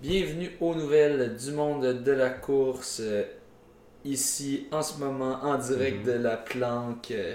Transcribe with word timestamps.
Bienvenue 0.00 0.50
aux 0.60 0.74
nouvelles 0.74 1.36
du 1.36 1.50
monde 1.52 2.02
de 2.02 2.12
la 2.12 2.30
course. 2.30 3.00
euh, 3.02 3.24
ici, 4.04 4.66
en 4.72 4.82
ce 4.82 4.98
moment, 4.98 5.40
en 5.42 5.58
direct 5.58 5.98
Mhm. 6.00 6.04
de 6.06 6.12
la 6.12 6.36
planque, 6.36 7.10
euh, 7.10 7.34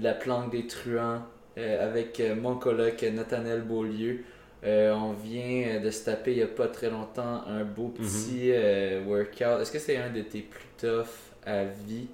la 0.00 0.14
planque 0.14 0.50
des 0.52 0.66
truands, 0.66 1.22
euh, 1.58 1.84
avec 1.88 2.22
mon 2.40 2.56
coloc 2.56 3.02
Nathaniel 3.02 3.62
Beaulieu. 3.62 4.24
On 4.64 5.12
vient 5.14 5.80
de 5.80 5.90
se 5.90 6.04
taper 6.04 6.32
il 6.32 6.36
n'y 6.38 6.42
a 6.42 6.46
pas 6.46 6.68
très 6.68 6.88
longtemps 6.90 7.42
un 7.48 7.64
beau 7.64 7.88
petit 7.88 8.52
euh, 8.52 9.04
workout. 9.04 9.60
Est-ce 9.60 9.72
que 9.72 9.78
c'est 9.80 9.96
un 9.96 10.10
de 10.10 10.22
tes 10.22 10.40
plus 10.42 10.66
tough 10.78 11.08
à 11.44 11.64
vie 11.64 12.06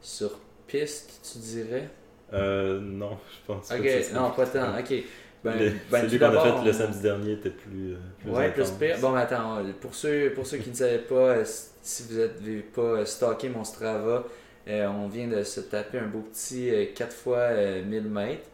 sur 0.00 0.38
piste, 0.68 1.20
tu 1.32 1.38
dirais? 1.38 1.88
Euh, 2.32 2.80
non, 2.80 3.18
je 3.32 3.46
pense 3.46 3.68
pas. 3.68 3.76
Ok, 3.76 3.82
que 3.82 4.02
ça 4.02 4.14
non, 4.14 4.30
pas 4.30 4.46
tant. 4.46 4.78
Ok. 4.78 4.94
Ben, 5.42 5.58
Le- 5.58 5.72
ben, 5.90 6.02
celui 6.02 6.18
qu'on 6.18 6.26
a 6.26 6.40
fait 6.60 6.64
le 6.66 6.72
samedi 6.72 7.00
dernier 7.00 7.32
était 7.32 7.50
plus. 7.50 7.92
euh, 7.92 7.96
plus 8.18 8.30
Ouais, 8.30 8.50
plus 8.50 8.70
pire. 8.72 8.96
Bon, 9.00 9.10
mais 9.12 9.20
attends, 9.22 9.62
pour 9.80 9.94
ceux, 9.94 10.30
pour 10.34 10.46
ceux 10.46 10.58
qui 10.58 10.68
ne 10.70 10.74
savaient 10.74 10.98
pas, 10.98 11.14
euh, 11.38 11.44
si 11.82 12.02
vous 12.04 12.18
n'avez 12.18 12.60
pas 12.60 12.80
euh, 12.82 13.04
stalké 13.06 13.48
mon 13.48 13.64
Strava, 13.64 14.24
euh, 14.68 14.86
on 14.88 15.08
vient 15.08 15.28
de 15.28 15.42
se 15.42 15.60
taper 15.60 15.98
un 15.98 16.06
beau 16.08 16.20
petit 16.20 16.70
euh, 16.70 16.84
4 16.94 17.12
fois 17.14 17.48
1000 17.86 18.02
mètres 18.10 18.48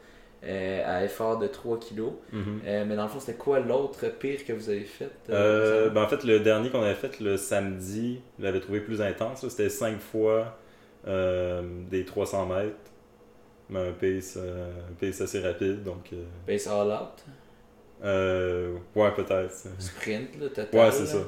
euh, 0.44 0.82
à 0.86 1.04
effort 1.04 1.38
de 1.38 1.48
3 1.48 1.80
kilos. 1.80 2.12
Mhm. 2.32 2.60
Euh, 2.64 2.84
mais 2.86 2.94
dans 2.94 3.02
le 3.02 3.08
fond, 3.08 3.18
c'était 3.18 3.36
quoi 3.36 3.58
l'autre 3.58 4.06
pire 4.20 4.44
que 4.46 4.52
vous 4.52 4.68
avez 4.70 4.84
fait 4.84 5.10
Euh, 5.28 5.86
euh, 5.88 5.90
ben, 5.90 6.02
en 6.02 6.08
fait, 6.08 6.22
le 6.22 6.38
dernier 6.38 6.70
qu'on 6.70 6.82
avait 6.82 6.94
fait 6.94 7.18
le 7.18 7.36
samedi, 7.36 8.20
je 8.38 8.44
l'avais 8.44 8.60
trouvé 8.60 8.78
plus 8.80 9.02
intense. 9.02 9.46
C'était 9.48 9.68
5 9.70 9.98
fois 9.98 10.56
euh, 11.08 11.62
des 11.90 12.04
300 12.04 12.46
mètres. 12.46 12.76
Mais 13.68 13.88
un 13.88 13.92
pace, 13.92 14.34
euh, 14.36 14.70
un 14.90 14.94
pace 14.94 15.20
assez 15.20 15.40
rapide. 15.40 15.82
Donc, 15.82 16.10
euh, 16.12 16.24
Base 16.46 16.68
all 16.68 16.88
out, 16.88 17.24
euh, 18.04 18.76
ouais, 18.94 19.10
peut-être. 19.14 19.52
sprint, 19.78 20.38
là, 20.40 20.48
total. 20.48 20.68
Ouais, 20.80 20.90
c'est 20.92 21.06
ça. 21.06 21.18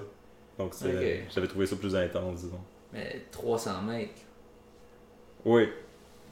Donc, 0.59 0.73
j'avais 0.81 1.49
trouvé 1.49 1.67
ça 1.67 1.77
plus 1.77 1.95
intense, 1.97 2.43
disons. 2.43 2.61
Mais 2.93 3.23
300 3.31 3.83
mètres. 3.83 4.23
Oui, 5.45 5.69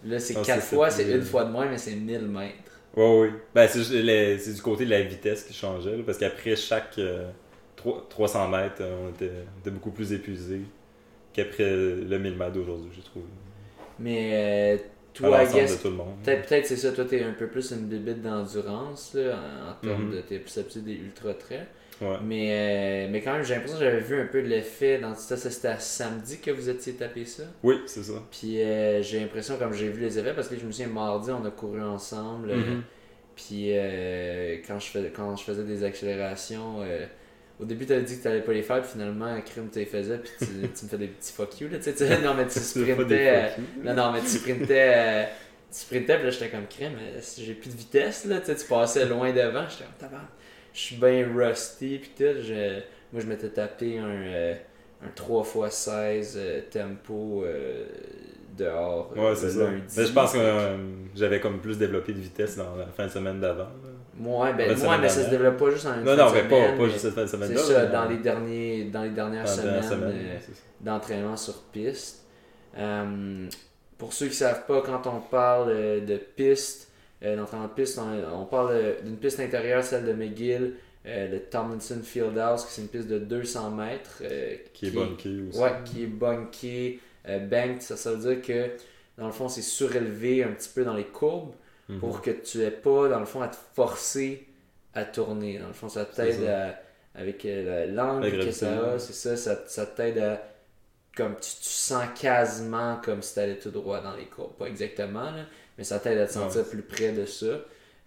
Là, 0.05 0.19
c'est 0.21 0.35
Ah, 0.37 0.43
4 0.45 0.47
ça, 0.47 0.61
c'est 0.61 0.77
fois, 0.77 0.91
c'est 0.91 1.11
une 1.11 1.23
fois 1.23 1.45
de 1.45 1.51
moins, 1.51 1.67
mais 1.69 1.79
c'est 1.79 1.95
1000 1.97 2.29
mètres. 2.29 2.55
Oui, 2.97 3.05
oui. 3.05 3.29
Ben, 3.55 3.67
c'est, 3.67 4.53
du 4.55 4.63
côté 4.63 4.85
de 4.85 4.91
la 4.91 5.03
vitesse 5.03 5.43
qui 5.45 5.55
changeait, 5.55 5.97
là, 5.97 6.03
parce 6.05 6.19
qu'après 6.19 6.55
chaque 6.55 6.99
euh, 6.99 7.29
trois- 7.75 8.07
300 8.09 8.49
mètres, 8.49 8.83
on 8.83 9.09
était, 9.11 9.31
on 9.57 9.61
était 9.61 9.71
beaucoup 9.71 9.91
plus 9.91 10.13
épuisé 10.13 10.61
qu'après 11.33 11.65
le 11.71 12.19
1000 12.19 12.37
mètres 12.37 12.53
d'aujourd'hui, 12.53 12.91
j'ai 12.95 13.03
trouvé. 13.03 13.25
Mais 13.99 14.77
euh, 14.79 14.79
toi, 15.17 15.39
l'ensemble 15.39 15.61
guess, 15.61 15.77
de 15.77 15.83
tout 15.83 15.89
le 15.91 15.95
monde. 15.97 16.15
Peut-être 16.25 16.47
peut 16.49 16.63
c'est 16.67 16.77
ça, 16.77 16.93
toi 16.93 17.05
t'es 17.05 17.23
un 17.23 17.33
peu 17.33 17.47
plus 17.47 17.71
une 17.73 17.87
bébite 17.87 18.23
d'endurance 18.23 19.15
là, 19.15 19.37
en, 19.37 19.71
en 19.71 19.75
termes 19.87 20.07
Mhm. 20.09 20.15
de 20.17 20.21
t'es 20.21 20.39
plus 20.39 20.59
habitué 20.59 20.81
des 20.81 20.95
ultra 20.95 21.35
traits. 21.35 21.67
Ouais. 22.03 22.19
Mais, 22.23 23.07
euh, 23.07 23.09
mais 23.11 23.23
quand 23.23 23.33
même 23.33 23.43
j'ai 23.43 23.55
l'impression 23.55 23.79
que 23.79 23.85
j'avais 23.85 24.01
vu 24.01 24.21
un 24.21 24.27
peu 24.27 24.41
l'effet 24.41 24.99
dans 24.99 25.15
ça, 25.15 25.35
ça, 25.39 25.49
c'était 25.51 25.69
à 25.69 25.79
samedi 25.79 26.41
que 26.41 26.51
vous 26.51 26.69
étiez 26.69 26.93
tapé 26.93 27.25
ça. 27.25 27.45
Oui, 27.63 27.77
c'est 27.87 28.03
ça. 28.03 28.23
Puis 28.31 28.61
euh, 28.61 29.03
j'ai 29.03 29.19
l'impression 29.21 29.57
comme 29.57 29.73
j'ai 29.73 29.89
vu 29.89 30.03
les 30.03 30.19
effets 30.19 30.35
parce 30.35 30.49
que 30.49 30.57
je 30.59 30.65
me 30.67 30.73
souviens 30.73 30.89
mardi 30.89 31.31
on 31.31 31.45
a 31.47 31.51
couru 31.51 31.81
ensemble. 31.83 32.51
euh, 32.51 32.57
Mhm. 32.57 32.83
Puis 33.35 33.69
euh, 33.77 34.57
quand, 34.67 34.79
je 34.79 34.87
fais, 34.89 35.13
quand 35.15 35.37
je 35.37 35.45
faisais 35.45 35.65
des 35.65 35.85
accélérations, 35.85 36.81
euh, 36.83 37.07
au 37.61 37.65
début 37.65 37.87
t'avais 37.87 38.03
dit 38.03 38.19
que 38.19 38.23
t'allais 38.23 38.43
pas 38.43 38.53
les 38.53 38.63
faire, 38.63 38.81
puis 38.83 38.91
finalement 38.93 39.41
crime 39.41 39.69
tu 39.73 39.79
les 39.79 39.87
faisais, 39.87 40.19
puis 40.19 40.31
tu, 40.39 40.47
tu 40.47 40.85
me 40.85 40.89
fais 40.91 40.99
des 40.99 41.07
petits 41.09 41.33
fuck 41.33 41.61
you 41.61 41.69
là, 41.69 41.79
tu 41.79 41.93
sais, 41.93 42.19
non 42.23 42.35
mais 42.35 42.47
tu 42.47 42.59
sprintais. 42.59 43.29
euh, 43.59 43.63
non, 43.83 43.95
non, 43.95 44.13
mais 44.13 44.21
tu 44.21 44.27
sprintais, 44.29 44.93
euh, 44.97 45.25
tu 45.71 45.79
sprintais, 45.79 46.15
puis 46.17 46.25
là, 46.25 46.31
j'étais 46.31 46.49
comme 46.51 46.67
crème, 46.67 46.93
mais 46.97 47.21
si 47.21 47.45
j'ai 47.45 47.55
plus 47.55 47.71
de 47.71 47.77
vitesse, 47.77 48.25
là, 48.27 48.41
tu 48.41 48.47
sais, 48.47 48.57
tu 48.57 48.67
passais 48.67 49.05
loin 49.07 49.33
devant, 49.33 49.69
j'étais 49.69 49.85
comme 49.85 49.95
tabarnak. 49.99 50.29
Je 50.73 50.81
suis 50.81 50.97
bien 50.97 51.27
rusty, 51.35 51.99
puis 52.01 52.11
tout. 52.17 52.41
je- 52.43 52.81
moi, 53.13 53.23
je 53.23 53.27
m'étais 53.27 53.49
tapé 53.49 53.99
un, 53.99 54.05
euh, 54.09 54.55
un 55.03 55.09
3x16 55.15 56.35
euh, 56.37 56.61
tempo 56.71 57.45
euh, 57.45 57.87
dehors. 58.57 59.13
euh, 59.17 59.31
Ouais, 59.31 59.35
c'est 59.37 59.51
ça. 59.51 59.71
Mais 59.97 60.05
je 60.05 60.13
pense 60.13 60.33
que 60.33 60.39
euh, 60.39 60.77
j'avais 61.15 61.41
comme 61.41 61.61
plus 61.61 61.79
développé 61.79 62.13
de 62.13 62.21
vitesse 62.21 62.57
dans 62.57 62.77
la 62.77 62.87
fin 62.87 63.07
de 63.07 63.11
semaine 63.13 63.41
d'avant. 63.41 63.69
Ouais, 64.19 64.55
ben, 64.55 64.77
semaine 64.77 65.01
mais 65.01 65.09
ça 65.09 65.15
se 65.15 65.21
dernière. 65.21 65.31
développe 65.31 65.57
pas 65.59 65.71
juste 65.71 65.87
en 65.87 65.95
une 65.95 66.05
Non, 66.05 66.17
non, 66.17 66.31
pas, 66.31 66.31
semaine, 66.31 66.79
pas 66.79 66.85
juste 66.89 66.99
cette 66.99 67.15
fin 67.15 67.23
de 67.23 67.27
C'est 67.27 67.37
ça, 67.59 67.85
mais 67.85 67.93
dans 67.93 68.05
les, 68.09 68.17
derniers, 68.19 68.85
dans 68.85 69.03
les 69.03 69.11
dernières 69.11 69.45
dans 69.45 69.51
semaines. 69.51 69.83
semaine, 69.83 70.15
euh, 70.15 70.39
d'entraînement 70.81 71.37
sur 71.37 71.63
piste. 71.65 72.25
Euh, 72.79 73.47
pour 73.99 74.13
ceux 74.13 74.27
qui 74.27 74.33
ne 74.33 74.37
savent 74.37 74.67
pas, 74.67 74.83
quand 74.83 75.07
on 75.07 75.21
parle 75.21 75.71
euh, 75.71 76.01
de 76.01 76.17
piste, 76.17 76.91
euh, 77.23 77.37
d'entraînement 77.37 77.67
de 77.69 77.73
piste, 77.73 77.99
on, 77.99 78.41
on 78.41 78.45
parle 78.47 78.97
d'une 79.05 79.17
piste 79.17 79.41
intérieure, 79.41 79.83
celle 79.85 80.05
de 80.05 80.13
McGill, 80.13 80.75
le 81.05 81.39
Tomlinson 81.39 82.01
Fieldhouse, 82.03 82.65
qui 82.65 82.73
c'est 82.73 82.83
une 82.83 82.89
piste 82.89 83.09
de 83.09 83.19
200 83.19 83.71
mètres. 83.71 84.23
Qui 84.73 84.87
est 84.87 84.91
bunké 84.91 85.29
aussi. 85.49 85.59
Ouais, 85.61 85.71
qui 85.85 86.03
est 86.03 86.07
bunkée, 86.09 87.01
banked. 87.25 87.81
Ça, 87.83 87.97
ça 87.97 88.13
veut 88.13 88.35
dire 88.35 88.43
que, 88.43 88.71
dans 89.17 89.27
le 89.27 89.33
fond, 89.33 89.49
c'est 89.49 89.63
surélevé 89.63 90.43
un 90.43 90.49
petit 90.49 90.69
peu 90.75 90.85
dans 90.85 90.95
les 90.95 91.05
courbes 91.05 91.53
Mhm. 91.89 92.01
pour 92.01 92.21
que 92.23 92.31
tu 92.31 92.63
aies 92.63 92.71
pas, 92.71 93.09
dans 93.09 93.21
le 93.21 93.27
fond, 93.27 93.43
à 93.43 93.49
te 93.49 93.57
forcer 93.75 94.47
à 94.95 95.05
tourner. 95.05 95.59
Dans 95.59 95.69
le 95.69 95.73
fond, 95.75 95.89
ça 95.89 96.05
t'aide 96.05 96.45
à- 96.45 96.81
avec 97.15 97.45
euh, 97.45 97.87
la- 97.87 98.21
que 98.31 98.51
ça 98.51 98.93
a, 98.95 98.99
c'est 98.99 99.13
ça, 99.13 99.37
ça, 99.37 99.63
ça 99.67 99.87
t'aide 99.87 100.19
à. 100.19 100.43
Comme 101.17 101.35
tu, 101.37 101.51
tu 101.63 101.69
sens 101.69 102.05
quasiment 102.21 103.01
comme 103.03 103.23
si 103.23 103.35
t'allais 103.35 103.57
tout 103.59 103.71
droit 103.71 104.01
dans 104.03 104.15
les 104.17 104.27
courbes. 104.27 104.55
Pas 104.59 104.67
exactement, 104.67 105.31
là, 105.31 105.45
mais 105.79 105.85
ça 105.85 105.99
t'aide 105.99 106.19
à 106.19 106.27
te 106.27 106.33
sentir 106.33 106.63
Ouais. 106.63 106.69
plus 106.69 106.83
près 106.83 107.13
de 107.13 107.25
ça, 107.25 107.47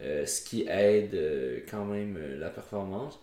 euh, 0.02 0.26
ce 0.28 0.42
qui 0.44 0.68
aide 0.70 1.16
euh, 1.16 1.60
quand 1.70 1.86
même 1.86 2.18
euh, 2.20 2.38
la 2.38 2.50
performance. 2.50 3.20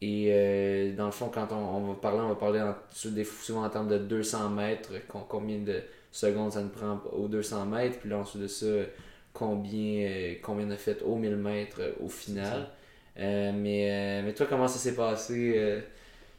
Et 0.00 0.92
dans 0.96 1.06
le 1.06 1.12
fond, 1.12 1.30
quand 1.32 1.48
on, 1.50 1.56
on 1.56 1.92
va 1.92 1.94
parler, 1.94 2.20
on 2.20 2.28
va 2.28 2.34
parler 2.34 2.60
en, 2.60 2.74
souvent 2.92 3.64
en 3.64 3.70
termes 3.70 3.88
de 3.88 3.98
200 3.98 4.50
mètres, 4.50 4.92
com- 5.08 5.24
combien 5.28 5.58
de 5.58 5.80
secondes 6.12 6.52
ça 6.52 6.62
nous 6.62 6.68
prend 6.68 7.00
aux 7.12 7.26
200 7.28 7.64
mètres, 7.66 7.98
puis 8.00 8.10
là 8.10 8.18
ensuite 8.18 8.42
de 8.42 8.46
ça, 8.46 8.66
combien, 9.34 10.06
euh, 10.08 10.36
combien 10.42 10.68
on 10.68 10.72
a 10.72 10.78
fait 10.78 11.02
aux 11.02 11.16
1000 11.16 11.36
mètres 11.36 11.78
euh, 11.82 11.92
au 12.00 12.08
final. 12.10 12.68
Euh, 13.18 13.52
mais, 13.54 14.20
euh, 14.22 14.26
mais 14.26 14.34
toi, 14.34 14.46
comment 14.48 14.68
ça 14.68 14.78
s'est 14.80 14.96
passé 14.96 15.54
euh, 15.58 15.82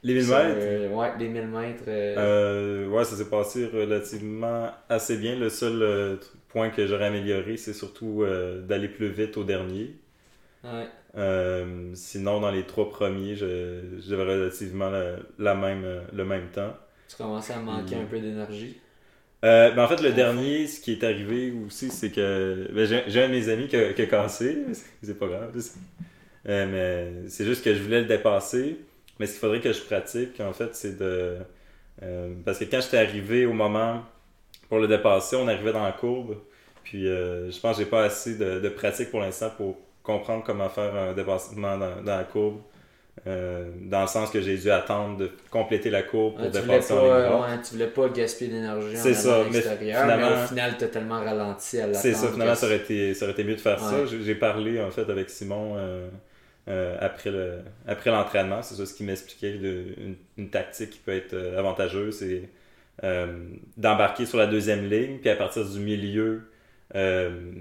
Les 0.03 0.13
1000 0.13 0.23
sur, 0.23 0.27
mètres, 0.27 0.67
euh, 0.67 0.89
ouais, 0.89 1.13
les 1.19 1.29
1000 1.29 1.47
mètres. 1.47 1.85
euh, 1.89 2.17
Euh, 2.17 2.87
ouais, 2.87 3.03
ça 3.05 3.15
s'est 3.17 3.29
passé 3.29 3.65
relativement 3.67 4.71
assez 4.89 5.17
bien. 5.17 5.35
Le 5.37 5.49
seul 5.49 5.81
euh, 5.81 6.17
point 6.49 6.69
que 6.69 6.87
j'aurais 6.87 7.05
amélioré, 7.07 7.57
c'est 7.57 7.73
surtout 7.73 8.23
euh, 8.23 8.61
d'aller 8.61 8.87
plus 8.89 9.09
vite 9.09 9.35
au 9.37 9.43
dernier. 9.43 9.95
ouais. 10.63 10.89
Euh, 11.17 11.91
sinon, 11.95 12.41
dans 12.41 12.51
les 12.51 12.65
trois 12.65 12.89
premiers, 12.89 13.35
je- 13.35 13.99
j'avais 13.99 14.23
relativement 14.23 14.89
la, 14.89 15.15
la 15.39 15.55
même, 15.55 16.01
le 16.13 16.25
même 16.25 16.49
temps. 16.51 16.73
Tu 17.07 17.15
commençais 17.17 17.53
à 17.53 17.59
manquer 17.61 17.95
un 17.95 18.05
peu 18.05 18.19
d'énergie. 18.19 18.79
Euh, 19.45 19.71
ben 19.71 19.83
en 19.83 19.87
fait, 19.87 20.01
le 20.01 20.11
dernier, 20.11 20.65
ce 20.67 20.79
qui 20.79 20.91
est 20.93 21.03
arrivé 21.03 21.53
aussi, 21.67 21.91
c'est 21.91 22.09
que 22.09 22.67
ben, 22.73 23.03
j'ai 23.07 23.23
un 23.23 23.27
de 23.27 23.33
mes 23.33 23.47
amis 23.49 23.67
qui 23.67 23.75
a, 23.75 23.93
qui 23.93 24.07
cassé. 24.07 24.57
C'est 25.03 25.19
pas 25.19 25.27
grave. 25.27 25.51
Euh, 26.47 26.65
mais 27.23 27.29
c'est 27.29 27.45
juste 27.45 27.63
que 27.63 27.73
je 27.73 27.81
voulais 27.81 28.01
le 28.01 28.07
dépasser. 28.07 28.77
Mais 29.19 29.25
ce 29.27 29.33
qu'il 29.33 29.41
faudrait 29.41 29.61
que 29.61 29.71
je 29.73 29.81
pratique, 29.81 30.39
en 30.39 30.53
fait, 30.53 30.75
c'est 30.75 30.97
de. 30.97 31.37
euh, 32.03 32.33
parce 32.45 32.59
que 32.59 32.65
quand 32.65 32.81
j'étais 32.81 32.97
arrivé 32.97 33.45
au 33.45 33.53
moment 33.53 34.03
pour 34.69 34.79
le 34.79 34.87
dépasser, 34.87 35.35
on 35.37 35.47
arrivait 35.47 35.73
dans 35.73 35.83
la 35.83 35.91
courbe. 35.91 36.37
Puis 36.83 37.03
je 37.05 37.59
pense 37.59 37.77
que 37.77 37.83
j'ai 37.83 37.89
pas 37.89 38.03
assez 38.05 38.37
de, 38.37 38.69
pratique 38.69 39.09
pour 39.11 39.21
l'instant 39.21 39.49
pour 39.57 39.77
comprendre 40.03 40.43
comment 40.45 40.69
faire 40.69 40.95
un 40.95 41.13
dépassement 41.13 41.77
dans 41.77 42.03
la 42.05 42.23
courbe. 42.25 42.61
Euh, 43.27 43.71
dans 43.81 44.01
le 44.01 44.07
sens 44.07 44.29
que 44.29 44.41
j'ai 44.41 44.57
dû 44.57 44.69
attendre 44.69 45.17
de 45.17 45.31
compléter 45.49 45.89
la 45.89 46.03
courbe 46.03 46.37
pour 46.37 46.49
voulais 46.51 46.51
dépasser 46.51 46.93
en 46.93 46.97
pas, 46.97 47.07
ligne 47.07 47.21
droite. 47.21 47.49
ouais, 47.49 47.61
tu 47.61 47.71
voulais 47.73 47.87
pas 47.87 48.09
gaspiller 48.09 48.51
d'énergie 48.51 48.97
en 48.97 48.99
C'est 48.99 49.13
ça, 49.13 49.45
mais 49.51 49.61
l'extérieur, 49.61 50.05
mais, 50.05 50.13
finalement- 50.13 50.43
au 50.43 50.47
final, 50.47 50.75
t'as 50.77 50.87
tellement 50.87 51.19
ralenti 51.23 51.79
à 51.79 51.87
l'attendre. 51.87 52.01
C'est 52.01 52.13
ça, 52.13 52.31
finalement, 52.31 52.55
ça 52.55 52.65
aurait, 52.67 52.75
été, 52.77 53.13
ça 53.13 53.25
aurait 53.25 53.33
été 53.33 53.43
mieux 53.43 53.55
de 53.55 53.61
faire 53.61 53.79
ça. 53.79 54.01
Ouais. 54.01 54.07
J'ai 54.07 54.21
j'ai 54.23 54.35
parlé 54.35 54.81
en 54.81 54.91
fait 54.91 55.09
avec 55.09 55.29
Simon 55.29 55.75
euh, 55.77 56.09
euh, 56.67 56.97
après 56.99 57.31
le 57.31 57.59
après 57.87 58.11
l'entraînement. 58.11 58.61
C'est 58.61 58.75
ça 58.75 58.85
ce 58.85 58.93
qu'il 58.93 59.05
m'expliquait 59.05 59.55
une, 59.55 60.15
une 60.37 60.49
tactique 60.49 60.91
qui 60.91 60.99
peut 60.99 61.13
être 61.13 61.33
euh, 61.33 61.57
avantageuse, 61.57 62.17
c'est 62.19 62.49
euh, 63.03 63.27
d'embarquer 63.77 64.25
sur 64.25 64.37
la 64.37 64.47
deuxième 64.47 64.89
ligne, 64.89 65.19
puis 65.19 65.29
à 65.29 65.35
partir 65.35 65.65
du 65.65 65.79
milieu 65.79 66.49
euh, 66.95 67.51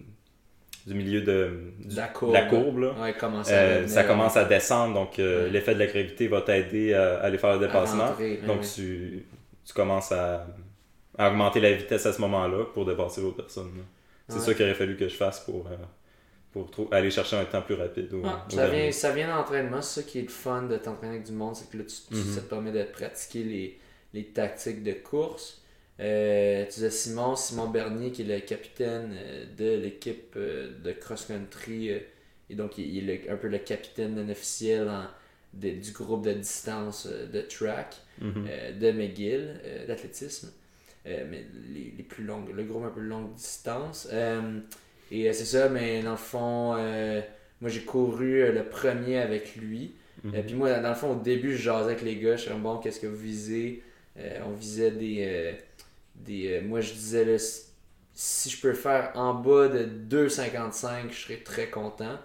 du 0.87 0.95
milieu 0.95 1.23
de, 1.23 1.73
du- 1.79 1.95
la 1.97 2.09
de 2.09 2.13
courbe. 2.13 2.33
la 2.33 2.43
courbe, 2.47 2.79
là, 2.79 2.93
Ouais, 3.01 3.15
euh, 3.51 3.87
ça 3.87 4.05
commence 4.05 4.37
à 4.37 4.45
descendre, 4.45 4.95
donc 4.95 5.19
euh, 5.19 5.45
Ouais. 5.45 5.51
l'effet 5.51 5.75
de 5.75 5.79
la 5.79 5.87
gravité 5.87 6.29
va 6.29 6.43
t'aider 6.43 6.93
à, 6.95 7.17
à 7.21 7.25
aller 7.25 7.39
faire 7.39 7.55
le 7.59 7.67
dépassement. 7.67 8.09
rentrer, 8.09 8.37
Donc 8.47 8.61
ouais. 8.61 8.67
tu, 8.75 9.27
tu 9.65 9.73
commences 9.73 10.13
à, 10.13 10.47
à 11.17 11.31
augmenter 11.31 11.61
la 11.61 11.73
vitesse 11.73 12.05
à 12.07 12.13
ce 12.13 12.21
moment-là 12.21 12.65
pour 12.75 12.85
dépasser 12.85 13.21
l'autre 13.23 13.37
personne. 13.39 13.71
C'est 14.29 14.37
Ouais. 14.37 14.41
ça 14.41 14.55
qu'il 14.55 14.65
aurait 14.65 14.75
fallu 14.75 14.97
que 14.97 15.09
je 15.09 15.15
fasse 15.17 15.41
pour, 15.41 15.67
euh, 15.69 15.77
pour 16.53 16.89
aller 16.93 17.11
chercher 17.11 17.37
un 17.37 17.45
temps 17.47 17.63
plus 17.63 17.75
rapide. 17.75 18.13
Au, 18.15 18.23
Ah, 18.25 18.47
au 18.47 18.55
ça, 18.55 18.69
vient, 18.69 18.93
ça 18.93 19.11
vient 19.13 19.35
d'entraînement, 19.35 19.81
c'est 19.83 20.03
ça 20.03 20.07
qui 20.07 20.19
est 20.19 20.23
le 20.23 20.29
fun 20.29 20.63
de 20.63 20.77
t'entraîner 20.77 21.15
avec 21.15 21.25
du 21.27 21.33
monde, 21.33 21.57
c'est 21.57 21.71
que 21.71 21.79
là, 21.79 21.85
tu, 21.85 21.97
tu- 22.09 22.15
Mhm. 22.15 22.35
ça 22.35 22.41
te 22.43 22.47
permet 22.51 22.73
de 22.73 22.85
pratiquer 22.85 23.43
les, 23.43 23.79
les 24.13 24.25
tactiques 24.27 24.83
de 24.83 24.93
course. 24.93 25.63
Euh, 26.01 26.65
tu 26.65 26.75
disais 26.75 26.91
Simon, 26.91 27.37
Simon 27.37 27.69
Bernier, 27.69 28.11
qui 28.11 28.23
est 28.23 28.25
le 28.25 28.41
capitaine 28.41 29.15
euh, 29.17 29.45
de 29.57 29.81
l'équipe 29.81 30.35
euh, 30.37 30.73
de 30.83 30.93
cross-country, 30.93 31.91
et 32.51 32.55
donc 32.57 32.79
il, 32.79 33.09
est 33.11 33.29
un 33.31 33.37
peu 33.37 33.49
le 33.49 33.59
capitaine 33.59 34.15
non 34.17 34.29
officiel 34.29 34.89
en, 34.89 35.05
de- 35.55 35.71
du 35.71 35.93
groupe 35.93 36.25
de 36.27 36.33
distance 36.33 37.07
de 37.07 37.41
track 37.43 37.97
Mhm. 38.21 38.47
euh, 38.49 38.73
de 38.73 38.91
McGill, 38.93 39.61
euh, 39.65 39.87
d'athlétisme, 39.87 40.53
mais 41.05 41.45
les, 41.73 41.93
les 41.97 42.03
plus 42.03 42.25
longues, 42.25 42.51
le 42.55 42.63
groupe 42.65 42.85
un 42.85 42.91
peu 42.91 43.01
longue 43.01 43.35
distance. 43.35 44.09
Et 45.11 45.33
c'est 45.33 45.45
ça, 45.45 45.69
mais 45.69 46.03
dans 46.03 46.13
le 46.13 46.17
fond, 46.17 46.73
moi 47.61 47.69
j'ai 47.71 47.81
couru 47.83 48.51
le 48.53 48.65
premier 48.65 49.19
avec 49.19 49.57
lui. 49.57 49.93
Euh, 50.33 50.43
puis 50.43 50.55
moi, 50.55 50.73
dans 50.81 50.89
le 50.89 50.95
fond, 50.95 51.11
au 51.13 51.21
début, 51.21 51.53
je 51.53 51.63
jasais 51.65 51.85
avec 51.91 52.03
les 52.03 52.17
gars. 52.17 52.37
Je 52.37 52.43
suis 52.49 52.55
bon, 52.55 52.79
qu'est-ce 52.79 53.01
que 53.01 53.07
vous 53.07 53.17
visez? 53.17 53.83
On 54.47 54.53
visait 54.55 54.93
des. 54.93 55.55
Des 56.15 56.55
euh, 56.55 56.63
moi, 56.63 56.81
je 56.81 56.93
disais, 56.93 57.25
là, 57.25 57.39
si- 57.39 58.51
je 58.51 58.61
peux 58.61 58.73
faire 58.75 59.13
en 59.15 59.35
bas 59.35 59.69
de 59.69 59.85
2,55, 59.85 61.11
je 61.13 61.21
serais 61.23 61.39
très 61.39 61.69
content 61.71 62.19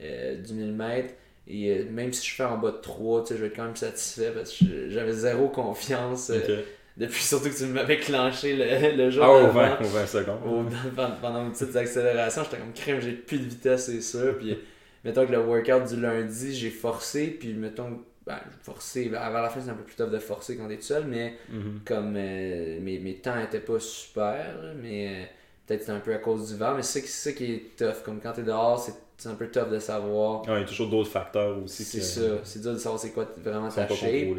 euh, 0.00 0.36
du 0.40 0.54
1000 0.54 0.72
mètres. 0.72 1.14
Et 1.48 1.70
euh, 1.70 1.84
même 1.90 2.12
si 2.12 2.26
je 2.28 2.34
fais 2.34 2.44
en 2.44 2.56
bas 2.58 2.70
de 2.70 2.76
3, 2.78 3.22
tu 3.22 3.28
sais, 3.28 3.36
je 3.36 3.40
vais 3.42 3.46
être 3.48 3.56
quand 3.56 3.64
même 3.64 3.76
satisfait 3.76 4.30
parce 4.32 4.56
que 4.56 4.88
j'avais 4.90 5.12
zéro 5.12 5.48
confiance. 5.48 6.30
euh, 6.30 6.62
depuis 6.96 7.22
surtout 7.22 7.48
que 7.50 7.56
tu 7.56 7.64
m'avais 7.66 7.98
clenché 7.98 8.54
le, 8.54 8.96
le 8.96 9.10
jour 9.10 9.24
Ah, 9.24 9.30
au 9.32 9.42
d'avant. 9.46 9.52
20, 9.52 9.80
au 9.80 9.84
20 9.88 10.06
secondes. 10.06 10.40
Au- 10.46 10.64
pendant, 10.94 11.16
pendant 11.20 11.44
mes 11.44 11.50
petites 11.52 11.74
accélérations, 11.76 12.44
j'étais 12.44 12.58
comme 12.58 12.72
crème, 12.72 13.00
j'ai 13.00 13.12
plus 13.12 13.38
de 13.38 13.44
vitesse, 13.44 13.86
c'est 13.86 14.00
sûr. 14.02 14.36
Puis, 14.38 14.58
mettons 15.04 15.26
que 15.26 15.32
le 15.32 15.40
workout 15.40 15.84
du 15.88 16.00
lundi, 16.00 16.54
j'ai 16.54 16.70
forcé. 16.70 17.28
Puis, 17.28 17.54
mettons, 17.54 18.00
ben, 18.26 18.38
forcé, 18.62 19.08
ben, 19.08 19.18
avant 19.20 19.40
la 19.40 19.48
fin, 19.50 19.60
c'est 19.60 19.70
un 19.70 19.74
peu 19.74 19.82
plus 19.84 19.96
tough 19.96 20.10
de 20.10 20.18
forcer 20.18 20.56
quand 20.56 20.68
t'es 20.68 20.76
tout 20.76 20.82
seul. 20.82 21.04
Mais, 21.06 21.34
Mhm. 21.50 21.80
comme 21.84 22.14
euh, 22.16 22.78
mes, 22.80 22.98
mes 22.98 23.14
temps 23.16 23.38
étaient 23.38 23.60
pas 23.60 23.80
super, 23.80 24.54
mais 24.80 25.08
euh, 25.08 25.24
peut-être 25.66 25.80
c'était 25.80 25.92
un 25.92 26.00
peu 26.00 26.14
à 26.14 26.18
cause 26.18 26.48
du 26.52 26.56
vent. 26.58 26.74
Mais 26.76 26.82
c'est 26.82 27.00
ça, 27.00 27.32
qui- 27.32 27.46
c'est 27.46 27.50
est 27.50 27.76
tough. 27.76 28.02
Comme 28.04 28.20
quand 28.20 28.32
t'es 28.32 28.42
dehors, 28.42 28.78
c'est 28.78 28.94
c'est 29.18 29.28
un 29.28 29.34
peu 29.34 29.46
tough 29.48 29.68
de 29.70 29.78
savoir. 29.78 30.42
Ah, 30.48 30.54
il 30.56 30.60
y 30.60 30.64
a 30.64 30.66
toujours 30.66 30.88
d'autres 30.88 31.10
facteurs 31.10 31.62
aussi 31.62 31.84
C'est 31.84 32.00
ça, 32.00 32.20
c'est 32.42 32.60
dur 32.60 32.72
de 32.72 32.78
savoir 32.78 33.00
c'est 33.00 33.10
quoi 33.12 33.28
vraiment 33.36 33.68
ta 33.68 33.86
shape. 33.88 34.36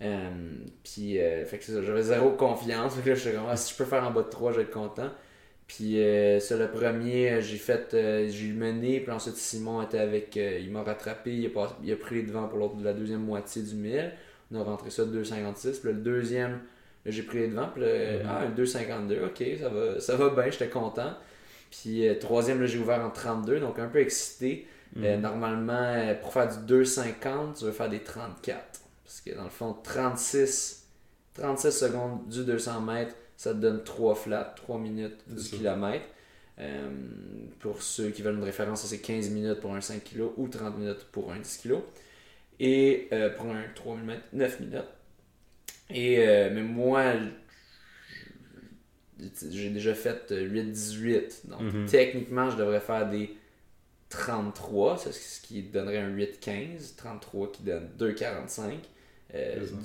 Euh, 0.00 0.30
puis, 0.84 1.18
euh, 1.20 1.44
fait 1.44 1.58
que 1.58 1.64
c'est 1.64 1.72
ça, 1.72 1.82
j'avais 1.82 2.02
zéro 2.02 2.30
confiance. 2.32 2.94
Fait 2.96 3.02
que 3.02 3.08
là, 3.10 3.14
j'étais 3.14 3.36
comme, 3.36 3.46
ah, 3.48 3.56
si 3.56 3.72
je 3.72 3.78
peux 3.78 3.84
faire 3.84 4.04
en 4.04 4.10
bas 4.10 4.22
de 4.22 4.28
3, 4.28 4.52
je 4.52 4.56
vais 4.58 4.62
être 4.64 4.70
content. 4.72 5.10
Puis, 5.66 6.00
euh, 6.02 6.38
ça, 6.40 6.56
le 6.56 6.68
premier, 6.70 7.30
euh, 7.32 7.40
j'ai 7.40 7.56
fait, 7.56 7.94
euh, 7.94 8.28
j'ai 8.28 8.52
mené. 8.52 9.00
Puis 9.00 9.10
ensuite, 9.10 9.36
Simon 9.36 9.82
était 9.82 9.98
avec, 9.98 10.36
euh, 10.36 10.58
il 10.60 10.70
m'a 10.70 10.82
rattrapé. 10.82 11.34
Il 11.34 11.46
a, 11.46 11.50
pas- 11.50 11.78
il 11.82 11.90
a 11.92 11.96
pris 11.96 12.16
les 12.16 12.22
devants 12.24 12.46
pour 12.48 12.58
la 12.82 12.92
deuxième 12.92 13.22
moitié 13.24 13.62
du 13.62 13.74
1000. 13.74 14.12
On 14.52 14.60
a 14.60 14.64
rentré 14.64 14.90
ça 14.90 15.04
de 15.04 15.10
2,56. 15.10 15.78
Puis 15.80 15.88
là, 15.90 15.94
le 15.94 16.02
deuxième, 16.02 16.60
j'ai 17.06 17.22
pris 17.22 17.38
les 17.38 17.48
devants. 17.48 17.68
Puis 17.72 17.82
là, 17.82 17.88
Mhm. 17.88 18.28
ah, 18.28 18.46
2,52. 18.54 19.20
Ok, 19.24 19.42
ça 19.60 19.68
va, 19.70 19.98
ça 20.00 20.16
va 20.16 20.28
bien, 20.30 20.50
j'étais 20.50 20.68
content. 20.68 21.14
Puis, 21.70 22.06
euh, 22.06 22.18
troisième, 22.18 22.64
j'ai 22.66 22.78
ouvert 22.78 23.00
en 23.00 23.10
32. 23.10 23.58
Donc, 23.60 23.78
un 23.78 23.88
peu 23.88 24.00
excité. 24.00 24.66
Euh, 24.98 25.14
Mhm. 25.16 25.22
normalement, 25.22 25.72
euh, 25.72 26.14
pour 26.14 26.34
faire 26.34 26.48
du 26.50 26.66
2,50, 26.66 27.54
tu 27.58 27.64
veux 27.64 27.72
faire 27.72 27.88
des 27.88 28.00
34. 28.00 28.80
Parce 29.04 29.22
que 29.22 29.34
dans 29.34 29.44
le 29.44 29.48
fond, 29.50 29.74
36, 29.82 30.86
36 31.32 31.72
secondes 31.72 32.28
du 32.28 32.44
200 32.44 32.82
mètres, 32.82 33.14
ça 33.42 33.52
te 33.54 33.58
donne 33.58 33.82
3 33.82 34.14
flats, 34.14 34.54
3 34.56 34.78
minutes 34.78 35.18
du 35.26 35.42
kilomètre. 35.56 36.04
Euh, 36.60 36.88
pour 37.58 37.82
ceux 37.82 38.10
qui 38.10 38.22
veulent 38.22 38.36
une 38.36 38.44
référence, 38.44 38.84
c'est 38.86 39.00
15 39.00 39.30
minutes 39.30 39.58
pour 39.58 39.74
un 39.74 39.80
5 39.80 40.04
kg 40.04 40.28
ou 40.36 40.46
30 40.46 40.78
minutes 40.78 41.06
pour 41.10 41.32
un 41.32 41.40
10 41.40 41.58
kg. 41.64 41.78
Et 42.60 43.08
euh, 43.12 43.30
pour 43.30 43.46
un 43.46 43.64
3000 43.74 44.04
mètres, 44.04 44.22
9 44.32 44.60
minutes. 44.60 44.76
Et, 45.90 46.18
euh, 46.20 46.50
mais 46.54 46.62
moi, 46.62 47.14
j'ai 49.50 49.70
déjà 49.70 49.94
fait 49.94 50.30
euh, 50.30 50.48
8-18. 50.48 51.48
Donc, 51.48 51.60
Mhm. 51.62 51.86
techniquement, 51.86 52.48
je 52.50 52.56
devrais 52.56 52.80
faire 52.80 53.08
des 53.08 53.36
33, 54.08 54.98
c'est 54.98 55.12
ce 55.12 55.40
qui 55.40 55.62
donnerait 55.62 55.98
un 55.98 56.10
8-15. 56.10 56.94
33 56.96 57.50
qui 57.50 57.62
donne 57.64 57.88
2,45 57.98 58.88
euh, 59.34 59.54
C'est 59.60 59.66
ça. 59.66 59.76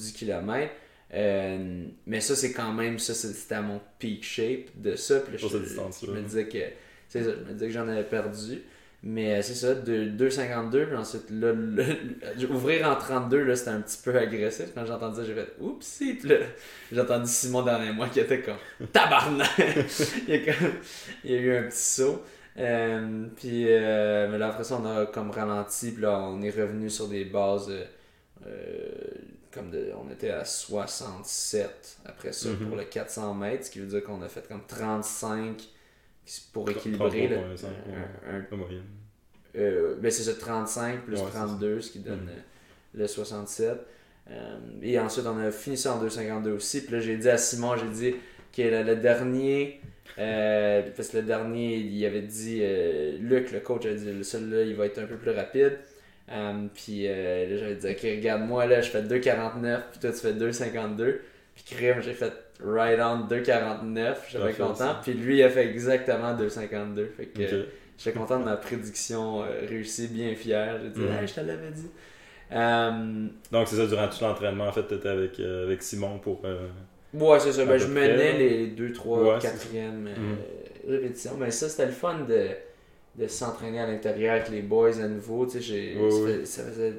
Euh, 1.13 1.85
mais 2.05 2.19
ça, 2.21 2.35
c'est 2.35 2.51
quand 2.51 2.73
même, 2.73 2.99
ça, 2.99 3.13
c'était 3.13 3.55
à 3.55 3.61
mon 3.61 3.79
peak 3.99 4.23
shape 4.23 4.65
de 4.75 4.95
ça. 4.95 5.19
Puis 5.21 5.33
là, 5.33 5.37
je, 5.39 5.47
me 6.11 6.21
disais 6.21 6.47
que, 6.47 6.57
c'est 7.07 7.23
ça, 7.23 7.31
je 7.31 7.47
me 7.49 7.53
disais 7.53 7.67
que 7.67 7.73
j'en 7.73 7.87
avais 7.87 8.03
perdu. 8.03 8.61
Mais 9.03 9.35
euh, 9.35 9.41
c'est 9.43 9.53
ça, 9.53 9.75
de 9.75 10.05
2,52. 10.05 10.85
Puis 10.87 10.95
ensuite, 10.95 11.29
là, 11.29 11.53
le- 11.53 11.83
le- 12.39 12.51
ouvrir 12.51 12.89
en 12.89 12.95
32, 12.95 13.43
là, 13.43 13.55
c'était 13.55 13.69
un 13.69 13.79
petit 13.81 13.99
peu 14.03 14.17
agressif. 14.17 14.65
Quand 14.73 14.85
j'ai 14.85 14.91
entendu 14.91 15.17
ça, 15.17 15.23
j'ai 15.23 15.35
fait 15.35 15.53
oupsie. 15.61 16.15
Puis 16.15 16.29
là, 16.29 16.35
j'ai 16.91 16.99
entendu 16.99 17.29
Simon 17.29 17.61
derrière 17.61 17.93
moi 17.93 18.09
qui 18.09 18.19
était 18.19 18.41
comme 18.41 18.57
tabarnak. 18.91 19.47
il, 20.27 20.33
y 20.35 20.49
a 20.49 20.53
comme- 20.53 20.73
il 21.23 21.31
y 21.31 21.35
a 21.35 21.37
eu 21.37 21.55
un 21.57 21.63
petit 21.63 21.77
saut. 21.77 22.23
Euh, 22.57 23.27
puis, 23.35 23.65
euh, 23.67 24.27
mais 24.31 24.39
là, 24.39 24.47
après 24.47 24.63
ça, 24.63 24.79
on 24.81 24.85
a 24.85 25.05
comme 25.05 25.29
ralenti. 25.29 25.91
Puis 25.91 26.01
là, 26.01 26.19
on 26.19 26.41
est 26.41 26.49
revenu 26.49 26.89
sur 26.89 27.07
des 27.07 27.23
bases. 27.23 27.71
euh, 28.45 28.91
comme 29.57 29.71
de, 29.71 29.89
on 29.97 30.11
était 30.11 30.29
à 30.29 30.45
67 30.45 31.97
après 32.05 32.31
ça 32.31 32.49
Mhm. 32.49 32.67
pour 32.67 32.77
le 32.77 32.83
400 32.83 33.33
mètres, 33.33 33.65
ce 33.65 33.71
qui 33.71 33.79
veut 33.79 33.87
dire 33.87 34.03
qu'on 34.03 34.21
a 34.21 34.27
fait 34.29 34.47
comme 34.47 34.61
35 34.67 35.67
pour 36.53 36.69
équilibrer 36.69 37.27
là, 37.27 37.37
33,5, 37.37 37.67
un- 38.27 38.35
un- 38.37 38.45
La 38.51 38.57
moyenne. 38.57 38.83
euh, 39.55 39.95
ben 39.99 40.11
c'est 40.11 40.23
ça, 40.23 40.33
35 40.33 41.03
plus 41.05 41.15
Ouais, 41.15 41.21
c'est 41.25 41.37
32, 41.37 41.81
ce 41.81 41.91
qui 41.91 41.99
donne 41.99 42.21
Mhm. 42.23 42.29
euh, 42.29 42.41
le 42.95 43.07
67. 43.07 43.77
Euh, 44.29 44.57
et 44.81 44.99
ensuite, 44.99 45.25
on 45.25 45.37
a 45.37 45.51
fini 45.51 45.77
ça 45.77 45.93
en 45.95 45.99
2,52 46.01 46.51
aussi. 46.51 46.81
Puis 46.83 46.93
là, 46.93 46.99
j'ai 46.99 47.15
dit 47.17 47.29
à 47.29 47.37
Simon, 47.37 47.77
j'ai 47.77 47.89
dit 47.89 48.15
que 48.55 48.61
le, 48.61 48.83
le 48.83 48.95
dernier, 48.97 49.79
euh, 50.19 50.89
parce 50.95 51.09
que 51.09 51.17
le 51.17 51.23
dernier, 51.23 51.77
il 51.77 52.05
avait 52.05 52.21
dit, 52.23 52.61
Luc, 53.19 53.51
le 53.53 53.61
coach, 53.61 53.85
avait 53.85 53.95
dit, 53.95 54.23
celui-là, 54.25 54.63
il 54.63 54.75
va 54.75 54.85
être 54.85 54.99
un 54.99 55.05
peu 55.05 55.15
plus 55.15 55.31
rapide. 55.31 55.77
Euh, 56.29 56.67
puis 56.73 57.03
euh, 57.07 57.49
là, 57.49 57.57
j'avais 57.57 57.75
dit, 57.75 57.87
ok, 57.87 58.01
regarde-moi, 58.17 58.65
là, 58.65 58.81
je 58.81 58.89
fais 58.89 59.01
2,49, 59.01 59.79
puis 59.91 59.99
toi, 60.01 60.11
tu 60.11 60.17
fais 60.17 60.33
2,52. 60.33 61.19
Puis 61.55 61.63
crème, 61.75 62.01
j'ai 62.01 62.13
fait 62.13 62.33
right 62.63 62.99
on 62.99 63.25
2,49, 63.27 64.15
j'étais 64.29 64.53
content. 64.53 64.95
Puis 65.01 65.13
lui, 65.13 65.37
il 65.37 65.43
a 65.43 65.49
fait 65.49 65.65
exactement 65.67 66.35
2,52. 66.35 67.07
Fait 67.15 67.25
que. 67.27 67.41
Ok. 67.41 67.65
J'étais 67.97 68.19
content 68.19 68.39
de 68.39 68.45
ma 68.45 68.57
prédiction 68.57 69.41
euh, 69.41 69.45
réussie, 69.67 70.07
bien 70.07 70.35
fier. 70.35 70.77
J'ai 70.83 70.89
dit, 70.89 70.99
Mhm. 70.99 71.13
hey, 71.19 71.27
je 71.27 71.33
te 71.33 71.39
l'avais 71.39 71.71
dit. 71.71 71.87
Euh, 72.51 73.27
Donc, 73.51 73.67
c'est 73.67 73.75
ça, 73.75 73.85
durant 73.87 74.07
tout 74.07 74.17
l'entraînement, 74.23 74.67
en 74.67 74.71
fait, 74.71 74.85
tu 74.87 74.93
étais 74.93 75.09
avec, 75.09 75.39
euh, 75.39 75.65
avec 75.65 75.81
Simon 75.81 76.19
pour. 76.19 76.41
euh, 76.45 76.67
ouais, 77.13 77.39
c'est 77.39 77.51
ça. 77.53 77.65
Ben, 77.65 77.77
je 77.77 77.87
menais 77.87 78.37
les 78.37 78.67
2, 78.67 78.93
3, 78.93 79.19
Ouais, 79.23 79.39
c'est 79.41 79.47
4e 79.47 80.03
Mhm. 80.03 80.37
répétitions. 80.87 81.31
Mais 81.39 81.49
ça, 81.51 81.67
c'était 81.69 81.87
le 81.87 81.91
fun 81.91 82.19
de, 82.27 82.49
de 83.17 83.27
s'entraîner 83.27 83.79
à 83.79 83.87
l'intérieur 83.87 84.35
avec 84.35 84.49
les 84.49 84.61
boys 84.61 84.99
à 85.01 85.07
nouveau. 85.07 85.45
Tu 85.45 85.61
sais, 85.61 86.45
ça, 86.45 86.63
faisait 86.63 86.93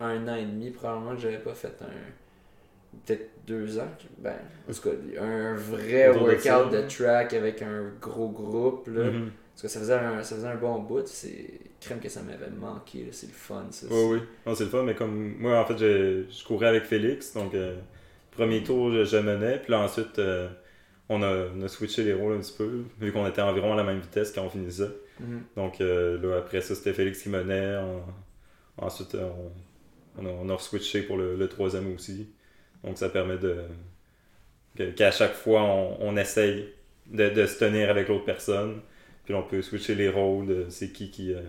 un 0.00 0.28
an 0.28 0.34
et 0.34 0.44
demi 0.44 0.70
probablement 0.70 1.14
que 1.14 1.22
j'avais 1.22 1.38
pas 1.38 1.54
fait 1.54 1.74
un. 1.80 2.98
Peut-être 3.04 3.30
deux 3.46 3.78
ans. 3.78 3.90
Ben, 4.18 4.34
en 4.68 4.72
tout 4.72 4.80
cas, 4.80 4.96
un 5.20 5.54
vrai 5.54 6.08
Autour 6.08 6.22
de 6.22 6.26
workout 6.32 6.44
ça, 6.44 6.64
de, 6.64 6.88
track 6.88 7.34
avec 7.34 7.62
un 7.62 7.92
gros 8.00 8.28
groupe. 8.28 8.88
Là. 8.88 9.04
Parce 9.52 9.62
que 9.62 9.68
ça 9.68 9.80
faisait 9.80 9.94
un, 9.94 10.22
ça 10.22 10.36
faisait 10.36 10.48
un 10.48 10.56
bon 10.56 10.80
bout. 10.80 11.06
C'est 11.06 11.60
crème 11.80 12.00
que 12.00 12.08
ça 12.08 12.22
m'avait 12.22 12.50
manqué. 12.50 13.06
C'est 13.12 13.26
le 13.26 13.32
fun. 13.32 13.66
Ça, 13.70 13.86
Oui, 13.90 14.04
oui. 14.12 14.18
Non, 14.46 14.54
c'est 14.54 14.64
le 14.64 14.70
fun, 14.70 14.82
mais 14.82 14.94
comme 14.94 15.36
moi, 15.38 15.60
en 15.60 15.64
fait, 15.66 15.78
je, 15.78 16.24
je 16.28 16.44
courais 16.44 16.68
avec 16.68 16.84
Félix. 16.84 17.34
Donc, 17.34 17.54
euh, 17.54 17.76
premier 18.32 18.62
tour, 18.62 18.92
je, 18.92 19.04
je 19.04 19.16
menais. 19.18 19.58
Puis 19.58 19.72
là, 19.72 19.80
ensuite, 19.80 20.18
euh, 20.18 20.48
on, 21.08 21.22
a, 21.22 21.48
on 21.56 21.62
a 21.62 21.68
switché 21.68 22.02
les 22.02 22.14
rôles 22.14 22.34
un 22.34 22.40
petit 22.40 22.54
peu, 22.56 22.82
vu 22.98 23.12
qu'on 23.12 23.26
était 23.26 23.42
environ 23.42 23.74
à 23.74 23.76
la 23.76 23.84
même 23.84 24.00
vitesse 24.00 24.32
quand 24.32 24.42
on 24.42 24.50
finissait. 24.50 24.90
Mhm. 25.20 25.46
Donc, 25.56 25.80
euh, 25.80 26.18
là, 26.20 26.38
après 26.38 26.60
ça, 26.60 26.74
c'était 26.74 26.92
Félix 26.94 27.22
qui 27.22 27.28
menait. 27.30 27.76
En- 27.76 28.04
Ensuite, 28.78 29.14
euh, 29.16 29.28
on, 30.18 30.24
on 30.24 30.26
a, 30.26 30.30
on 30.30 30.48
a 30.50 30.58
switché 30.58 31.02
pour 31.02 31.16
le, 31.18 31.36
le 31.36 31.48
troisième 31.48 31.94
aussi. 31.94 32.28
Donc, 32.84 32.98
ça 32.98 33.08
permet 33.10 33.38
de 33.38 33.64
qu'à 34.96 35.10
chaque 35.10 35.34
fois, 35.34 35.62
on, 35.62 35.96
on 36.00 36.16
essaye 36.16 36.68
de, 37.06 37.28
de 37.30 37.46
se 37.46 37.58
tenir 37.58 37.90
avec 37.90 38.08
l'autre 38.08 38.24
personne. 38.24 38.80
Puis 39.24 39.34
on 39.34 39.42
peut 39.42 39.62
switcher 39.62 39.94
les 39.94 40.08
rôles. 40.08 40.66
C'est 40.70 40.92
qui 40.92 41.10
qui, 41.10 41.32
euh, 41.32 41.42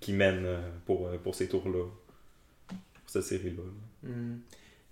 qui 0.00 0.12
mène 0.12 0.46
pour, 0.86 1.10
pour 1.22 1.34
ces 1.34 1.48
tours-là. 1.48 1.84
Pour 3.02 3.10
cette 3.10 3.22
série-là. 3.24 3.62
là. 3.62 3.72
Mhm. 4.02 4.40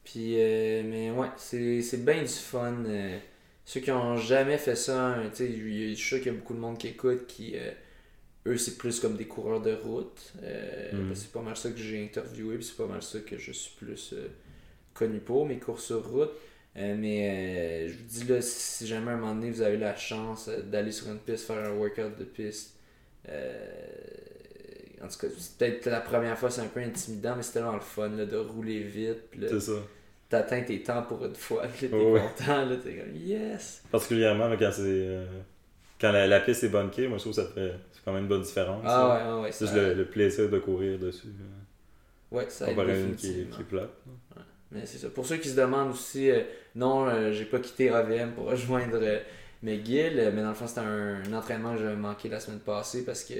Puis, 0.04 0.34
euh, 0.40 0.82
mais 0.84 1.10
ouais, 1.12 1.28
c'est 1.36 2.04
bien 2.04 2.22
du 2.22 2.28
fun. 2.28 2.84
euh, 2.86 3.18
ceux 3.64 3.80
qui 3.80 3.90
ont 3.92 4.16
jamais 4.16 4.58
fait 4.58 4.76
ça, 4.76 5.08
hein, 5.16 5.30
je 5.38 5.44
suis 5.44 5.96
sûr 5.96 6.18
qu'il 6.18 6.28
y 6.28 6.30
a 6.30 6.38
beaucoup 6.38 6.54
de 6.54 6.58
monde 6.60 6.78
qui 6.78 6.88
écoute 6.88 7.26
qui, 7.26 7.56
eux, 8.46 8.56
c'est 8.56 8.76
plus 8.78 9.00
comme 9.00 9.16
des 9.16 9.26
coureurs 9.26 9.60
de 9.60 9.72
route. 9.74 10.32
euh, 10.42 11.08
que 11.10 11.14
C'est 11.14 11.32
pas 11.32 11.42
mal 11.42 11.56
ça 11.56 11.70
que 11.70 11.78
j'ai 11.78 12.02
interviewé, 12.04 12.56
puis 12.56 12.64
c'est 12.64 12.76
pas 12.76 12.86
mal 12.86 13.02
ça 13.02 13.20
que 13.20 13.36
je 13.38 13.52
suis 13.52 13.74
plus 13.76 14.12
euh, 14.14 14.28
connu 14.94 15.18
pour, 15.20 15.46
mes 15.46 15.58
courses 15.58 15.84
sur 15.86 16.04
route. 16.08 16.30
Euh, 16.76 16.94
mais 16.98 17.86
euh, 17.86 17.88
je 17.88 17.94
vous 17.94 18.04
dis 18.04 18.24
là, 18.32 18.40
si 18.40 18.86
jamais 18.86 19.10
à 19.10 19.14
un 19.14 19.16
moment 19.18 19.34
donné 19.34 19.50
vous 19.50 19.60
avez 19.62 19.76
la 19.76 19.96
chance 19.96 20.48
d'aller 20.48 20.92
sur 20.92 21.08
une 21.10 21.18
piste, 21.18 21.46
faire 21.46 21.58
un 21.64 21.72
workout 21.72 22.16
de 22.18 22.24
piste, 22.24 22.76
en 25.02 25.08
tout 25.08 25.18
cas, 25.18 25.26
c'est 25.38 25.56
peut-être 25.58 25.86
la 25.86 26.00
première 26.00 26.38
fois, 26.38 26.50
c'est 26.50 26.60
un 26.60 26.66
peu 26.66 26.80
intimidant, 26.80 27.34
mais 27.36 27.42
c'est 27.42 27.52
tellement 27.52 27.74
le 27.74 27.80
fun 27.80 28.08
là, 28.10 28.26
de 28.26 28.36
rouler 28.36 28.80
vite. 28.82 29.18
C'est 29.48 29.60
ça. 29.60 29.72
t'atteins 30.28 30.62
tes 30.62 30.82
temps 30.82 31.02
pour 31.02 31.24
une 31.24 31.34
fois, 31.34 31.66
t'es 31.68 31.88
Oh, 31.92 32.12
ouais. 32.12 32.20
content, 32.20 32.64
là, 32.66 32.76
t'es 32.76 32.96
comme 32.96 33.14
yes! 33.16 33.82
Particulièrement 33.90 34.54
quand 34.58 34.70
c'est. 34.72 35.18
Euh, 36.04 36.06
quand 36.08 36.12
la, 36.12 36.26
la 36.26 36.40
piste 36.40 36.64
est 36.64 36.68
bunkée, 36.68 37.08
moi 37.08 37.18
je 37.18 37.22
trouve 37.24 37.34
que 37.36 37.42
ça 37.42 37.48
fait 37.48 37.72
c'est 37.92 38.00
quand 38.04 38.12
même 38.12 38.22
une 38.22 38.28
bonne 38.28 38.42
différence. 38.42 38.82
Ah 38.86 39.08
ouais, 39.08 39.20
ah 39.22 39.40
ouais, 39.40 39.52
C'est 39.52 39.66
juste 39.66 39.76
le, 39.76 39.94
le 39.94 40.04
plaisir 40.06 40.48
de 40.48 40.58
courir 40.58 40.98
dessus. 40.98 41.28
Ouais, 42.30 42.46
ça 42.48 42.66
aide 42.66 42.76
comparé 42.76 42.92
à 42.92 43.00
une 43.00 43.14
qui, 43.16 43.46
qui 43.46 43.60
est 43.60 43.64
plate. 43.64 43.90
Mais 44.72 44.86
c'est 44.86 44.98
ça. 44.98 45.08
Pour 45.10 45.26
ceux 45.26 45.36
qui 45.38 45.48
se 45.48 45.56
demandent 45.56 45.90
aussi, 45.90 46.30
euh, 46.30 46.42
non, 46.76 47.08
euh, 47.08 47.32
j'ai 47.32 47.44
pas 47.44 47.58
quitté 47.58 47.90
AVM 47.90 48.32
pour 48.32 48.44
rejoindre 48.50 48.98
euh, 49.02 49.18
McGill, 49.64 50.18
euh, 50.18 50.30
mais 50.32 50.42
dans 50.42 50.50
le 50.50 50.54
fond, 50.54 50.68
c'était 50.68 50.80
un, 50.80 51.22
un 51.28 51.32
entraînement 51.32 51.74
que 51.74 51.80
j'avais 51.80 51.96
manqué 51.96 52.28
la 52.28 52.38
semaine 52.38 52.60
passée 52.60 53.04
parce 53.04 53.24
que, 53.24 53.34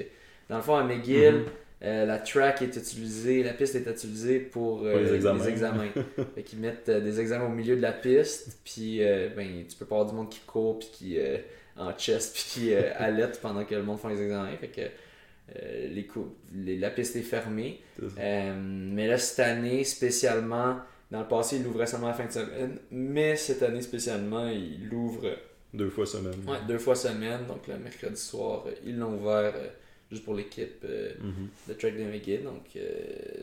dans 0.49 0.57
le 0.57 0.61
fond, 0.61 0.75
à 0.75 0.83
McGill, 0.83 1.35
Mhm. 1.35 1.45
euh, 1.83 2.05
la 2.05 2.19
track 2.19 2.61
est 2.63 2.75
utilisée, 2.75 3.43
la 3.43 3.53
piste 3.53 3.75
est 3.75 3.89
utilisée 3.89 4.39
pour, 4.39 4.83
euh, 4.85 4.91
Pour 4.91 4.99
les 5.01 5.13
examens. 5.13 5.45
examens. 5.45 5.87
fait 6.35 6.43
qu'ils 6.43 6.59
mettent 6.59 6.89
euh, 6.89 6.99
des 6.99 7.21
examens 7.21 7.45
au 7.45 7.49
milieu 7.49 7.77
de 7.77 7.81
la 7.81 7.93
piste, 7.93 8.59
puis 8.65 9.01
euh, 9.01 9.29
ben, 9.33 9.65
tu 9.69 9.77
peux 9.77 9.85
pas 9.85 9.95
avoir 9.95 10.09
du 10.09 10.15
monde 10.17 10.29
qui 10.29 10.41
court, 10.41 10.79
puis 10.79 10.89
qui 10.91 11.17
euh, 11.17 11.37
en 11.81 11.97
chest, 11.97 12.33
puis 12.33 12.43
qui 12.49 12.73
euh, 12.73 12.91
allait 12.97 13.27
pendant 13.41 13.63
que 13.65 13.75
le 13.75 13.83
monde 13.83 13.99
fait 13.99 14.09
les 14.09 14.21
examens. 14.23 14.55
Fait 14.59 14.67
que 14.67 14.81
euh, 14.81 15.87
les 15.89 16.07
les- 16.53 16.77
la 16.77 16.89
piste 16.91 17.15
est 17.15 17.21
fermée. 17.21 17.81
Euh, 18.19 18.53
mais 18.57 19.07
là, 19.07 19.17
cette 19.17 19.39
année, 19.39 19.83
spécialement, 19.83 20.77
dans 21.09 21.21
le 21.21 21.27
passé, 21.27 21.57
il 21.57 21.63
l'ouvrait 21.63 21.87
seulement 21.87 22.07
à 22.07 22.11
la 22.11 22.15
fin 22.15 22.25
de 22.25 22.31
semaine. 22.31 22.77
Mais 22.91 23.35
cette 23.35 23.61
année, 23.63 23.81
spécialement, 23.81 24.47
il 24.47 24.87
l'ouvre 24.89 25.27
Deux 25.73 25.89
fois 25.89 26.05
semaine. 26.05 26.35
ouais, 26.47 26.57
deux 26.67 26.77
fois 26.77 26.95
semaine. 26.95 27.45
Donc, 27.47 27.67
le 27.67 27.77
mercredi 27.77 28.19
soir, 28.19 28.63
euh, 28.67 28.71
ils 28.85 28.97
l'ont 28.97 29.15
ouvert 29.15 29.53
euh, 29.55 29.67
juste 30.09 30.23
pour 30.23 30.35
l'équipe 30.35 30.83
euh, 30.85 31.11
Mhm. 31.19 31.47
de 31.67 31.73
Track 31.73 31.97
de 31.97 32.03
McGill. 32.05 32.43
Donc, 32.43 32.63
euh, 32.77 32.89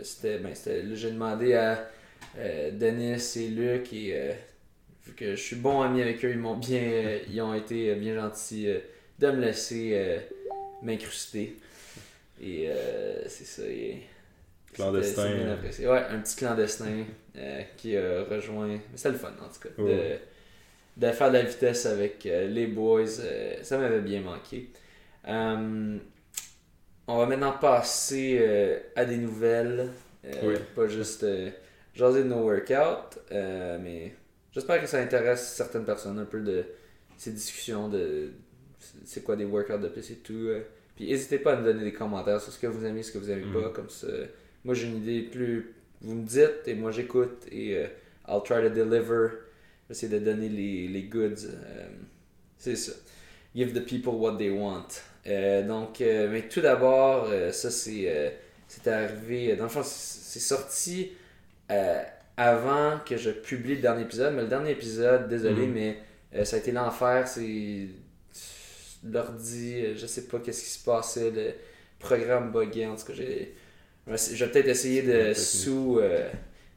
c'était, 0.03 0.39
ben, 0.39 0.55
c'était, 0.55 0.85
j'ai 0.95 1.11
demandé 1.11 1.55
à 1.55 1.91
euh, 2.39 2.71
Denis 2.73 3.21
et 3.37 3.49
Luc, 3.49 3.93
et 3.93 4.11
euh, 4.15 4.33
que 5.15 5.35
je 5.35 5.41
suis 5.41 5.57
bon 5.57 5.81
ami 5.83 6.03
avec 6.03 6.25
eux, 6.25 6.31
ils 6.31 6.39
m'ont 6.39 6.57
bien, 6.57 6.81
euh, 6.83 7.19
ils 7.31 7.41
ont 7.41 7.55
été 7.55 7.95
bien 7.95 8.15
gentils 8.15 8.69
euh, 8.69 8.79
de 9.19 9.31
me 9.31 9.41
laisser 9.41 9.91
euh, 9.95 10.19
m'incruster. 10.83 11.57
Et 12.41 12.69
euh, 12.69 13.23
c'est 13.29 13.45
ça. 13.45 13.63
et 13.65 14.03
Clandestin, 14.73 15.35
bien 15.35 15.53
apprécié. 15.53 15.89
Ouais, 15.89 16.05
un 16.11 16.19
petit 16.21 16.37
clandestin 16.37 17.05
qui 17.77 17.97
a 17.97 18.25
rejoint. 18.25 18.69
Mais 18.69 18.81
c'était 18.97 19.11
le 19.11 19.19
fun 19.19 19.33
en 19.41 19.49
tout 19.49 19.61
cas. 19.61 19.83
de-. 19.83 20.19
De, 20.97 21.13
faire 21.13 21.29
de 21.29 21.35
la 21.35 21.43
vitesse 21.43 21.87
avec 21.87 22.25
les 22.25 22.67
boys. 22.67 23.07
ça 23.63 23.79
m'avait 23.79 24.01
bien 24.01 24.21
manqué. 24.21 24.71
On 25.27 25.99
va 27.07 27.27
maintenant 27.27 27.53
passer 27.53 28.81
à 28.95 29.05
des 29.05 29.17
nouvelles. 29.17 29.91
Oui. 30.43 30.55
Pas 30.77 30.89
juste 30.89 31.25
jaser 31.95 32.25
de 32.25 32.29
nos 32.29 32.43
workouts. 32.43 33.19
mais 33.31 34.13
j'espère 34.53 34.81
que 34.81 34.87
ça 34.87 34.99
intéresse 35.01 35.47
certaines 35.55 35.85
personnes 35.85 36.19
un 36.19 36.25
peu 36.25 36.41
de 36.41 36.65
ces 37.17 37.33
discussions 37.33 37.89
de 37.89 38.33
c'est 39.05 39.23
quoi 39.25 39.37
des 39.37 39.45
workouts 39.45 39.79
de 39.79 39.89
plus 39.89 40.11
et 40.11 40.17
tout. 40.17 40.33
euh. 40.35 40.63
Puis 40.97 41.07
n'hésitez 41.09 41.39
pas 41.39 41.53
à 41.55 41.57
me 41.57 41.65
donner 41.65 41.85
des 41.85 41.93
commentaires 41.93 42.41
sur 42.41 42.53
ce 42.53 42.59
que 42.59 42.67
vous 42.67 42.85
aimez, 42.85 43.03
ce 43.03 43.13
que 43.13 43.19
vous 43.19 43.31
aimez 43.31 43.45
Mhm. 43.45 43.53
pas. 43.63 43.69
Comme 43.71 43.89
ça, 43.91 44.07
moi 44.65 44.75
j'ai 44.75 44.87
une 44.89 44.97
idée 44.99 45.23
plus. 45.23 45.75
Vous 46.01 46.15
me 46.15 46.25
dites 46.25 46.67
et 46.67 46.75
moi 46.75 46.91
j'écoute 46.93 47.45
et 47.51 47.77
euh, 47.77 47.87
I'll 48.29 48.43
try 48.45 48.63
to 48.63 48.69
deliver. 48.71 49.29
J'essaie 49.89 50.09
de 50.09 50.19
donner 50.19 50.49
les, 50.49 50.87
les 50.89 51.03
goods. 51.05 51.47
euh, 51.47 51.89
c'est 52.57 52.77
ça. 52.77 52.93
Give 53.55 53.73
the 53.73 53.85
people 53.85 54.13
what 54.15 54.37
they 54.39 54.51
want. 54.51 54.87
Euh, 55.27 55.67
donc, 55.67 56.01
mais 56.01 56.49
tout 56.49 56.61
d'abord, 56.61 57.29
ça 57.53 57.71
c'est 57.71 58.39
c'est 58.69 58.87
arrivé. 58.89 59.57
Dans 59.57 59.65
le 59.65 59.71
fond, 59.71 59.83
c'est 59.85 60.41
sorti 60.41 61.13
avant 62.39 62.99
que 63.05 63.17
je 63.19 63.31
publie 63.31 63.75
le 63.75 63.83
dernier 63.83 64.03
épisode. 64.05 64.33
Mais 64.35 64.43
le 64.43 64.49
dernier 64.49 64.71
épisode, 64.71 65.29
désolé, 65.29 65.67
Mhm. 65.67 65.73
mais 65.75 65.99
euh, 66.35 66.45
ça 66.45 66.57
a 66.57 66.59
été 66.61 66.73
l'enfer. 66.73 67.29
C'est 67.29 67.89
l'ordi, 69.05 69.75
euh, 69.85 69.95
je 69.97 70.07
sais 70.07 70.27
pas 70.27 70.39
qu'est-ce 70.39 70.63
qui 70.63 70.71
se 70.71 70.85
passait. 70.85 71.31
Le 71.31 71.53
programme 71.99 72.53
buguait. 72.53 72.87
En 72.87 72.97
tout 72.97 73.07
cas, 73.07 73.13
j'ai. 73.15 73.55
Je 74.07 74.45
vais 74.45 74.51
peut-être 74.51 74.69
essayer 74.69 75.03
de 75.03 75.35
sous. 75.35 75.99
euh, 76.01 76.29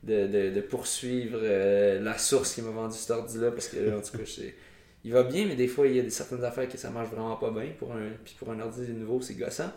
de, 0.03 0.25
de, 0.25 0.50
de 0.50 0.62
poursuivre 0.62 1.38
euh, 1.44 2.01
la 2.01 2.18
source 2.18 2.56
qui 2.56 2.63
m'a 2.63 2.72
vendu 2.72 2.98
cet 2.98 3.12
ordi-là 3.12 3.51
parce 3.51 3.68
que, 3.68 3.77
en 3.96 4.01
tout 4.01 4.18
cas, 4.18 4.24
c'est- 4.25 4.56
il 5.03 5.13
va 5.13 5.22
bien, 5.22 5.46
mais 5.46 5.56
des 5.56 5.68
fois, 5.68 5.86
il 5.86 5.96
y 5.96 6.00
a 6.00 6.01
des, 6.01 6.10
certaines 6.10 6.44
affaires 6.44 6.68
que 6.68 6.75
ça 6.75 6.89
marche 6.89 7.10
vraiment 7.12 7.36
pas 7.36 7.51
bien. 7.51 7.68
Pour 7.77 7.91
un, 7.91 8.10
puis 8.25 8.36
pour 8.39 8.50
un 8.51 8.60
ordi 8.62 8.82
nouveau, 8.94 9.22
c'est 9.22 9.36
gossant. 9.36 9.72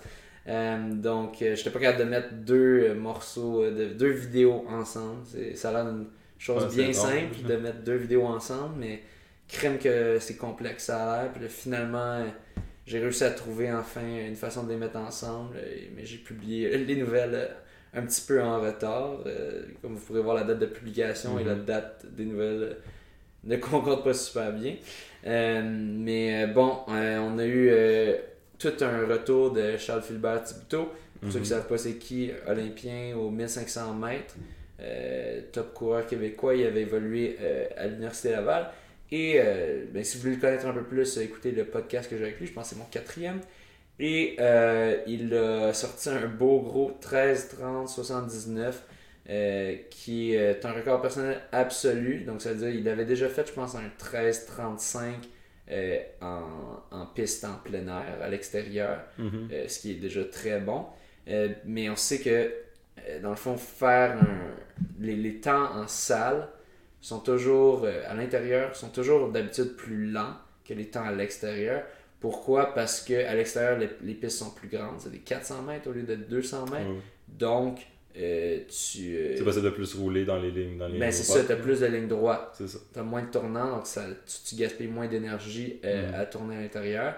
Euh, 0.47 0.93
donc, 0.93 1.41
euh, 1.43 1.55
j'étais 1.55 1.71
pas 1.71 1.79
capable 1.81 2.05
de 2.05 2.11
mettre 2.11 2.33
deux 2.35 2.89
euh, 2.91 2.95
morceaux, 2.95 3.65
de, 3.71 3.87
deux 3.87 4.11
vidéos 4.11 4.65
ensemble. 4.69 5.23
C'est- 5.25 5.57
Ça 5.57 5.71
a 5.71 5.73
l'air 5.73 5.93
d'une 5.93 6.07
chose 6.39 6.65
Ouais, 6.65 6.85
bien 6.85 6.93
simple 6.93 7.43
de 7.49 7.57
mettre 7.57 7.79
deux 7.83 7.97
vidéos 7.97 8.25
ensemble, 8.27 8.75
mais 8.79 9.03
crème 9.49 9.79
que 9.79 10.19
c'est 10.21 10.37
complexe 10.37 10.85
ça 10.85 11.13
a 11.13 11.23
l'air. 11.23 11.33
Puis 11.33 11.43
là, 11.43 11.49
finalement, 11.49 12.23
j'ai 12.87 12.99
réussi 13.01 13.25
à 13.25 13.31
trouver 13.31 13.73
enfin 13.73 14.03
une 14.03 14.37
façon 14.37 14.65
de 14.65 14.71
les 14.71 14.77
mettre 14.77 14.97
ensemble. 14.99 15.57
mais 15.97 16.05
j'ai 16.05 16.19
publié 16.19 16.77
les 16.77 16.97
nouvelles 16.97 17.49
un 17.95 18.03
petit 18.03 18.21
peu 18.27 18.43
en 18.43 18.61
retard. 18.61 19.21
comme 19.81 19.95
vous 19.95 20.05
pourrez 20.05 20.21
voir, 20.21 20.35
la 20.37 20.45
date 20.45 20.59
de 20.59 20.67
publication 20.67 21.39
et 21.39 21.45
la 21.45 21.55
Mhm. 21.55 21.65
date 21.65 22.05
des 22.15 22.25
nouvelles 22.27 22.77
ne 23.45 23.57
concordent 23.59 24.05
pas 24.05 24.13
super 24.15 24.53
bien. 24.53 24.75
Mais 25.25 26.47
bon, 26.49 26.81
on 26.87 27.39
a 27.39 27.47
eu 27.47 27.71
tout 28.71 28.85
un 28.85 29.07
retour 29.07 29.53
de 29.53 29.77
Charles 29.77 30.03
Philbert 30.03 30.43
Thibodeau. 30.45 30.91
Pour 31.21 31.33
ceux 31.33 31.39
qui 31.41 31.51
ne 31.51 31.55
Mhm. 31.55 31.61
savent 31.61 31.67
pas 31.69 31.79
c'est 31.79 31.95
qui, 31.95 32.31
olympien 32.47 33.17
au 33.17 33.31
1500 33.31 33.95
mètres, 33.95 34.35
euh, 34.81 35.41
top 35.53 35.73
coureur 35.75 36.07
québécois, 36.07 36.55
il 36.55 36.67
avait 36.67 36.83
évolué 36.83 37.37
euh, 37.41 37.67
à 37.77 37.87
l'Université 37.87 38.31
Laval. 38.31 38.69
Et 39.11 39.35
euh, 39.39 39.85
ben, 39.93 40.03
si 40.05 40.17
vous 40.17 40.25
voulez 40.25 40.35
le 40.37 40.41
connaître 40.41 40.67
un 40.67 40.73
peu 40.73 40.83
plus, 40.83 41.17
écoutez 41.19 41.53
le 41.53 41.65
podcast 41.65 42.11
que 42.11 42.17
j'ai 42.19 42.25
avec 42.25 42.41
lui, 42.41 42.47
je 42.47 42.53
pense 42.53 42.69
que 42.71 42.75
c'est 42.75 42.81
mon 42.81 42.87
quatrième. 42.87 43.41
Et 44.01 44.37
il 45.07 45.35
a 45.35 45.73
sorti 45.73 46.09
un 46.09 46.27
beau 46.27 46.61
gros 46.61 46.91
13-30-79 47.01 48.83
euh, 49.31 49.77
qui 49.91 50.35
est 50.35 50.65
un 50.65 50.73
record 50.73 51.01
personnel 51.01 51.41
absolu. 51.53 52.25
Donc 52.27 52.43
ça 52.43 52.53
veut 52.53 52.57
dire 52.67 52.73
qu'il 52.77 52.89
avait 52.89 53.05
déjà 53.05 53.29
fait, 53.29 53.47
je 53.47 53.53
pense, 53.53 53.75
un 53.77 53.89
13-35 53.99 55.15
euh, 55.71 55.99
en, 56.21 56.43
en 56.91 57.07
piste 57.07 57.45
en 57.45 57.55
plein 57.65 57.87
air, 57.89 58.19
à 58.23 58.29
l'extérieur 58.29 59.01
Mhm. 59.19 59.49
euh, 59.53 59.69
ce 59.69 59.81
qui 59.81 59.93
est 59.93 60.01
déjà 60.01 60.25
très 60.25 60.61
bon. 60.61 60.87
Euh, 61.29 61.49
mais 61.65 61.89
on 61.89 61.97
sait 61.97 62.21
que, 62.21 62.53
dans 63.23 63.31
le 63.31 63.37
fond, 63.37 63.57
faire 63.57 64.19
un- 64.21 64.55
les, 65.01 65.17
les 65.17 65.41
temps 65.41 65.73
en 65.77 65.87
salle 65.87 66.49
sont 67.01 67.21
toujours, 67.21 67.87
à 68.09 68.15
l'intérieur, 68.15 68.75
sont 68.77 68.89
toujours 68.91 69.31
d'habitude 69.31 69.77
plus 69.77 70.11
lents 70.11 70.35
que 70.67 70.75
les 70.75 70.87
temps 70.89 71.05
à 71.05 71.13
l'extérieur. 71.13 71.83
Pourquoi? 72.21 72.73
Parce 72.75 73.03
que 73.03 73.27
à 73.27 73.35
l'extérieur, 73.35 73.79
les, 73.79 73.91
les 74.03 74.15
pistes 74.15 74.39
sont 74.39 74.51
plus 74.51 74.69
grandes. 74.69 74.99
C'est 75.01 75.11
des 75.11 75.19
400 75.19 75.63
mètres 75.63 75.89
au 75.89 75.93
lieu 75.93 76.03
de 76.05 76.15
200 76.15 76.65
mètres. 76.71 76.89
Donc, 77.29 77.81
euh, 78.17 78.61
tu... 78.69 79.17
euh, 79.17 79.35
C'est 79.37 79.45
possible 79.45 79.65
de 79.65 79.71
plus 79.71 79.95
rouler 79.95 80.25
dans 80.25 80.39
les 80.39 80.51
lignes. 80.51 80.79
Dans 80.79 80.87
les 80.89 80.99
ben, 80.99 81.11
c'est 81.11 81.25
ça, 81.25 81.45
tu 81.45 81.53
as 81.53 81.57
plus 81.57 81.81
de 81.81 81.87
lignes 81.87 82.09
droites 82.09 82.55
C'est 82.57 82.69
ça. 82.69 82.79
tu 82.93 82.99
as 82.99 83.03
moins 83.03 83.23
de 83.23 83.31
tournants, 83.31 83.77
donc 83.77 83.87
ça, 83.87 84.05
tu, 84.27 84.37
tu 84.49 84.61
gaspilles 84.61 84.87
moins 84.89 85.09
d'énergie 85.09 85.81
euh, 85.85 86.11
Mm. 86.11 86.15
à 86.15 86.27
tourner 86.27 86.57
à 86.57 86.61
l'intérieur. 86.61 87.15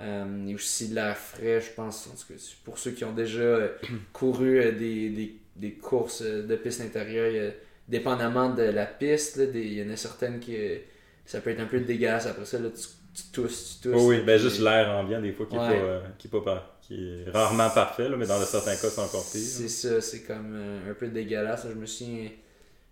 Euh, 0.00 0.46
et 0.48 0.54
aussi 0.56 0.88
de 0.90 0.96
l'air 0.96 1.16
frais, 1.16 1.60
je 1.60 1.70
pense, 1.70 2.08
en 2.08 2.10
tout 2.10 2.32
cas, 2.34 2.40
pour 2.64 2.78
ceux 2.78 2.90
qui 2.90 3.04
ont 3.04 3.12
déjà 3.12 3.40
euh, 3.40 3.68
couru 4.12 4.72
des, 4.72 5.08
des, 5.10 5.36
des 5.56 5.72
courses 5.74 6.22
de 6.22 6.56
piste 6.56 6.80
intérieure, 6.80 7.30
il 7.30 7.36
y 7.36 7.46
a- 7.46 7.52
dépendamment 7.88 8.50
de 8.50 8.62
la 8.62 8.86
piste, 8.86 9.40
il 9.54 9.72
y 9.74 9.82
en 9.82 9.90
a 9.90 9.96
certaines 9.96 10.40
qui 10.40 10.56
ça 11.26 11.40
peut 11.40 11.50
être 11.50 11.60
un 11.60 11.66
peu 11.66 11.80
dégueulasse. 11.80 12.26
Après 12.26 12.44
ça, 12.44 12.58
là, 12.58 12.68
tu, 12.70 12.82
tu 13.14 13.30
tousses, 13.32 13.78
tu 13.82 13.88
tousses. 13.88 14.00
Oh 14.02 14.08
oui, 14.08 14.20
ben 14.26 14.38
juste 14.38 14.60
l'air 14.60 14.90
ambiant, 14.90 15.20
des 15.22 15.32
fois, 15.32 15.46
qui 15.46 15.54
est, 15.54 15.58
Ouais. 15.58 15.80
pas, 15.80 16.02
qui 16.18 16.26
est, 16.26 16.30
pas 16.30 16.40
qui 16.86 16.94
est 17.26 17.30
rarement 17.30 17.70
parfait, 17.70 18.08
là, 18.08 18.16
mais 18.16 18.26
dans 18.26 18.38
certains 18.40 18.76
cas, 18.76 18.88
c'est 18.90 19.00
encore 19.00 19.24
pire. 19.30 19.40
C'est 19.40 19.68
ça, 19.68 20.00
c'est 20.00 20.20
comme 20.20 20.52
euh, 20.54 20.90
un 20.90 20.94
peu 20.94 21.08
dégueulasse. 21.08 21.66
Je 21.68 21.74
me 21.78 21.86
souviens. 21.86 22.28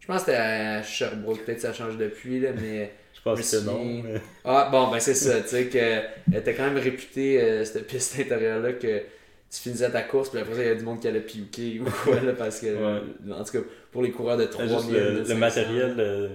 Je 0.01 0.07
pense 0.07 0.21
que 0.23 0.27
c'était 0.33 0.39
à 0.39 0.83
Sherbrooke, 0.83 1.45
peut-être 1.45 1.57
que 1.59 1.63
ça 1.63 1.73
change 1.73 1.97
depuis, 1.97 2.41
là, 2.41 2.51
mais. 2.61 2.93
Je 3.15 3.21
pense 3.23 3.51
que 3.53 3.65
non. 3.65 3.85
mais- 4.03 4.21
Ah, 4.45 4.69
bon, 4.73 4.91
ben 4.91 4.99
c'est 4.99 5.15
ça, 5.15 5.41
tu 5.43 5.49
sais, 5.49 5.67
que 5.67 6.37
était 6.37 6.55
quand 6.55 6.65
même 6.65 6.79
réputée, 6.83 7.41
euh, 7.41 7.65
cette 7.65 7.87
piste 7.87 8.19
intérieure-là, 8.19 8.73
que 8.73 8.99
tu 8.99 9.59
finissais 9.61 9.91
ta 9.91 10.03
course, 10.03 10.31
puis 10.31 10.41
après 10.41 10.55
ça, 10.55 10.63
il 10.63 10.67
y 10.69 10.71
a 10.71 10.75
du 10.75 10.83
monde 10.83 10.99
qui 11.01 11.07
allait 11.07 11.21
piouquer 11.21 11.79
ou 11.81 11.85
quoi, 12.03 12.19
là, 12.21 12.33
parce 12.33 12.59
que, 12.61 12.67
Ouais. 12.67 13.01
en 13.33 13.45
tout 13.45 13.53
cas, 13.53 13.59
pour 13.93 14.03
les 14.03 14.11
coureurs 14.11 14.39
de 14.39 14.47
3000, 14.47 14.75
Juste 14.77 14.91
le, 14.91 14.99
le 14.99 15.23
2500, 15.25 15.39
matériel, 15.39 15.95
euh, 15.99 16.29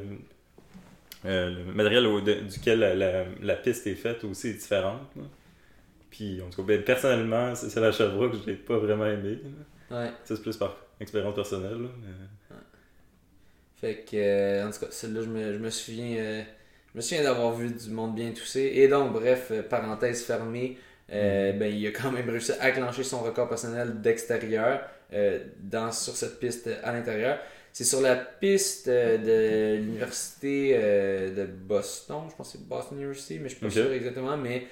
euh, 1.26 1.50
le 1.68 1.74
matériel 1.74 2.06
au- 2.06 2.22
de- 2.22 2.36
duquel 2.42 2.80
la, 2.80 2.96
la- 2.96 3.26
la 3.42 3.56
piste 3.56 3.88
est 3.88 3.96
faite 3.96 4.24
aussi 4.24 4.50
est 4.50 4.54
différente. 4.54 5.02
là. 5.16 5.24
Puis, 6.10 6.42
en 6.42 6.50
tout 6.50 6.62
cas, 6.62 6.68
ben, 6.68 6.84
personnellement, 6.84 7.54
c'est 7.56 7.80
la 7.80 7.92
Sherbrooke 7.92 8.32
que 8.34 8.38
je 8.38 8.46
l'ai 8.52 8.56
pas 8.56 8.78
vraiment 8.78 9.06
aimé. 9.06 9.40
Ouais, 9.92 10.08
Ça, 10.24 10.36
c'est 10.36 10.42
plus 10.42 10.58
par 10.58 10.76
expérience 11.00 11.36
personnelle. 11.36 11.82
là, 11.82 11.90
mais- 12.02 12.56
fait 13.80 14.04
que, 14.10 14.16
euh, 14.18 14.68
en 14.68 14.72
tout 14.72 14.80
cas, 14.80 14.88
celle-là, 14.90 15.22
je 15.22 15.28
me, 15.30 15.54
je 15.54 15.60
me 15.60 15.70
souviens, 15.70 16.18
euh, 16.18 16.42
je 16.94 16.98
me 16.98 17.02
souviens 17.02 17.24
d'avoir 17.24 17.54
vu 17.54 17.70
du 17.70 17.90
monde 17.92 18.16
bien 18.16 18.32
toussé. 18.32 18.72
Et 18.76 18.88
donc, 18.88 19.14
bref, 19.14 19.50
euh, 19.52 19.62
parenthèse 19.62 20.24
fermée, 20.24 20.78
euh, 21.12 21.52
ben, 21.54 21.72
il 21.72 21.86
a 21.86 21.92
quand 21.92 22.12
même 22.12 22.28
réussi 22.30 22.54
à 22.60 22.72
clencher 22.72 23.04
son 23.04 23.20
record 23.22 23.48
personnel 23.48 24.02
d'extérieur 24.02 24.82
dans, 25.62 25.92
sur 25.92 26.14
cette 26.16 26.40
piste 26.40 26.70
à 26.84 26.92
l'intérieur. 26.92 27.40
C'est 27.72 27.84
sur 27.84 28.02
la 28.02 28.16
piste 28.16 28.90
de 28.90 29.76
l'université 29.76 30.74
de 30.74 31.46
Boston, 31.46 32.24
je 32.30 32.36
pense 32.36 32.52
que 32.52 32.58
c'est 32.58 32.68
Boston 32.68 32.98
University, 32.98 33.38
mais 33.40 33.48
je 33.50 33.56
suis 33.56 33.64
pas 33.64 33.70
sûr 33.70 33.92
exactement, 33.92 34.36
mais 34.36 34.66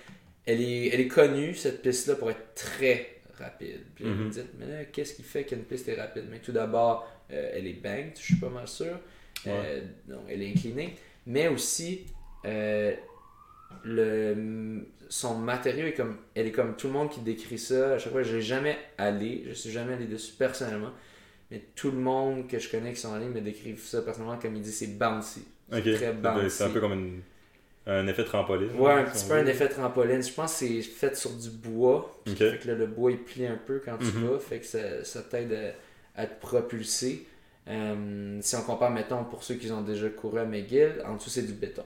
elle 0.45 0.61
est, 0.61 0.87
elle 0.87 0.99
est 1.01 1.07
connue, 1.07 1.53
cette 1.55 1.81
piste-là, 1.81 2.15
pour 2.15 2.29
être 2.31 2.53
très 2.55 3.17
rapide. 3.39 3.81
Puis 3.95 4.05
vous 4.05 4.11
me 4.11 4.23
Mhm. 4.25 4.29
dites, 4.29 4.49
mais 4.59 4.65
là, 4.67 4.85
qu'est-ce 4.85 5.13
qui 5.15 5.23
fait 5.23 5.43
qu'une 5.43 5.63
piste 5.63 5.87
est 5.89 5.95
rapide? 5.99 6.25
Mais 6.29 6.39
tout 6.39 6.51
d'abord, 6.51 7.09
euh, 7.31 7.51
elle 7.53 7.67
est 7.67 7.73
banked, 7.81 8.17
je 8.17 8.23
suis 8.23 8.35
pas 8.35 8.49
mal 8.49 8.67
sûr. 8.67 8.99
Euh, 9.47 9.81
non, 10.07 10.23
elle 10.29 10.41
est 10.41 10.49
inclinée. 10.51 10.95
Mais 11.27 11.47
aussi, 11.47 12.05
euh, 12.45 12.93
le, 13.83 14.85
son 15.09 15.37
matériau 15.37 15.85
est 15.87 15.93
comme. 15.93 16.17
Elle 16.35 16.47
est 16.47 16.51
comme 16.51 16.75
tout 16.75 16.87
le 16.87 16.93
monde 16.93 17.09
qui 17.11 17.19
décrit 17.21 17.57
ça. 17.59 17.93
À 17.93 17.97
chaque 17.99 18.11
fois, 18.11 18.23
je 18.23 18.35
n'ai 18.37 18.41
jamais 18.41 18.77
allé. 18.97 19.43
Je 19.47 19.53
suis 19.53 19.71
jamais 19.71 19.93
allé 19.93 20.05
dessus 20.05 20.33
personnellement. 20.37 20.91
Mais 21.51 21.61
tout 21.75 21.91
le 21.91 21.97
monde 21.97 22.47
que 22.47 22.57
je 22.57 22.69
connais 22.69 22.93
qui 22.93 22.99
sont 23.01 23.15
ligne 23.17 23.29
me 23.29 23.41
décrivent 23.41 23.79
ça 23.83 24.01
personnellement 24.01 24.37
comme 24.39 24.55
il 24.55 24.61
dit 24.63 24.71
c'est 24.71 24.97
bouncy. 24.97 25.45
Très 25.69 26.13
bouncy. 26.13 26.49
C'est 26.49 26.63
un 26.63 26.69
peu 26.69 26.79
comme 26.79 26.93
une- 26.93 27.21
un 27.87 28.07
effet 28.07 28.23
trampoline. 28.23 28.71
Ouais, 28.79 28.93
un 28.93 29.03
petit 29.03 29.25
peu 29.27 29.33
un 29.35 29.45
effet 29.45 29.69
trampoline. 29.69 30.23
Je 30.23 30.31
pense 30.33 30.53
que 30.53 30.57
c'est 30.59 30.81
fait 30.81 31.15
sur 31.15 31.31
du 31.31 31.49
bois. 31.49 32.19
Fait 32.25 32.59
que 32.59 32.67
là, 32.67 32.73
le 32.75 32.87
bois 32.87 33.11
il 33.11 33.19
plie 33.19 33.45
un 33.45 33.57
peu 33.63 33.81
quand 33.83 33.97
tu 33.97 34.05
Mhm. 34.05 34.27
vas. 34.27 34.39
Fait 34.39 34.59
que 34.59 34.65
ça, 34.65 35.03
ça 35.03 35.21
t'aide 35.21 35.53
à, 36.15 36.21
à 36.21 36.25
te 36.27 36.39
propulser. 36.41 37.27
Euh, 37.67 38.37
si 38.41 38.55
on 38.55 38.61
compare, 38.61 38.91
mettons, 38.91 39.23
pour 39.23 39.43
ceux 39.43 39.55
qui 39.55 39.71
ont 39.71 39.81
déjà 39.81 40.09
couru 40.09 40.39
à 40.39 40.45
McGill, 40.45 41.01
en 41.05 41.15
dessous 41.15 41.29
c'est 41.29 41.43
du 41.45 41.53
béton. 41.53 41.83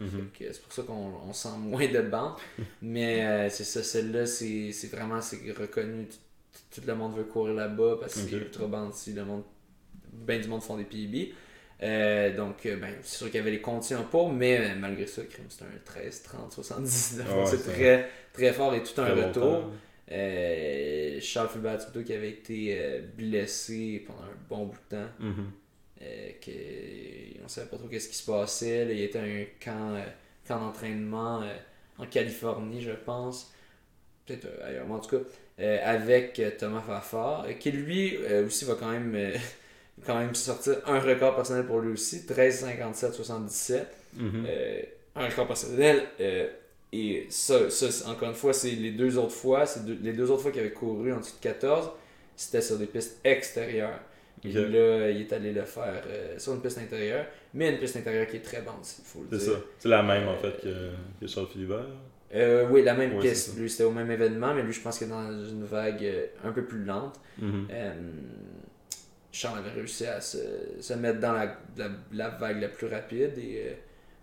Mhm. 0.00 0.28
C'est 0.38 0.62
pour 0.62 0.72
ça 0.72 0.82
qu'on 0.82 1.12
on 1.28 1.32
sent 1.32 1.48
moins 1.58 1.86
de 1.86 2.00
bandes. 2.02 2.34
Mais 2.82 3.24
euh, 3.24 3.48
c'est 3.48 3.64
ça, 3.64 3.82
celle-là, 3.82 4.26
c'est 4.26 4.72
c'est 4.72 4.88
vraiment 4.88 5.20
c'est 5.20 5.38
reconnu. 5.58 6.06
Tout, 6.06 6.80
tout 6.80 6.86
le 6.86 6.94
monde 6.94 7.16
veut 7.16 7.24
courir 7.24 7.54
là-bas 7.54 7.96
parce 8.00 8.14
que 8.14 8.20
c'est 8.20 8.36
Ok. 8.36 8.42
ultra 8.42 8.66
bouncy. 8.66 9.12
Le 9.14 9.24
monde, 9.24 9.42
ben 10.12 10.40
du 10.40 10.48
monde 10.48 10.62
font 10.62 10.76
des 10.76 10.84
PB. 10.84 11.32
Euh, 11.82 12.34
donc, 12.34 12.64
euh, 12.64 12.76
ben, 12.76 12.94
c'est 13.02 13.18
sûr 13.18 13.26
qu'il 13.26 13.36
y 13.36 13.40
avait 13.40 13.50
les 13.50 13.60
conditions 13.60 14.04
pour, 14.10 14.32
mais 14.32 14.58
euh, 14.58 14.74
malgré 14.78 15.06
ça, 15.06 15.22
c'était 15.48 15.64
un 15.64 15.78
13, 15.84 16.22
30, 16.22 16.52
79. 16.52 17.26
Ah 17.28 17.38
ouais, 17.38 17.46
c'est 17.46 17.70
très, 17.70 18.08
très 18.32 18.52
fort 18.52 18.74
et 18.74 18.82
tout 18.82 18.98
un 19.00 19.10
Très 19.10 19.24
retour. 19.24 19.70
Euh, 20.10 21.18
Charles 21.20 21.48
Fulbert 21.48 21.78
plutôt 21.78 22.06
qui 22.06 22.12
avait 22.12 22.30
été 22.30 23.02
blessé 23.16 24.04
pendant 24.06 24.22
un 24.22 24.36
bon 24.48 24.66
bout 24.66 24.78
de 24.90 24.96
temps. 24.96 25.10
Mhm. 25.20 25.50
Euh, 26.02 26.30
que, 26.44 27.42
on 27.44 27.48
savait 27.48 27.68
pas 27.68 27.76
trop 27.76 27.88
qu'est-ce 27.88 28.08
qui 28.08 28.16
se 28.16 28.30
passait. 28.30 28.84
Là, 28.84 28.92
il 28.92 29.02
était 29.02 29.18
à 29.18 29.22
un 29.22 29.44
camp, 29.62 30.02
camp 30.46 30.60
d'entraînement 30.60 31.42
en 31.98 32.06
Californie, 32.06 32.80
je 32.80 32.92
pense. 32.92 33.52
Peut-être 34.24 34.46
ailleurs, 34.64 34.86
mais 34.86 34.94
en 34.94 34.98
tout 34.98 35.18
cas, 35.18 35.64
avec 35.82 36.40
Thomas 36.58 36.80
Fafard, 36.80 37.46
qui 37.58 37.70
lui 37.70 38.16
aussi 38.46 38.64
va 38.64 38.74
quand 38.74 38.90
même, 38.90 39.32
quand 40.04 40.18
même 40.18 40.34
sortir 40.34 40.76
un 40.86 40.98
record 41.00 41.34
personnel 41.36 41.64
pour 41.66 41.80
lui 41.80 41.92
aussi 41.92 42.26
13, 42.26 42.60
57, 42.60 43.14
77. 43.14 43.86
Mhm. 44.14 44.44
Euh, 44.48 44.82
un 45.14 45.26
record 45.28 45.46
personnel. 45.46 46.02
euh, 46.20 46.48
et 46.92 47.26
ça, 47.30 47.68
ça, 47.70 47.90
c'est- 47.90 48.06
encore 48.06 48.28
une 48.28 48.34
fois, 48.34 48.52
c'est 48.52 48.70
les 48.70 48.92
deux 48.92 49.18
autres 49.18 49.34
fois. 49.34 49.66
C'est 49.66 49.80
les 49.86 50.12
deux 50.12 50.30
autres 50.30 50.42
fois 50.42 50.50
qu'il 50.50 50.60
avait 50.60 50.70
couru 50.72 51.12
en 51.12 51.18
dessous 51.20 51.36
de 51.36 51.42
14, 51.42 51.90
c'était 52.36 52.60
sur 52.62 52.78
des 52.78 52.86
pistes 52.86 53.18
extérieures. 53.24 53.98
Et 54.44 54.52
là, 54.52 55.10
il 55.10 55.22
est 55.22 55.32
allé 55.32 55.52
le 55.52 55.64
faire 55.64 56.02
euh, 56.06 56.38
sur 56.38 56.52
une 56.54 56.60
piste 56.60 56.78
intérieure, 56.78 57.26
mais 57.54 57.70
une 57.72 57.78
piste 57.78 57.96
intérieure 57.96 58.26
qui 58.28 58.36
est 58.36 58.40
très 58.42 58.62
bouncy, 58.62 59.00
il 59.00 59.04
faut 59.04 59.24
le 59.28 59.38
C'est 59.38 59.44
dire. 59.46 59.54
ça. 59.54 59.60
C'est 59.78 59.88
la 59.88 60.02
même 60.02 60.28
en 60.28 60.36
fait 60.36 60.60
que, 60.62 60.90
que 61.20 61.26
Charles 61.26 61.48
Philibert? 61.48 61.86
Euh, 62.34 62.66
oui, 62.70 62.82
la 62.82 62.94
même 62.94 63.14
Ouais, 63.16 63.22
c'est 63.22 63.30
piste. 63.30 63.58
Lui, 63.58 63.68
c'était 63.68 63.84
au 63.84 63.90
même 63.90 64.10
événement, 64.10 64.54
mais 64.54 64.62
lui, 64.62 64.72
je 64.72 64.80
pense 64.80 65.00
est 65.02 65.06
dans 65.06 65.28
une 65.44 65.64
vague 65.64 66.06
un 66.44 66.52
peu 66.52 66.64
plus 66.64 66.84
lente. 66.84 67.18
Mhm. 67.38 67.66
Charles 69.36 69.58
avait 69.58 69.70
réussi 69.70 70.06
à 70.06 70.20
se, 70.20 70.38
se 70.80 70.94
mettre 70.94 71.20
dans 71.20 71.32
la, 71.32 71.56
la, 71.76 71.90
la 72.12 72.28
vague 72.30 72.60
la 72.60 72.68
plus 72.68 72.86
rapide. 72.88 73.38
Et, 73.38 73.68
euh, 73.68 73.72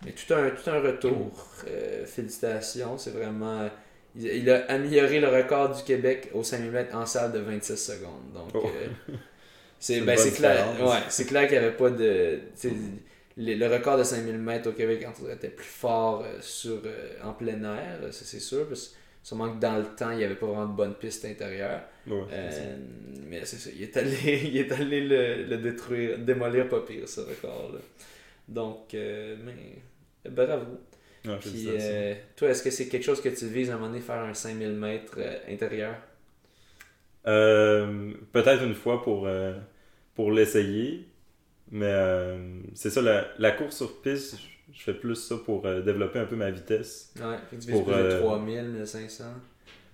mais 0.04 0.12
tout 0.12 0.34
un, 0.34 0.50
tout 0.50 0.70
un 0.70 0.80
retour. 0.80 1.46
Euh, 1.68 2.06
félicitations. 2.06 2.98
C'est 2.98 3.10
vraiment. 3.10 3.68
Il, 4.16 4.26
il 4.26 4.50
a 4.50 4.64
amélioré 4.70 5.20
le 5.20 5.28
record 5.28 5.74
du 5.76 5.82
Québec 5.82 6.30
au 6.34 6.42
5000 6.42 6.70
mètres 6.70 6.96
en 6.96 7.06
salle 7.06 7.32
de 7.32 7.38
26 7.40 7.76
secondes. 7.76 8.32
Donc, 8.34 8.50
Oh. 8.54 8.64
euh, 8.64 8.88
c'est 9.78 10.00
ben, 10.00 10.16
c'est 10.16 10.32
clair, 10.32 10.66
ouais, 10.80 11.24
clair 11.26 11.48
qu'il 11.48 11.58
n'y 11.58 11.64
avait 11.64 11.76
pas 11.76 11.90
de. 11.90 12.40
Le, 13.36 13.54
le 13.54 13.66
record 13.66 13.98
de 13.98 14.04
5000 14.04 14.38
mètres 14.38 14.68
au 14.70 14.72
Québec 14.72 15.06
était 15.32 15.48
plus 15.48 15.64
fort 15.66 16.24
sur, 16.40 16.80
en 17.22 17.32
plein 17.32 17.62
air, 17.64 17.98
c'est 18.12 18.38
sûr. 18.40 18.68
Parce 18.68 18.94
sûrement 19.24 19.54
que 19.54 19.60
dans 19.60 19.78
le 19.78 19.86
temps, 19.96 20.12
il 20.12 20.18
n'y 20.18 20.24
avait 20.24 20.36
pas 20.36 20.46
vraiment 20.46 20.66
de 20.68 20.76
bonne 20.76 20.94
piste 20.96 21.26
intérieure. 21.26 21.82
Ouais. 22.06 22.28
Euh, 22.32 22.76
mais 23.28 23.44
c'est 23.46 23.58
ça, 23.58 23.70
il 23.74 23.82
est 23.84 23.96
allé, 23.96 24.42
il 24.44 24.56
est 24.58 24.72
allé 24.72 25.02
le, 25.02 25.44
le 25.44 25.58
détruire, 25.58 26.18
démolir 26.20 26.68
pas 26.68 26.82
pire 26.82 27.08
ce 27.08 27.22
record-là. 27.22 27.80
Donc, 28.48 28.94
euh, 28.94 29.36
mais 29.44 30.30
bravo. 30.30 30.78
Ouais, 31.24 31.40
Puis, 31.40 31.66
euh, 31.68 32.14
toi, 32.36 32.50
est-ce 32.50 32.62
que 32.62 32.70
c'est 32.70 32.88
quelque 32.88 33.04
chose 33.04 33.22
que 33.22 33.30
tu 33.30 33.46
vises 33.48 33.70
à 33.70 33.74
un 33.74 33.76
moment 33.76 33.88
donné, 33.90 34.00
faire 34.02 34.22
un 34.22 34.34
5000 34.34 34.72
mètres 34.74 35.18
intérieur? 35.48 35.96
Euh, 37.26 38.12
Peut-être 38.32 38.62
une 38.64 38.74
fois 38.74 39.02
pour, 39.02 39.28
pour 40.14 40.32
l'essayer. 40.32 41.08
Mais 41.70 41.92
c'est 42.74 42.90
ça, 42.90 43.02
la, 43.02 43.28
la 43.38 43.52
course 43.52 43.76
sur 43.78 44.00
piste, 44.02 44.38
je- 44.72 44.82
fais 44.82 44.94
plus 44.94 45.14
ça 45.16 45.36
pour 45.44 45.64
euh, 45.66 45.80
développer 45.82 46.18
un 46.18 46.26
peu 46.26 46.36
ma 46.36 46.50
vitesse. 46.50 47.12
Ouais, 47.16 47.36
fait 47.50 47.56
que 47.56 47.62
tu 47.62 47.68
vises 47.68 47.76
Pour, 47.80 47.84
plus 47.86 47.94
de 47.94 47.98
euh, 47.98 48.20
3000, 48.20 48.62
1500, 48.64 49.24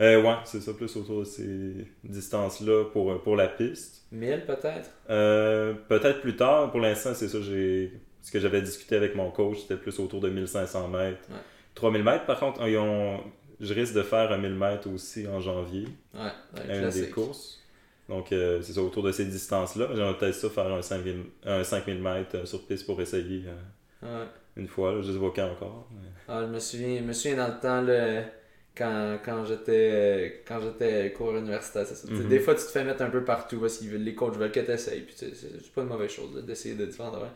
Euh, 0.00 0.22
ouais, 0.22 0.36
c'est 0.44 0.60
ça, 0.60 0.72
plus 0.72 0.94
autour 0.96 1.20
de 1.20 1.24
ces 1.24 1.86
distances-là 2.04 2.84
pour, 2.92 3.12
euh, 3.12 3.18
pour 3.18 3.36
la 3.36 3.48
piste. 3.48 4.06
1000 4.12 4.44
peut-être? 4.46 4.90
Euh, 5.10 5.74
Peut-être 5.88 6.20
plus 6.20 6.36
tard, 6.36 6.70
pour 6.70 6.80
l'instant, 6.80 7.12
c'est 7.14 7.28
ça, 7.28 7.38
j'ai 7.42 7.92
ce 8.22 8.30
que 8.30 8.38
j'avais 8.40 8.60
discuté 8.62 8.96
avec 8.96 9.14
mon 9.14 9.30
coach, 9.30 9.58
c'était 9.60 9.76
plus 9.76 9.98
autour 9.98 10.20
de 10.20 10.28
1500 10.28 10.88
mètres. 10.88 11.20
Ouais. 11.30 11.36
3000 11.74 12.02
mètres, 12.04 12.26
par 12.26 12.38
contre, 12.40 12.66
ils 12.68 12.76
ont- 12.76 13.20
je 13.60 13.72
risque 13.74 13.94
de 13.94 14.02
faire 14.02 14.30
un 14.32 14.38
1000 14.38 14.54
mètres 14.54 14.88
aussi 14.90 15.26
en 15.28 15.40
janvier, 15.40 15.86
Ouais, 16.14 16.30
un 16.68 16.82
une 16.84 16.90
des 16.90 17.08
courses. 17.10 17.58
Donc, 18.08 18.32
euh, 18.32 18.60
c'est 18.62 18.72
ça, 18.72 18.82
autour 18.82 19.02
de 19.04 19.12
ces 19.12 19.24
distances-là. 19.26 19.88
J'aimerais 19.94 20.16
peut-être 20.18 20.34
ça 20.34 20.50
faire 20.50 20.66
un 20.72 20.82
5000, 20.82 21.24
un 21.44 21.62
5000 21.62 22.00
mètres 22.02 22.46
sur 22.46 22.66
piste 22.66 22.84
pour 22.86 23.00
essayer 23.00 23.44
Ouais. 24.02 24.08
Une 24.56 24.68
fois. 24.68 24.92
là. 24.94 25.02
Je 25.02 25.12
sais 25.12 25.18
pas 25.18 25.32
quand 25.34 25.50
encore. 25.50 25.88
mais- 25.92 26.08
Ah, 26.28 26.42
je 26.42 26.46
me 26.52 26.58
souviens, 26.58 26.98
je 26.98 27.02
me 27.04 27.12
souviens 27.12 27.36
dans 27.36 27.48
le 27.48 27.60
temps, 27.60 27.80
là, 27.82 28.22
quand, 28.76 29.18
quand 29.24 29.44
j'étais 29.44 30.42
quand 30.46 30.60
j'étais 30.60 31.12
cours 31.12 31.36
universitaire, 31.36 31.86
c'est 31.86 31.94
ça. 31.96 32.08
Mhm. 32.10 32.28
Des 32.28 32.38
fois, 32.40 32.54
tu 32.54 32.60
te 32.62 32.68
fais 32.70 32.84
mettre 32.84 33.02
un 33.02 33.10
peu 33.10 33.24
partout 33.24 33.58
parce 33.60 33.78
que 33.78 33.94
les 33.96 34.14
coachs 34.14 34.36
veulent 34.36 34.52
que 34.52 34.60
tu 34.60 34.70
essayes. 34.70 35.00
Puis 35.02 35.14
c'est 35.16 35.72
pas 35.74 35.82
une 35.82 35.88
mauvaise 35.88 36.10
chose 36.10 36.34
là, 36.36 36.42
d'essayer 36.42 36.74
de 36.74 36.84
affaires. 36.84 37.34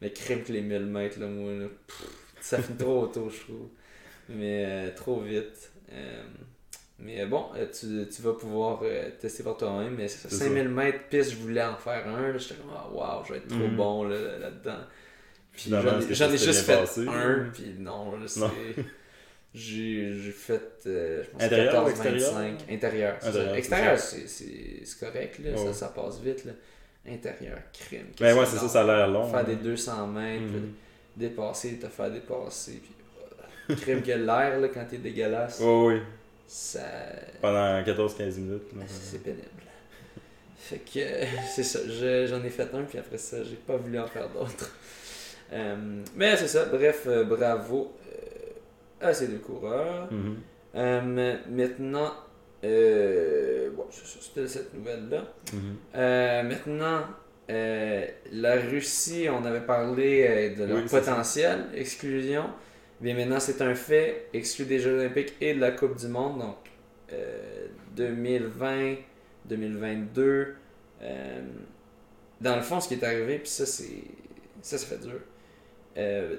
Mais 0.00 0.10
crime 0.12 0.42
que 0.42 0.52
les 0.52 0.60
1000 0.60 0.86
mètres, 0.86 1.18
là, 1.18 1.26
moi, 1.26 1.52
là, 1.54 1.66
pff, 1.86 2.06
ça 2.40 2.60
finit 2.62 2.76
trop 2.78 3.06
tôt, 3.06 3.30
je 3.30 3.40
trouve. 3.40 3.68
Mais 4.28 4.64
euh, 4.66 4.90
trop 4.94 5.20
vite. 5.20 5.72
Euh, 5.92 6.22
mais 6.98 7.24
bon, 7.26 7.46
euh, 7.56 7.66
tu, 7.66 8.08
tu 8.14 8.22
vas 8.22 8.32
pouvoir 8.34 8.80
euh, 8.82 9.10
tester 9.20 9.42
par 9.42 9.56
toi-même. 9.56 9.94
Mais 9.96 10.06
c'est 10.08 10.18
ça, 10.18 10.28
C'est 10.28 10.36
ça. 10.36 10.44
5000 10.46 10.68
mètres 10.68 11.00
piste, 11.10 11.32
je 11.32 11.36
voulais 11.36 11.62
en 11.64 11.76
faire 11.76 12.06
un. 12.08 12.32
là, 12.32 12.38
J'étais 12.38 12.54
comme, 12.56 12.70
ah, 12.74 12.88
waouh, 12.92 13.24
je 13.26 13.32
vais 13.32 13.38
être 13.38 13.48
trop 13.48 13.58
Mhm. 13.58 13.76
bon 13.76 14.04
là, 14.04 14.38
là-dedans. 14.38 14.72
Puis 14.72 14.82
Finalement, 14.82 14.84
j'en 15.56 16.00
ai, 16.00 16.14
j'en 16.14 16.30
ai 16.32 16.38
juste 16.38 16.62
fait 16.62 16.76
passé? 16.76 17.06
un, 17.08 17.50
puis 17.52 17.74
non, 17.78 18.12
Non. 18.36 18.50
J'ai 19.54 20.12
j'ai 20.18 20.32
fait, 20.32 20.60
euh, 20.86 21.24
je 21.24 21.30
pense, 21.30 21.42
Intérieur 21.42 21.72
ou 21.72 21.86
14, 21.86 21.90
extérieur? 21.90 22.32
25. 22.34 22.72
Intérieur. 22.72 23.14
Intérieur, 23.16 23.48
c'est 23.52 23.58
Extérieur, 23.58 23.98
c'est- 23.98 25.00
correct, 25.00 25.38
là, 25.42 25.56
ça, 25.56 25.72
ça 25.72 25.88
passe 25.88 26.20
vite. 26.20 26.44
Là. 26.44 26.52
Intérieur, 27.08 27.58
crime. 27.72 28.00
Ben 28.02 28.14
qu'est-ce 28.16 28.38
ouais, 28.38 28.46
c'est 28.46 28.58
ça, 28.58 28.68
ça 28.68 28.80
a 28.82 28.84
l'air 28.84 29.08
long. 29.08 29.30
Faire 29.30 29.38
hein. 29.38 29.44
des 29.44 29.56
200 29.56 30.06
mètres, 30.08 30.42
là, 30.42 30.58
dépasser, 31.16 31.78
te 31.78 31.86
faire 31.86 32.10
dépasser, 32.10 32.82
puis 32.82 32.94
euh, 33.70 33.74
crime 33.76 34.02
que 34.02 34.10
l'air, 34.12 34.60
là, 34.60 34.68
quand 34.68 34.84
t'es 34.90 34.98
dégueulasse, 34.98 35.58
Ouais, 35.60 35.86
oui, 35.86 36.00
ça... 36.46 36.80
pendant 37.40 37.80
14-15 37.80 38.36
minutes. 38.36 38.62
C'est 38.88 39.22
pénible. 39.22 39.42
Fait 40.58 40.78
que 40.78 40.98
euh, 40.98 41.24
c'est 41.54 41.62
ça, 41.64 41.78
je- 41.88 42.26
j'en 42.28 42.44
ai 42.44 42.50
fait 42.50 42.68
un, 42.74 42.82
puis 42.82 42.98
après 42.98 43.18
ça, 43.18 43.42
j'ai 43.42 43.56
pas 43.56 43.76
voulu 43.78 43.98
en 43.98 44.06
faire 44.06 44.28
d'autres. 44.28 44.70
Euh, 45.52 46.02
mais 46.14 46.36
c'est 46.36 46.48
ça, 46.48 46.64
bref, 46.66 47.04
euh, 47.06 47.24
bravo 47.24 47.92
euh, 48.12 49.06
à 49.08 49.12
ces 49.14 49.28
deux 49.28 49.38
coureurs. 49.38 50.08
Mhm. 50.12 50.36
Maintenant, 51.50 52.12
euh, 52.64 53.70
bon, 53.70 53.86
c'était 53.90 54.46
cette 54.48 54.74
nouvelle-là. 54.74 55.22
Mhm. 55.52 55.76
Euh, 55.94 56.42
maintenant, 56.42 57.00
euh, 57.48 58.06
la 58.32 58.56
Russie, 58.56 59.28
on 59.30 59.44
avait 59.44 59.60
parlé 59.64 60.50
de 60.50 60.64
leur 60.64 60.78
Oui, 60.78 60.84
potentiel 60.90 61.66
exclusion. 61.74 62.44
Mais 63.00 63.12
maintenant, 63.14 63.40
c'est 63.40 63.60
un 63.62 63.74
fait, 63.74 64.28
exclu 64.32 64.64
des 64.64 64.78
Jeux 64.78 64.98
Olympiques 64.98 65.34
et 65.40 65.54
de 65.54 65.60
la 65.60 65.70
Coupe 65.70 65.96
du 65.96 66.08
Monde. 66.08 66.40
Donc, 66.40 66.56
euh, 67.12 67.66
2020, 67.94 68.96
2022. 69.44 70.54
euh, 71.02 71.40
dans 72.40 72.56
le 72.56 72.62
fond, 72.62 72.80
ce 72.80 72.88
qui 72.88 72.94
est 72.94 73.04
arrivé, 73.04 73.38
puis 73.38 73.48
ça, 73.48 73.64
c'est. 73.66 74.02
Ça, 74.62 74.78
ça 74.78 74.86
fait 74.86 74.98
dur. 75.06 75.20
Euh, 75.96 76.36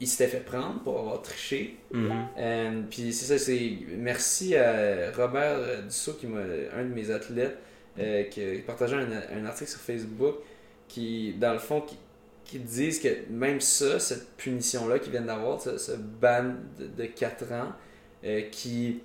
il 0.00 0.06
s'était 0.06 0.28
fait 0.28 0.44
prendre 0.44 0.80
pour 0.82 0.98
avoir 0.98 1.22
triché. 1.22 1.76
Mhm. 1.92 2.10
Euh, 2.38 2.82
puis 2.88 3.12
c'est 3.12 3.26
ça, 3.26 3.38
c'est 3.38 3.78
merci 3.96 4.56
à 4.56 5.10
Robert 5.12 5.82
Dussault, 5.84 6.14
qui 6.14 6.26
m'a, 6.26 6.40
un 6.40 6.84
de 6.84 6.94
mes 6.94 7.10
athlètes, 7.10 7.58
euh, 7.98 8.24
qui 8.24 8.42
a 8.42 8.58
partagé 8.66 8.94
un, 8.94 9.10
un 9.36 9.44
article 9.44 9.70
sur 9.70 9.80
Facebook 9.80 10.36
qui, 10.86 11.34
dans 11.34 11.52
le 11.52 11.58
fond, 11.58 11.80
qui, 11.80 11.96
qui 12.44 12.58
disent 12.60 13.00
que 13.00 13.08
même 13.30 13.60
ça, 13.60 13.98
cette 13.98 14.36
punition-là 14.36 14.98
qu'ils 14.98 15.10
viennent 15.12 15.26
d'avoir, 15.26 15.60
ce, 15.60 15.78
ce 15.78 15.92
ban 15.92 16.54
de, 16.78 16.86
de 16.86 17.04
4 17.06 17.52
ans, 17.52 17.72
euh, 18.24 18.42
qui 18.50 19.00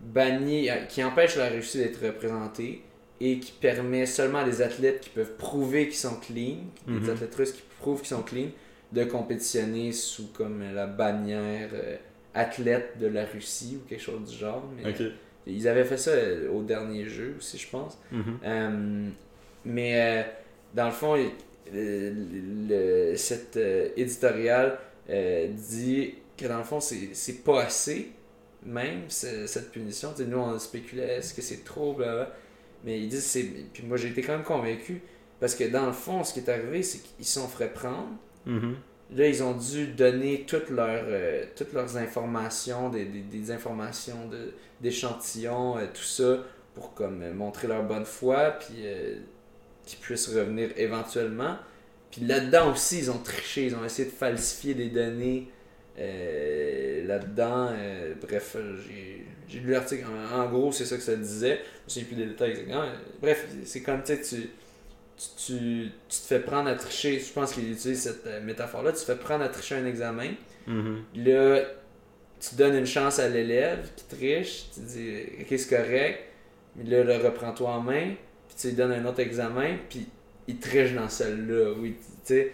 bannit, 0.00 0.68
qui 0.88 1.02
empêche 1.02 1.36
la 1.36 1.48
Russie 1.48 1.78
d'être 1.78 2.04
représentée, 2.04 2.82
et 3.20 3.38
qui 3.38 3.52
permet 3.52 4.06
seulement 4.06 4.38
à 4.40 4.44
des 4.44 4.60
athlètes 4.62 5.00
qui 5.00 5.10
peuvent 5.10 5.36
prouver 5.36 5.86
qu'ils 5.88 5.96
sont 5.98 6.16
clean, 6.16 6.56
des 6.86 6.92
Mhm. 6.94 7.10
athlètes 7.10 7.34
russes 7.34 7.52
qui 7.52 7.62
prouvent 7.80 8.00
qu'ils 8.00 8.08
sont 8.16 8.22
clean, 8.22 8.48
de 8.92 9.04
compétitionner 9.04 9.92
sous 9.92 10.28
comme 10.28 10.62
la 10.74 10.86
bannière 10.86 11.70
euh, 11.72 11.96
athlète 12.34 12.98
de 13.00 13.06
la 13.06 13.24
Russie 13.24 13.78
ou 13.82 13.88
quelque 13.88 14.02
chose 14.02 14.28
du 14.30 14.36
genre. 14.36 14.64
Mais, 14.76 14.82
euh, 15.00 15.10
ils 15.46 15.66
avaient 15.68 15.84
fait 15.84 15.96
ça 15.96 16.10
euh, 16.10 16.50
au 16.50 16.62
dernier 16.62 17.04
jeu 17.06 17.34
aussi, 17.38 17.58
je 17.58 17.68
pense. 17.68 17.98
Mhm. 18.12 19.12
Mais 19.64 20.26
dans 20.74 20.86
le 20.86 20.92
fond, 20.92 21.16
le, 21.16 23.14
euh, 23.56 23.88
éditorial 23.96 24.78
dit 25.08 26.14
que 26.36 26.46
dans 26.46 26.58
le 26.58 26.64
fond, 26.64 26.80
c'est 26.80 27.44
pas 27.44 27.62
assez, 27.64 28.10
même 28.64 29.02
ce- 29.08 29.46
cette 29.46 29.70
punition. 29.70 30.10
Tu 30.16 30.22
sais, 30.24 30.28
nous, 30.28 30.38
on 30.38 30.58
spéculait 30.58 31.16
est-ce 31.18 31.34
que 31.34 31.42
c'est 31.42 31.64
trop, 31.64 31.92
blablabla. 31.94 32.34
Mais 32.84 33.00
ils 33.00 33.08
disent 33.08 33.24
c'est. 33.24 33.44
Puis 33.72 33.82
moi, 33.84 33.96
j'ai 33.96 34.08
été 34.08 34.22
quand 34.22 34.32
même 34.32 34.44
convaincu. 34.44 35.02
Parce 35.40 35.54
que 35.54 35.64
dans 35.64 35.86
le 35.86 35.92
fond, 35.92 36.22
ce 36.22 36.32
qui 36.32 36.40
est 36.40 36.48
arrivé, 36.48 36.82
c'est 36.82 36.98
qu'ils 36.98 37.24
se 37.24 37.40
sont 37.40 37.48
fait 37.48 37.68
prendre. 37.68 38.10
Mhm. 38.46 38.76
Là, 39.14 39.28
ils 39.28 39.42
ont 39.42 39.52
dû 39.52 39.88
donner 39.88 40.44
toutes 40.46 40.70
leurs, 40.70 41.04
euh, 41.06 41.44
toutes 41.56 41.72
leurs 41.72 41.96
informations, 41.96 42.88
des, 42.88 43.04
des, 43.04 43.20
des 43.20 43.50
informations 43.50 44.28
de, 44.28 44.54
d'échantillons, 44.80 45.78
euh, 45.78 45.86
tout 45.92 46.02
ça, 46.02 46.38
pour 46.74 46.94
comme 46.94 47.22
euh, 47.22 47.32
montrer 47.32 47.68
leur 47.68 47.82
bonne 47.84 48.04
foi, 48.04 48.52
puis 48.52 48.74
euh, 48.84 49.16
qu'ils 49.84 49.98
puissent 49.98 50.28
revenir 50.28 50.70
éventuellement. 50.76 51.56
Puis 52.10 52.22
là-dedans 52.22 52.72
aussi, 52.72 52.98
ils 52.98 53.10
ont 53.10 53.18
triché, 53.18 53.66
ils 53.66 53.74
ont 53.74 53.84
essayé 53.84 54.08
de 54.08 54.14
falsifier 54.14 54.74
des 54.74 54.88
données 54.88 55.48
euh, 55.98 57.06
là-dedans. 57.06 57.70
euh, 57.72 58.14
bref, 58.20 58.56
euh, 58.56 58.76
j'ai, 59.48 59.60
lu 59.60 59.70
l'article. 59.70 60.04
En, 60.06 60.40
en 60.40 60.48
gros, 60.48 60.72
c'est 60.72 60.84
ça 60.84 60.96
que 60.96 61.02
ça 61.02 61.14
disait. 61.16 61.60
Je 61.86 61.94
ne 61.94 62.00
sais 62.00 62.06
plus 62.06 62.16
des 62.16 62.26
détails 62.26 62.50
exactement. 62.50 62.86
Bref, 63.20 63.46
c'est 63.64 63.82
comme 63.82 64.02
tu 64.02 64.18
tu 64.20 64.50
tu, 65.36 65.92
te 66.08 66.26
fais 66.26 66.40
prendre 66.40 66.68
à 66.68 66.74
tricher. 66.74 67.20
Je 67.20 67.32
pense 67.32 67.52
qu'il 67.52 67.70
utilise 67.70 68.02
cette 68.02 68.26
métaphore-là. 68.42 68.92
Tu 68.92 68.98
te 68.98 69.04
fais 69.04 69.16
prendre 69.16 69.44
à 69.44 69.48
tricher 69.48 69.76
un 69.76 69.86
examen. 69.86 70.30
Mhm. 70.66 71.04
Là, 71.16 71.60
tu 72.40 72.56
donnes 72.56 72.74
une 72.74 72.86
chance 72.86 73.20
à 73.20 73.28
l'élève 73.28 73.88
qui 73.94 74.16
triche. 74.16 74.64
Tu 74.74 74.80
dis, 74.80 75.22
OK, 75.40 75.58
c'est 75.58 75.68
correct. 75.76 76.24
Mais 76.74 76.84
là, 76.90 77.04
le 77.04 77.24
reprends-toi 77.24 77.70
en 77.70 77.80
main. 77.80 78.14
Puis 78.48 78.56
tu 78.58 78.66
lui 78.68 78.74
donnes 78.74 78.92
un 78.92 79.04
autre 79.04 79.20
examen. 79.20 79.76
Puis 79.88 80.08
il 80.48 80.58
triche 80.58 80.94
dans 80.94 81.08
celle-là. 81.08 81.72
Oui, 81.78 81.96
tu 82.00 82.34
sais. 82.34 82.52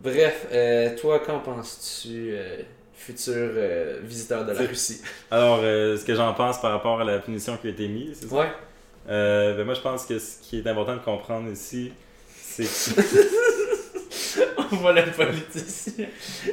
Bref, 0.00 0.46
euh, 0.52 0.96
toi, 0.96 1.18
qu'en 1.18 1.40
penses-tu, 1.40 2.30
euh, 2.32 2.56
futur 2.94 3.34
euh, 3.36 4.00
visiteur 4.02 4.46
de 4.46 4.52
la 4.52 4.60
Russie? 4.60 5.02
Alors, 5.30 5.60
ce 5.60 6.02
que 6.04 6.14
j'en 6.14 6.32
pense 6.32 6.60
par 6.60 6.72
rapport 6.72 7.00
à 7.00 7.04
la 7.04 7.18
punition 7.18 7.56
qui 7.58 7.66
a 7.66 7.70
été 7.70 7.86
mise, 7.88 8.18
c'est 8.20 8.28
ça? 8.28 8.36
Ouais. 8.36 8.48
Ben 9.06 9.64
moi, 9.64 9.74
je 9.74 9.80
pense 9.80 10.06
que 10.06 10.18
ce 10.18 10.36
qui 10.42 10.58
est 10.58 10.66
important 10.66 10.94
de 10.94 11.00
comprendre 11.00 11.50
ici, 11.50 11.92
c'est 12.34 12.64
que... 12.64 13.20
On 14.72 14.76
voit 14.76 14.92
le 14.92 15.02
politicien. 15.10 16.06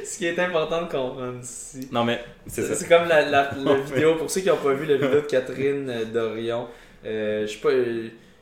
Ce 0.04 0.18
qui 0.18 0.26
est 0.26 0.38
important 0.40 0.82
de 0.82 0.90
comprendre 0.90 1.38
ici. 1.40 1.88
Non, 1.92 2.02
mais 2.04 2.20
c'est 2.48 2.62
ça. 2.62 2.74
C'est 2.74 2.88
comme 2.88 3.06
la, 3.06 3.22
la, 3.22 3.52
la 3.56 3.72
Ouais. 3.72 3.80
vidéo, 3.82 4.16
pour 4.16 4.28
ceux 4.30 4.40
qui 4.40 4.48
n'ont 4.48 4.56
pas 4.56 4.72
vu 4.72 4.86
la 4.86 4.94
vidéo 4.96 5.20
de 5.20 5.26
Catherine 5.26 6.04
Dorion, 6.12 6.66
je 7.04 7.46
suis 7.46 7.60
pas. 7.60 7.70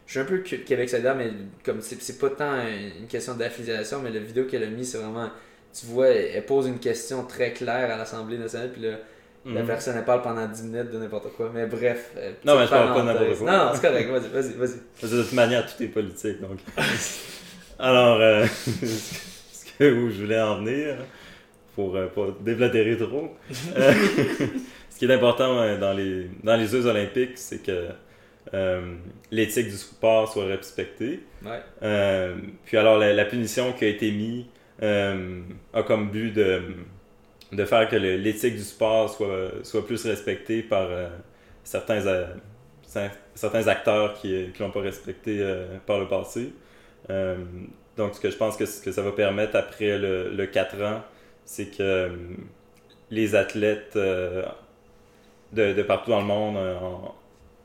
Je 0.07 0.11
suis 0.12 0.21
un 0.21 0.25
peu 0.25 0.38
Québec 0.38 0.88
solidaire, 0.88 1.16
mais 1.16 1.31
comme 1.64 1.81
c'est 1.81 2.19
pas 2.19 2.31
tant 2.31 2.55
une 3.01 3.07
question 3.09 3.35
d'affiliation, 3.35 4.01
mais 4.03 4.11
la 4.11 4.21
vidéo 4.21 4.45
qu'elle 4.45 4.62
a 4.62 4.66
mise, 4.66 4.92
c'est 4.92 4.99
vraiment. 4.99 5.29
Tu 5.79 5.87
vois, 5.87 6.09
elle 6.09 6.47
pose 6.47 6.66
une 6.69 6.79
question 6.79 7.25
très 7.25 7.53
claire 7.53 7.92
à 7.92 7.97
l'Assemblée 7.99 8.38
nationale, 8.38 8.71
puis 8.73 8.83
là, 8.83 8.99
la 9.45 9.61
Mhm. 9.61 9.66
personne 9.66 9.95
elle 9.97 10.05
parle 10.05 10.23
pendant 10.23 10.47
10 10.47 10.62
minutes 10.64 10.90
de 10.90 10.99
n'importe 10.99 11.33
quoi. 11.37 11.51
Mais 11.55 11.66
bref. 11.66 12.11
euh, 12.16 12.33
Non, 12.45 12.57
mais 12.59 12.64
je 12.64 12.71
parle 12.71 12.95
pas 12.95 13.01
de 13.03 13.07
n'importe 13.07 13.38
quoi. 13.38 13.53
Non, 13.53 13.64
non, 13.66 13.71
c'est 13.75 13.81
correct, 13.88 14.09
vas-y, 14.11 14.29
vas-y, 14.29 14.53
vas-y. 14.55 15.09
De 15.11 15.23
toute 15.23 15.33
manière, 15.35 15.66
tout 15.66 15.83
est 15.83 15.88
politique, 15.88 16.40
donc. 16.40 16.59
Alors, 17.79 18.19
euh, 18.21 18.47
ce 18.57 19.64
que 19.79 19.92
où 19.92 20.11
je 20.11 20.23
voulais 20.23 20.40
en 20.40 20.62
venir, 20.62 20.97
pour 21.75 21.95
euh, 21.97 22.07
pas 22.07 22.29
déblatérer 22.40 22.97
trop, 22.97 23.35
euh, 23.77 23.92
ce 24.90 24.99
qui 24.99 25.05
est 25.05 25.12
important 25.12 25.61
euh, 25.61 25.79
dans 25.79 25.92
les, 25.92 26.29
dans 26.42 26.57
les 26.57 26.66
Jeux 26.66 26.87
olympiques, 26.87 27.37
c'est 27.37 27.62
que 27.62 27.88
euh, 28.55 28.95
l'éthique 29.31 29.67
du 29.69 29.77
sport 29.77 30.33
soit 30.33 30.47
respectée. 30.47 31.21
Ouais. 31.45 31.61
Euh, 31.83 32.37
puis 32.65 32.77
alors, 32.77 32.99
la, 32.99 33.13
la 33.13 33.25
punition 33.25 33.73
qui 33.73 33.85
a 33.85 33.89
été 33.89 34.11
mise 34.13 34.45
euh, 34.83 35.41
a 35.73 35.83
comme 35.83 36.11
but 36.11 36.33
de, 36.33 36.63
de 37.53 37.65
faire 37.65 37.89
que 37.89 37.97
l'éthique 37.97 38.55
du 38.57 38.63
sport 38.63 39.11
soit, 39.11 39.51
soit 39.63 39.87
plus 39.87 40.05
respectée 40.07 40.63
par 40.63 40.89
certains, 41.65 42.01
cer- 42.87 43.11
certains 43.35 43.67
acteurs 43.69 44.15
qui 44.15 44.29
ne 44.33 44.59
l'ont 44.61 44.71
pas 44.71 44.81
respecté 44.81 45.41
par 45.87 45.99
le 45.99 46.07
passé. 46.09 46.53
Donc, 47.97 48.15
ce 48.15 48.21
que 48.21 48.31
je 48.31 48.37
pense 48.37 48.57
que 48.57 48.67
ce 48.67 48.81
que 48.83 48.93
ça 48.93 49.03
va 49.03 49.13
permettre 49.13 49.57
après 49.57 49.97
le, 49.99 50.31
le 50.31 50.47
4 50.47 50.83
ans, 50.83 51.03
c'est 51.47 51.67
que 51.77 52.11
les 53.11 53.35
athlètes 53.35 53.97
de, 55.53 55.73
de 55.73 55.83
partout 55.83 56.11
dans 56.11 56.21
le 56.21 56.27
monde, 56.27 56.57
en- 56.57 57.15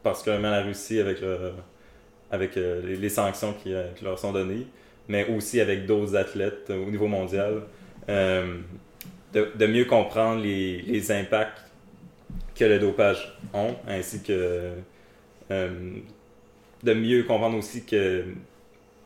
particulièrement 0.04 0.52
la 0.52 0.62
Russie 0.62 1.00
avec, 1.00 1.20
avec 2.32 2.56
euh, 2.58 2.96
les, 2.98 3.10
sanctions 3.10 3.54
qui, 3.54 3.74
euh, 3.74 3.92
qui 3.96 4.06
leur 4.06 4.18
sont 4.18 4.32
données, 4.32 4.66
mais 5.08 5.28
aussi 5.28 5.60
avec 5.60 5.86
d'autres 5.86 6.16
athlètes 6.16 6.70
au 6.70 6.90
niveau 6.90 7.08
mondial, 7.08 7.64
euh, 8.10 8.58
de, 9.34 9.66
mieux 9.66 9.86
comprendre 9.86 10.42
les, 10.42 11.12
impacts 11.12 11.60
que 12.56 12.66
le 12.66 12.80
dopage 12.80 13.38
ont, 13.54 13.76
ainsi 13.88 14.22
que 14.24 14.72
de 15.50 16.94
mieux 16.94 17.24
comprendre 17.24 17.58
aussi 17.58 17.86
que 17.86 18.26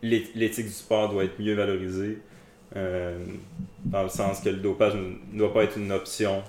l'é- 0.02 0.28
l'éthique 0.36 0.66
du 0.66 0.72
sport 0.72 1.10
doit 1.10 1.26
être 1.26 1.40
mieux 1.40 1.54
valorisée, 1.54 2.20
dans 2.74 4.04
le 4.04 4.10
sens 4.10 4.42
que 4.42 4.50
le 4.50 4.58
dopage 4.58 4.96
ne 4.96 5.38
doit 5.38 5.54
pas 5.54 5.64
être 5.64 5.78
une 5.78 5.92
option 5.92 6.44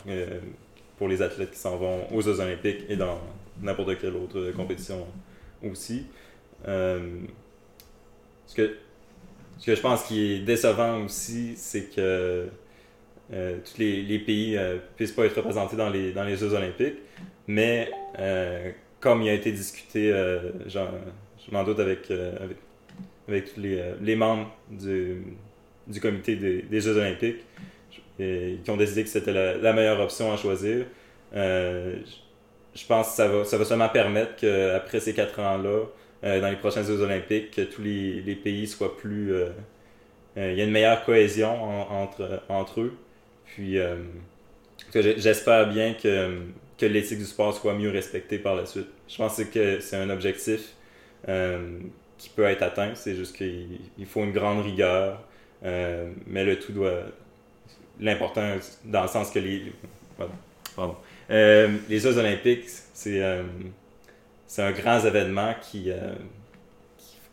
pour 0.96 1.08
les 1.08 1.20
athlètes 1.20 1.50
qui 1.50 1.58
s'en 1.58 1.76
vont 1.76 2.10
aux 2.12 2.22
Jeux 2.22 2.40
olympiques 2.40 2.84
et 2.88 2.96
dans 2.96 3.18
n'importe 3.62 3.98
quelle 3.98 4.14
autre 4.16 4.50
compétition 4.52 5.06
aussi. 5.62 6.06
Euh, 6.68 7.20
ce, 8.46 8.54
que, 8.54 8.76
ce 9.58 9.66
que 9.66 9.74
je 9.74 9.80
pense 9.80 10.04
qui 10.04 10.32
est 10.34 10.38
décevant 10.40 11.04
aussi, 11.04 11.54
c'est 11.56 11.94
que 11.94 12.46
euh, 13.32 13.58
tous 13.64 13.78
les, 13.78 14.02
les 14.02 14.18
pays 14.20 14.56
ne 14.56 14.78
puissent 14.96 15.12
pas 15.12 15.24
être 15.26 15.36
représentés 15.36 15.76
dans 15.76 15.90
les, 15.90 16.12
dans 16.12 16.24
les 16.24 16.36
Jeux 16.36 16.52
olympiques, 16.54 16.98
mais 17.46 17.90
euh, 18.18 18.70
comme 19.00 19.22
il 19.22 19.28
a 19.28 19.34
été 19.34 19.52
discuté, 19.52 20.12
euh, 20.12 20.52
je 20.68 21.50
m'en 21.52 21.64
doute 21.64 21.80
avec, 21.80 22.10
euh, 22.10 22.36
avec, 22.42 22.56
avec 23.28 23.54
tous 23.54 23.60
les, 23.60 23.78
euh, 23.80 23.94
les 24.02 24.16
membres 24.16 24.50
du, 24.70 25.22
du 25.86 26.00
comité 26.00 26.36
des, 26.36 26.62
des 26.62 26.80
Jeux 26.80 26.96
olympiques, 26.96 27.44
et 28.18 28.60
qui 28.64 28.70
ont 28.70 28.76
décidé 28.78 29.02
que 29.04 29.10
c'était 29.10 29.32
la, 29.32 29.56
la 29.56 29.72
meilleure 29.72 30.00
option 30.00 30.32
à 30.32 30.36
choisir. 30.36 30.86
Euh, 31.34 31.96
je- 32.04 32.25
je 32.76 32.86
pense 32.86 33.08
que 33.08 33.14
ça 33.14 33.28
va, 33.28 33.44
ça 33.44 33.56
va 33.56 33.64
seulement 33.64 33.88
permettre 33.88 34.36
qu'après 34.36 35.00
ces 35.00 35.14
quatre 35.14 35.40
ans-là, 35.40 35.86
euh, 36.24 36.40
dans 36.40 36.50
les 36.50 36.56
prochains 36.56 36.82
Jeux 36.82 37.00
olympiques, 37.00 37.52
que 37.52 37.62
tous 37.62 37.82
les, 37.82 38.38
pays 38.42 38.66
soient 38.66 38.96
plus... 38.96 39.32
euh, 39.32 39.48
euh, 40.36 40.52
il 40.52 40.58
y 40.58 40.60
a 40.60 40.64
une 40.64 40.70
meilleure 40.70 41.04
cohésion 41.04 41.62
en- 41.62 42.02
entre, 42.02 42.42
entre 42.48 42.82
eux. 42.82 42.92
Puis, 43.46 43.78
j'espère 44.92 45.68
bien 45.70 45.94
que, 45.94 46.38
que 46.76 46.84
l'éthique 46.84 47.18
du 47.18 47.24
sport 47.24 47.54
soit 47.54 47.74
mieux 47.74 47.90
respectée 47.90 48.38
par 48.38 48.54
la 48.54 48.66
suite. 48.66 48.88
Je 49.08 49.16
pense 49.16 49.42
que 49.44 49.80
c'est 49.80 49.96
un 49.96 50.10
objectif 50.10 50.74
qui 52.18 52.28
peut 52.28 52.44
être 52.44 52.62
atteint. 52.62 52.94
C'est 52.94 53.14
juste 53.14 53.34
qu'il 53.36 53.80
il 53.96 54.04
faut 54.06 54.24
une 54.24 54.32
grande 54.32 54.62
rigueur, 54.62 55.22
mais 55.62 56.44
le 56.44 56.58
tout 56.58 56.72
doit... 56.72 57.04
L'important, 57.98 58.56
dans 58.84 59.02
le 59.02 59.08
sens 59.08 59.30
que 59.30 59.38
les... 59.38 59.72
Pardon. 60.76 60.96
Euh, 61.30 61.68
les 61.88 61.98
Jeux 61.98 62.16
olympiques, 62.18 62.64
c'est 62.94 63.22
euh, 63.22 63.42
un 64.58 64.72
grand 64.72 65.00
événement 65.04 65.54
qui... 65.60 65.90
euh, 65.90 66.14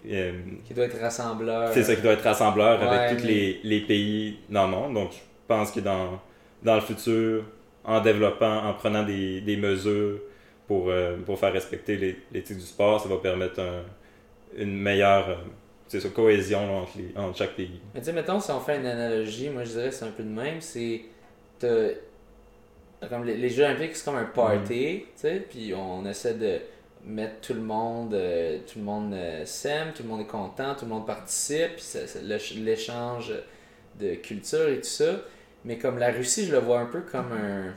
qui, 0.01 0.15
euh, 0.15 0.33
Qui 0.65 0.73
doit 0.73 0.85
être 0.85 0.99
rassembleur. 0.99 1.73
c'est 1.73 1.83
ça 1.83 1.95
qui 1.95 2.01
doit 2.01 2.13
être 2.13 2.23
rassembleur 2.23 2.79
Ouais, 2.81 2.87
avec 2.87 3.17
tous 3.17 3.25
les, 3.25 3.59
les 3.63 3.81
pays 3.81 4.39
dans 4.49 4.65
le 4.65 4.71
monde. 4.71 4.93
Donc, 4.95 5.11
je 5.13 5.17
pense 5.47 5.71
que 5.71 5.79
dans, 5.79 6.19
dans 6.63 6.75
le 6.75 6.81
futur, 6.81 7.43
en 7.83 8.01
développant, 8.01 8.65
en 8.65 8.73
prenant 8.73 9.03
des, 9.03 9.41
des 9.41 9.57
mesures 9.57 10.19
pour, 10.67 10.91
pour 11.25 11.39
faire 11.39 11.53
respecter 11.53 12.17
l'éthique 12.31 12.57
du 12.57 12.63
sport, 12.65 12.99
ça 13.01 13.09
va 13.09 13.17
permettre 13.17 13.59
un- 13.59 13.83
une 14.57 14.75
meilleure 14.77 15.39
c'est 15.87 15.99
ça, 15.99 16.09
cohésion 16.09 16.65
là, 16.65 16.73
entre, 16.73 16.97
les- 16.97 17.13
entre 17.17 17.37
chaque 17.37 17.55
pays. 17.55 17.79
Mais 17.93 17.99
tu 17.99 18.07
sais, 18.07 18.13
mettons, 18.13 18.39
si 18.39 18.51
on 18.51 18.59
fait 18.59 18.77
une 18.79 18.85
analogie, 18.85 19.49
moi 19.49 19.63
je 19.63 19.71
dirais 19.71 19.89
que 19.89 19.95
c'est 19.95 20.05
un 20.05 20.11
peu 20.11 20.23
de 20.23 20.29
même. 20.29 20.59
C'est. 20.61 21.01
Comme 23.09 23.25
les, 23.25 23.37
les 23.37 23.49
Jeux 23.49 23.63
Olympiques, 23.63 23.95
c'est 23.95 24.05
comme 24.05 24.17
un 24.17 24.25
party, 24.25 25.05
tu 25.05 25.07
sais, 25.15 25.45
puis 25.49 25.73
on 25.73 26.05
essaie 26.05 26.35
de 26.35 26.59
mettre 27.05 27.41
tout 27.41 27.53
le 27.53 27.61
monde, 27.61 28.13
euh, 28.13 28.59
tout 28.65 28.79
le 28.79 28.85
monde 28.85 29.13
euh, 29.13 29.45
s'aime, 29.45 29.91
tout 29.93 30.03
le 30.03 30.09
monde 30.09 30.21
est 30.21 30.27
content, 30.27 30.75
tout 30.75 30.85
le 30.85 30.91
monde 30.91 31.05
participe, 31.05 31.71
l'échange 32.55 33.33
de 33.99 34.15
culture 34.15 34.69
et 34.69 34.77
tout 34.77 34.83
ça. 34.83 35.21
Mais 35.65 35.77
comme 35.77 35.97
la 35.97 36.11
Russie, 36.11 36.45
je 36.45 36.51
le 36.51 36.59
vois 36.59 36.79
un 36.79 36.85
peu 36.85 37.01
comme 37.01 37.31
un. 37.31 37.73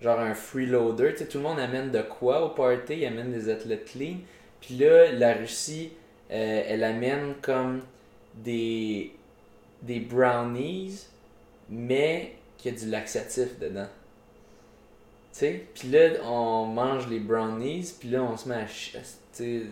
Genre 0.00 0.18
un 0.18 0.32
freeloader, 0.32 1.12
tu 1.12 1.18
sais, 1.18 1.26
tout 1.26 1.36
le 1.36 1.44
monde 1.44 1.58
amène 1.58 1.90
de 1.90 2.00
quoi 2.00 2.42
au 2.42 2.48
party, 2.50 2.94
il 2.94 3.04
amène 3.04 3.30
des 3.30 3.50
athlètes 3.50 3.84
clean. 3.84 4.16
Puis 4.58 4.76
là, 4.76 5.12
la 5.12 5.34
Russie, 5.34 5.92
euh, 6.30 6.62
elle 6.66 6.84
amène 6.84 7.34
comme 7.42 7.82
des, 8.34 9.12
des 9.82 10.00
brownies, 10.00 11.06
mais 11.68 12.34
qu'il 12.56 12.72
y 12.72 12.76
a 12.76 12.80
du 12.80 12.86
laxatif 12.86 13.58
dedans. 13.58 13.88
Sais? 15.32 15.64
Puis 15.74 15.88
là, 15.88 16.08
on 16.24 16.66
mange 16.66 17.08
les 17.08 17.20
brownies, 17.20 17.94
puis 17.98 18.10
là, 18.10 18.22
on 18.22 18.36
se 18.36 18.48
met 18.48 18.56
à... 18.56 18.66
sais, 19.32 19.62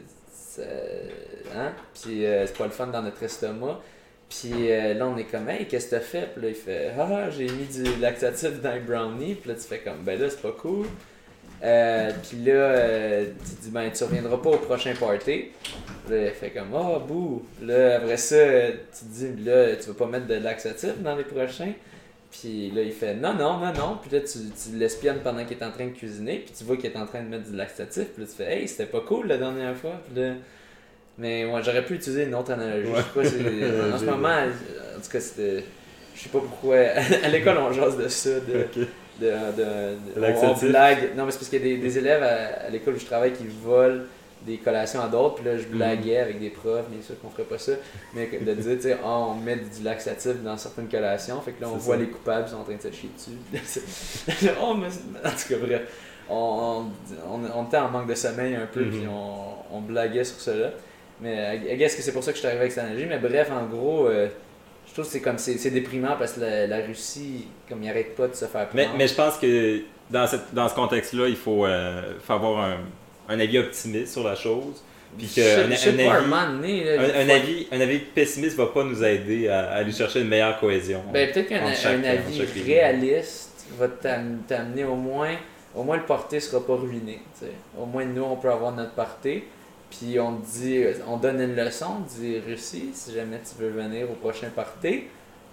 hein? 1.55 1.73
Puis 2.01 2.25
euh, 2.25 2.47
c'est 2.47 2.57
pas 2.57 2.65
le 2.65 2.71
fun 2.71 2.87
dans 2.89 3.03
notre 3.03 3.23
estomac. 3.23 3.81
Puis 4.29 4.71
euh, 4.71 4.95
là, 4.95 5.07
on 5.07 5.17
est 5.17 5.25
comme, 5.25 5.49
hey, 5.49 5.67
qu'est-ce 5.67 5.87
que 5.87 5.97
t'as 5.97 6.01
fait? 6.01 6.29
Puis 6.35 6.43
là, 6.43 6.49
il 6.49 6.55
fait, 6.55 6.93
ah, 6.99 7.31
j'ai 7.31 7.49
mis 7.49 7.65
du 7.65 8.01
laxatif 8.01 8.61
dans 8.61 8.73
les 8.73 8.81
brownies. 8.81 9.35
Puis 9.35 9.51
là, 9.51 9.57
tu 9.57 9.63
fais 9.63 9.79
comme, 9.79 10.03
ben 10.05 10.21
là, 10.21 10.29
c'est 10.29 10.43
pas 10.43 10.53
cool. 10.53 10.87
Euh, 11.63 12.11
puis 12.29 12.45
là, 12.45 13.25
tu 13.25 13.63
dis, 13.63 13.71
ben, 13.71 13.91
tu 13.91 14.05
reviendras 14.05 14.37
pas 14.37 14.51
au 14.51 14.59
prochain 14.59 14.93
party. 14.99 15.47
Là, 16.09 16.27
il 16.27 16.31
fait 16.31 16.51
comme, 16.51 16.73
oh, 16.75 17.01
bouh. 17.01 17.43
Là, 17.63 17.97
après 17.97 18.17
ça, 18.17 18.37
tu 18.69 19.05
dis, 19.07 19.45
là, 19.45 19.75
tu 19.77 19.89
vas 19.89 19.95
pas 19.95 20.07
mettre 20.07 20.27
de 20.27 20.35
laxatif 20.35 20.99
dans 20.99 21.17
les 21.17 21.25
prochains. 21.25 21.73
Puis 22.31 22.71
là, 22.75 22.83
il 22.83 22.93
fait, 22.93 23.15
non, 23.15 23.33
non, 23.35 23.59
non, 23.59 23.73
non. 23.73 23.99
Puis 24.03 24.11
là, 24.11 24.21
tu, 24.21 24.39
tu 24.51 24.77
l'espionnes 24.77 25.21
pendant 25.25 25.45
qu'il 25.45 25.57
est 25.57 25.65
en 25.65 25.71
train 25.71 25.87
de 25.87 25.93
cuisiner. 25.93 26.39
Puis 26.45 26.55
tu 26.57 26.65
vois 26.65 26.77
qu'il 26.77 26.91
est 26.91 26.97
en 26.97 27.07
train 27.07 27.23
de 27.23 27.29
mettre 27.29 27.51
du 27.51 27.57
laxatif. 27.57 28.05
Puis 28.09 28.23
là, 28.23 28.29
tu 28.29 28.37
fais, 28.37 28.53
hey, 28.61 28.69
c'était 28.69 28.87
pas 28.87 29.01
cool 29.01 29.29
la 29.29 29.39
dernière 29.39 29.75
fois. 29.77 30.01
Puis 30.13 30.23
là, 30.23 30.33
mais 31.17 31.45
moi, 31.47 31.63
j'aurais 31.63 31.85
pu 31.85 31.95
utiliser 31.95 32.25
une 32.25 32.35
autre 32.35 32.53
analogie. 32.53 32.91
Je 33.17 33.23
sais 33.29 33.39
pas, 33.39 33.95
en 33.95 33.99
ce 33.99 34.05
moment, 34.05 34.29
en 34.29 35.01
tout 35.01 35.11
cas, 35.11 35.21
c'était. 35.21 35.65
Je 36.15 36.21
sais 36.23 36.29
pas 36.29 36.41
pourquoi. 36.41 36.77
À 37.25 37.29
l'école, 37.29 37.59
on 37.59 37.73
jase 37.73 37.97
de 37.97 38.09
ça. 38.09 38.31
De, 38.31 38.67
de, 38.77 38.87
de- 39.21 39.27
de- 39.57 40.33
on- 40.45 40.67
blague. 40.69 41.17
Non, 41.17 41.25
mais 41.25 41.31
c'est 41.33 41.39
parce 41.39 41.49
qu'il 41.49 41.59
y 41.67 41.73
a 41.73 41.77
des, 41.77 41.79
des 41.79 41.99
élèves 41.99 42.23
à, 42.23 42.67
à 42.67 42.71
l'école 42.71 42.95
où 42.95 42.99
je 42.99 43.07
travaille 43.07 43.33
qui 43.33 43.47
volent 43.63 44.03
des 44.49 44.57
collations 44.59 45.01
à 45.01 45.09
d'autres. 45.09 45.37
Puis 45.37 45.45
là, 45.45 45.57
je 45.59 45.67
blaguais 45.67 46.19
avec 46.19 46.41
des 46.41 46.51
profs, 46.51 46.89
bien 46.89 47.01
sûr 47.03 47.19
qu'on 47.21 47.29
ferait 47.31 47.45
pas 47.45 47.59
ça. 47.59 47.73
Mais 48.15 48.27
de 48.41 48.55
dire, 48.55 48.77
tu 48.77 48.83
sais, 48.83 48.97
Ah, 49.05 49.19
on 49.19 49.35
met 49.35 49.57
du 49.57 49.83
laxatif 49.85 50.43
dans 50.43 50.57
certaines 50.57 50.89
collations. 50.89 51.41
Fait 51.41 51.53
que 51.53 51.61
là, 51.63 51.69
on 51.73 51.77
voit 51.77 51.95
ça. 51.97 52.01
les 52.01 52.09
coupables, 52.09 52.45
ils 52.47 52.51
sont 52.51 52.57
en 52.57 52.65
train 52.65 52.77
de 52.77 52.83
se 52.83 52.91
chier 52.91 53.11
dessus. 53.17 53.63
C'est- 53.65 54.55
oh, 54.63 54.75
c'est- 54.91 55.27
En 55.27 55.31
tout 55.31 55.49
cas, 55.61 55.67
bref. 55.67 55.83
On, 56.31 56.85
on, 57.31 57.41
on 57.55 57.65
était 57.65 57.79
en 57.79 57.89
manque 57.89 58.09
de 58.09 58.15
sommeil 58.15 58.55
un 58.55 58.67
peu, 58.67 58.85
puis 58.85 59.07
on, 59.09 59.77
on 59.77 59.81
blaguait 59.81 60.25
sur 60.25 60.39
cela. 60.41 60.71
Mais 61.21 61.57
I 61.69 61.77
guess 61.77 61.95
que 61.97 62.03
c'est 62.03 62.13
pour 62.13 62.23
ça 62.23 62.33
que 62.33 62.37
je 62.37 62.41
suis 62.41 62.47
arrivé 62.47 62.61
avec 62.63 62.73
cette 62.73 62.85
analogie. 62.85 63.07
Mais 63.07 63.19
bref, 63.19 63.51
en 63.51 63.65
gros, 63.67 64.07
euh, 64.09 64.29
je 64.87 64.93
trouve 64.93 65.05
que 65.07 65.11
c'est 65.11 65.21
comme 65.23 65.39
c'est 65.39 65.57
c'est 65.59 65.71
déprimant 65.71 66.17
parce 66.19 66.35
que 66.35 66.41
la, 66.41 66.67
la 66.67 66.85
Russie, 66.87 67.49
comme 67.69 67.83
il 67.83 67.89
arrête 67.91 68.15
pas 68.15 68.29
de 68.29 68.35
se 68.35 68.45
faire 68.45 68.69
prendre. 68.69 68.75
Mais, 68.75 68.89
mais 68.97 69.09
je 69.09 69.15
pense 69.15 69.37
que 69.39 69.81
dans, 70.11 70.27
cette, 70.27 70.53
dans 70.55 70.69
ce 70.69 70.75
contexte-là, 70.75 71.29
il 71.29 71.37
faut, 71.37 71.65
euh, 71.67 72.13
faut 72.23 72.33
avoir 72.35 72.65
un, 72.65 72.77
un 73.29 73.41
avis 73.41 73.59
optimiste 73.59 74.13
sur 74.15 74.25
la 74.25 74.35
chose. 74.35 74.83
Puis 75.17 75.27
que 75.27 75.41
je 75.41 75.61
un- 75.61 75.65
je 75.77 75.89
avis- 75.89 76.09
un 76.99 77.03
donné, 77.13 77.25
là, 77.25 77.35
avis, 77.35 77.67
un 77.73 77.81
avis 77.81 77.99
pessimiste 77.99 78.57
va 78.57 78.67
pas 78.67 78.85
nous 78.85 79.03
aider 79.03 79.49
à, 79.49 79.71
à 79.71 79.75
aller 79.77 79.93
chercher 79.93 80.21
une 80.21 80.29
meilleure 80.29 80.59
cohésion. 80.61 81.03
Ben, 81.13 81.33
peut-être 81.33 81.49
qu'un 81.49 81.65
avis 82.27 82.39
réaliste 82.67 83.67
va 83.79 83.89
t'am- 83.89 84.41
t'amener 84.47 84.85
au 84.85 84.95
moins, 84.97 85.35
au 85.75 85.83
moins 85.83 85.97
le 85.97 86.03
party 86.05 86.41
sera 86.41 86.65
pas 86.65 86.75
ruiné. 86.75 87.21
tu 87.39 87.47
sais. 87.47 87.53
Au 87.79 87.87
moins 87.87 88.05
nous 88.05 88.23
on 88.23 88.37
peut 88.37 88.51
avoir 88.51 88.73
notre 88.73 88.93
party. 88.93 89.45
Puis 89.91 90.21
on 90.21 90.33
dit, 90.33 90.85
on 91.07 91.17
donne 91.17 91.41
une 91.41 91.57
leçon, 91.57 91.87
on 92.01 92.21
dit 92.21 92.39
Russie, 92.47 92.91
si 92.93 93.15
jamais 93.15 93.39
tu 93.41 93.63
veux 93.63 93.71
venir 93.71 94.11
au 94.11 94.15
prochain 94.15 94.49
party, 94.55 95.05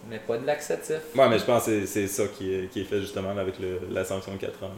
mais 0.09 0.19
pas 0.19 0.37
de 0.37 0.45
laxatif. 0.45 0.97
Ouais, 1.15 1.29
mais 1.29 1.39
je 1.39 1.45
pense 1.45 1.65
que 1.65 1.85
c'est- 1.85 1.85
c'est 1.85 2.07
ça 2.07 2.23
qui 2.27 2.53
est, 2.53 2.67
qui 2.69 2.81
est 2.81 2.83
fait 2.83 2.99
justement 2.99 3.29
avec 3.29 3.57
le- 3.59 3.79
la 3.89 4.03
sanction 4.03 4.33
de 4.33 4.37
4 4.37 4.61
ans. 4.65 4.71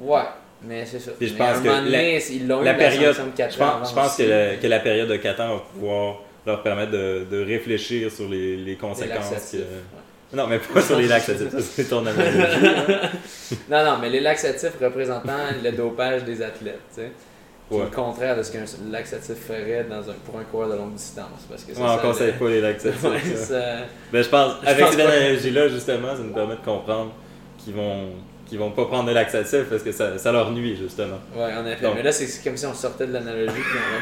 Ouais, 0.00 0.20
mais 0.62 0.84
c'est 0.86 0.98
ça. 1.00 1.10
Puis 1.18 1.28
je 1.28 1.32
Mais 1.34 1.38
pense 1.38 1.60
que 1.60 1.66
la- 1.68 1.80
donné, 1.80 2.20
la 2.64 2.72
la 2.72 2.74
période- 2.74 3.14
Je 3.16 3.20
ans 3.22 3.80
pense, 3.80 3.90
je 3.90 3.94
pense 3.94 4.16
que, 4.16 4.22
la, 4.24 4.56
que 4.56 4.66
la 4.66 4.80
période 4.80 5.08
de 5.08 5.16
4 5.16 5.40
ans 5.40 5.54
va 5.54 5.60
pouvoir 5.72 6.16
leur 6.46 6.62
permettre 6.62 6.92
de, 6.92 7.26
de 7.30 7.44
réfléchir 7.44 8.10
sur 8.10 8.28
les, 8.28 8.56
les 8.56 8.76
conséquences. 8.76 9.30
laxatifs, 9.30 9.60
que- 9.60 9.64
ouais. 9.64 10.34
Non, 10.34 10.46
mais 10.46 10.58
pas 10.58 10.82
sur 10.82 10.98
les 10.98 11.06
laxatifs, 11.08 11.48
c'est 11.58 11.88
ton 11.88 12.04
analogie. 12.04 12.66
Non, 13.70 13.84
non, 13.84 13.98
mais 14.00 14.10
les 14.10 14.20
laxatifs 14.20 14.72
représentant 14.80 15.32
le 15.62 15.70
dopage 15.72 16.24
des 16.24 16.42
athlètes, 16.42 16.80
tu 16.94 17.00
sais. 17.02 17.10
Ouais. 17.70 17.84
le 17.84 17.90
contraire 17.90 18.34
de 18.34 18.42
ce 18.42 18.50
qu'un 18.50 18.64
laxatif 18.90 19.34
ferait 19.46 19.84
dans 19.90 20.00
un, 20.08 20.14
pour 20.24 20.38
un 20.38 20.44
coureur 20.44 20.70
de 20.70 20.76
longue 20.76 20.94
distance. 20.94 21.26
Parce 21.50 21.64
que 21.64 21.72
Ouais, 21.72 21.78
on 21.82 21.96
ça, 21.96 22.02
conseille 22.02 22.32
le- 22.32 22.38
pas 22.38 22.48
les 22.48 22.60
laxatifs. 22.62 23.00
Ça. 23.36 23.44
ça- 23.46 23.76
Ben, 24.10 24.22
je 24.24 24.28
pense, 24.30 24.52
Je 24.62 24.68
avec 24.68 24.86
cette 24.86 25.00
analogie-là, 25.00 25.68
justement, 25.68 26.16
ça 26.16 26.22
nous 26.22 26.32
permet 26.32 26.54
de 26.56 26.64
comprendre 26.64 27.12
qu'ils 27.62 27.74
vont, 27.74 28.08
qu'ils 28.48 28.58
vont 28.58 28.70
pas 28.70 28.86
prendre 28.86 29.08
de 29.08 29.12
laxatifs 29.12 29.64
parce 29.70 29.82
que 29.82 29.92
ça, 29.92 30.16
ça 30.18 30.32
leur 30.32 30.50
nuit, 30.52 30.76
justement. 30.76 31.18
Ouais, 31.36 31.52
en 31.54 31.66
effet. 31.66 31.82
Donc- 31.84 31.94
Mais 31.96 32.02
là, 32.02 32.12
c'est 32.12 32.42
comme 32.42 32.56
si 32.56 32.66
on 32.66 32.74
sortait 32.74 33.06
de 33.06 33.12
l'analogie. 33.12 33.52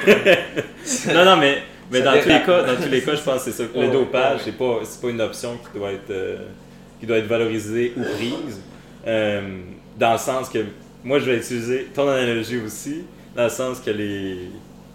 Non, 1.13 1.25
non, 1.25 1.37
mais, 1.37 1.63
mais 1.91 2.01
dans, 2.01 2.13
tous 2.21 2.29
les 2.29 2.43
cas, 2.43 2.63
dans 2.63 2.77
tous 2.77 2.89
les 2.89 3.03
cas, 3.03 3.15
je 3.17 3.23
pense 3.23 3.45
que 3.45 3.51
c'est 3.51 3.65
ça. 3.65 3.65
Le 3.75 3.89
dopage, 3.89 4.41
c'est 4.45 4.57
pas, 4.57 4.81
pas 5.03 5.09
une 5.09 5.21
option 5.21 5.57
qui 5.59 5.79
doit 5.79 5.93
être, 5.93 6.11
euh, 6.11 6.37
qui 7.01 7.07
doit 7.07 7.17
être 7.19 7.27
valorisée 7.27 7.93
ou 7.97 8.03
prise. 8.03 8.61
Euh, 9.07 9.41
dans 9.99 10.13
le 10.13 10.19
sens 10.19 10.49
que, 10.49 10.59
moi, 11.03 11.19
je 11.19 11.25
vais 11.25 11.37
utiliser 11.39 11.89
ton 11.95 12.09
analogie 12.09 12.61
aussi, 12.65 13.05
dans 13.35 13.45
le 13.45 13.51
sens 13.51 13.81
que, 13.81 13.91
les, 13.91 14.51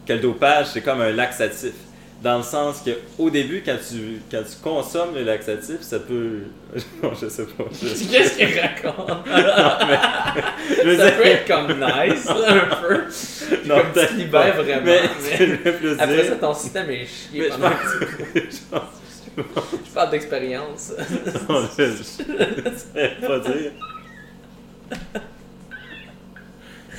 que 0.07 0.13
le 0.13 0.19
dopage, 0.19 0.67
c'est 0.73 0.81
comme 0.81 1.01
un 1.01 1.11
laxatif. 1.11 1.73
Dans 2.21 2.37
le 2.37 2.43
sens 2.43 2.83
que 2.85 2.91
au 3.17 3.31
début, 3.31 3.63
quand 3.65 3.77
tu, 3.89 4.21
quand 4.29 4.43
tu 4.43 4.55
consommes 4.63 5.15
le 5.15 5.23
laxatif, 5.23 5.81
ça 5.81 5.97
peut. 5.99 6.41
Non, 7.01 7.11
je 7.19 7.27
sais 7.27 7.45
pas. 7.45 7.63
Je, 7.71 7.87
Qu'est-ce 8.11 8.37
qu'il 8.37 8.59
raconte? 8.59 9.25
je 9.27 10.83
veux 10.87 10.97
ça 10.97 11.05
dire- 11.09 11.17
peut 11.17 11.25
être 11.25 11.47
comme 11.47 11.67
nice, 11.79 12.25
là, 12.25 12.53
un 12.53 12.75
peu. 12.75 12.97
Non, 13.65 13.75
comme 13.93 14.05
tu 14.07 14.13
libères 14.17 14.55
pas. 14.55 14.61
vraiment. 14.61 14.81
Mais, 14.85 15.01
mais- 15.39 15.71
plus 15.71 15.91
Après 15.93 16.07
dire- 16.15 16.25
ça, 16.25 16.35
ton 16.35 16.53
système 16.53 16.89
est 16.91 17.05
chié. 17.07 17.39
mais 17.41 17.45
je 17.49 17.51
pendant 18.69 18.85
je 19.35 19.41
Je 19.87 19.91
parle 19.93 20.11
d'expérience. 20.11 20.93
Non, 21.49 21.61
je 21.77 21.93
saurais 22.03 23.17
pas 23.19 23.39
dire. 23.39 23.71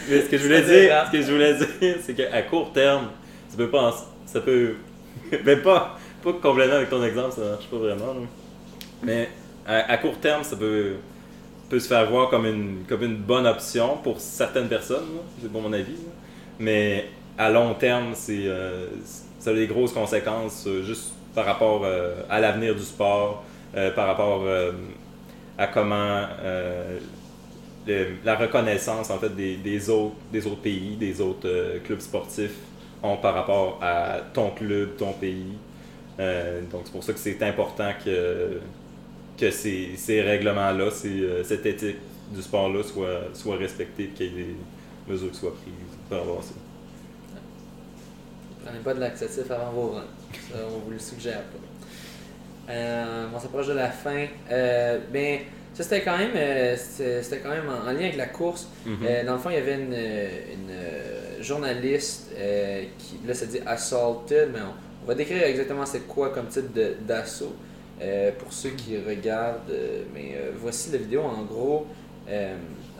Mais 0.09 0.21
ce 0.21 0.27
que 0.29 0.37
je 0.39 0.43
voulais 0.43 0.63
dire, 0.63 1.05
ce 1.07 1.13
que 1.13 1.23
je 1.23 1.33
voulais 1.33 1.55
dire, 1.55 1.97
c'est 2.05 2.15
qu'à 2.15 2.43
court 2.43 2.73
terme, 2.73 3.09
ça 3.49 3.57
peut 3.57 3.71
pas, 3.71 3.83
en- 3.91 3.95
ça 4.27 4.41
peut, 4.41 4.75
mais 5.45 5.57
pas, 5.57 5.99
pas 6.23 6.33
complètement 6.35 6.77
avec 6.77 6.91
ton 6.91 7.03
exemple, 7.05 7.33
ça 7.33 7.43
marche 7.43 7.67
pas 7.67 7.79
vraiment. 7.79 8.15
Mais 9.03 9.29
à, 9.67 9.97
court 9.99 10.19
terme, 10.19 10.45
ça 10.45 10.57
peut, 10.57 10.95
peut 11.69 11.79
se 11.79 11.89
faire 11.89 12.09
voir 12.11 12.29
comme 12.29 12.47
une, 12.47 12.85
comme 12.89 13.03
une 13.03 13.17
bonne 13.17 13.47
option 13.47 13.99
pour 14.03 14.21
certaines 14.21 14.69
personnes, 14.69 15.07
c'est 15.41 15.51
pour 15.51 15.63
mon 15.63 15.73
avis. 15.73 15.97
Mais 16.59 17.09
à 17.39 17.51
long 17.51 17.75
terme, 17.75 18.15
euh, 18.29 18.89
ça 19.39 19.51
a 19.51 19.55
des 19.55 19.67
grosses 19.67 19.93
conséquences 19.93 20.65
euh, 20.67 20.83
juste 20.83 21.13
par 21.35 21.47
rapport 21.47 21.83
euh, 21.85 22.23
à 22.29 22.41
l'avenir 22.41 22.75
du 22.75 22.83
sport, 22.83 23.45
par 23.97 24.07
rapport 24.07 24.45
à 25.57 25.67
comment 25.67 26.27
la 27.87 28.37
reconnaissance 28.37 29.09
en 29.09 29.19
fait 29.19 29.35
des, 29.35 29.57
des 29.57 29.89
autres, 29.89 30.15
des 30.31 30.47
autres 30.47 30.61
pays, 30.61 30.95
des 30.97 31.23
autres 31.23 31.49
clubs 31.87 32.01
sportifs 32.01 32.53
ont 33.03 33.17
par 33.17 33.35
rapport 33.35 33.79
à 33.83 34.21
ton 34.33 34.51
club, 34.51 34.97
ton 34.97 35.13
pays. 35.13 35.55
Euh, 36.21 36.61
donc 36.71 36.83
c'est 36.85 36.93
pour 36.93 37.03
ça 37.03 37.13
que 37.13 37.19
c'est 37.19 37.43
important 37.43 37.91
que, 38.05 38.61
que 39.39 39.51
ces, 39.51 39.91
ces 39.97 40.21
règlements-là, 40.23 40.91
ces, 40.91 41.21
euh, 41.21 41.45
cette 41.45 41.65
éthique 41.67 41.97
du 42.31 42.43
sport-là 42.43 42.83
soit, 42.83 43.35
soit 43.35 43.57
respectée, 43.57 44.09
qu'il 44.09 44.27
y 44.27 44.29
ait 44.29 44.45
des 44.45 44.57
mesures 45.13 45.31
qui 45.31 45.39
soient 45.39 45.55
prises 45.55 45.73
par 46.09 46.21
rapport 46.21 46.39
à 46.39 46.43
ça. 46.43 46.55
Prenez 48.65 48.79
pas 48.79 48.95
de 48.95 49.01
laxatif 49.01 49.51
avant 49.51 49.71
vos 49.73 49.89
runs. 49.89 50.05
Ça, 50.33 50.59
on 50.67 50.79
vous 50.79 50.91
le 50.91 50.99
suggère 50.99 51.43
pas. 51.43 52.73
Euh, 52.73 53.27
on 53.35 53.39
s'approche 53.41 53.67
de 53.67 53.73
la 53.73 53.91
fin. 53.91 54.27
Euh, 54.51 54.99
ben, 55.13 55.41
ça 55.75 55.83
c'était 55.83 56.03
quand 56.03 56.17
même, 56.17 56.31
euh, 56.37 56.77
c'était 56.77 57.41
quand 57.43 57.51
même 57.51 57.69
en, 57.69 57.89
en 57.89 57.93
lien 57.93 58.05
avec 58.05 58.17
la 58.17 58.27
course. 58.27 58.69
Mhm. 58.87 58.99
Euh, 59.05 59.25
dans 59.25 59.33
le 59.33 59.39
fond, 59.39 59.51
il 59.51 59.57
y 59.57 59.59
avait 59.59 59.75
une, 59.75 59.93
une, 59.93 60.71
journaliste 61.43 62.31
euh, 62.37 62.85
qui, 62.99 63.19
là, 63.27 63.35
ça 63.35 63.47
dit 63.47 63.61
assaulted, 63.67 64.51
mais 64.53 64.61
on, 64.61 64.75
on 65.05 65.07
va 65.07 65.15
décrire 65.15 65.43
exactement 65.45 65.85
c'est 65.87 66.07
quoi 66.07 66.31
comme 66.31 66.47
type 66.47 66.73
d'assaut 67.07 67.55
euh, 68.01 68.31
pour 68.39 68.53
ceux 68.53 68.71
qui 68.71 68.97
regardent. 68.99 69.71
euh, 69.71 70.05
mais 70.15 70.37
voici 70.59 70.91
la 70.93 70.99
vidéo 70.99 71.23
en 71.23 71.43
gros. 71.43 71.87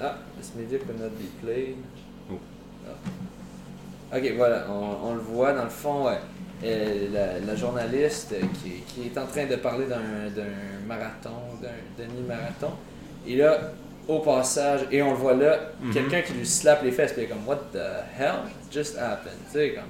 Ah, 0.01 0.17
this 0.39 0.53
media 0.57 0.79
could 0.79 0.99
not 1.01 1.11
be 1.11 1.29
played. 1.43 1.77
Oh. 2.31 2.39
Ah. 2.89 4.17
Ok, 4.17 4.33
voilà, 4.37 4.67
on, 4.69 5.09
on 5.11 5.15
le 5.15 5.21
voit 5.21 5.53
dans 5.53 5.65
le 5.65 5.71
fond. 5.71 6.07
la, 6.63 7.41
la 7.41 7.57
journaliste 7.57 8.35
qui, 8.63 8.83
qui 8.87 9.09
est 9.09 9.19
en 9.19 9.27
train 9.27 9.47
de 9.47 9.57
parler 9.57 9.87
d'un 9.87 10.31
d'un 10.35 10.87
marathon, 10.87 11.31
d'un 11.61 12.05
demi-marathon. 12.05 12.71
Et 13.27 13.37
là, 13.37 13.73
au 14.09 14.19
passage, 14.21 14.81
et 14.91 15.01
on 15.03 15.11
le 15.11 15.17
voit 15.17 15.35
là, 15.35 15.59
Mhm. 15.81 15.93
quelqu'un 15.95 16.23
qui 16.23 16.33
lui 16.35 16.47
slappe 16.47 16.83
les 16.83 16.91
fesses, 16.91 17.13
puis 17.13 17.23
il 17.23 17.25
est 17.27 17.29
comme 17.29 17.47
What 17.47 17.61
the 17.73 17.79
hell 18.19 18.51
just 18.71 18.97
happened? 18.99 19.37
Tu 19.53 19.59
sais, 19.59 19.71
comme 19.75 19.85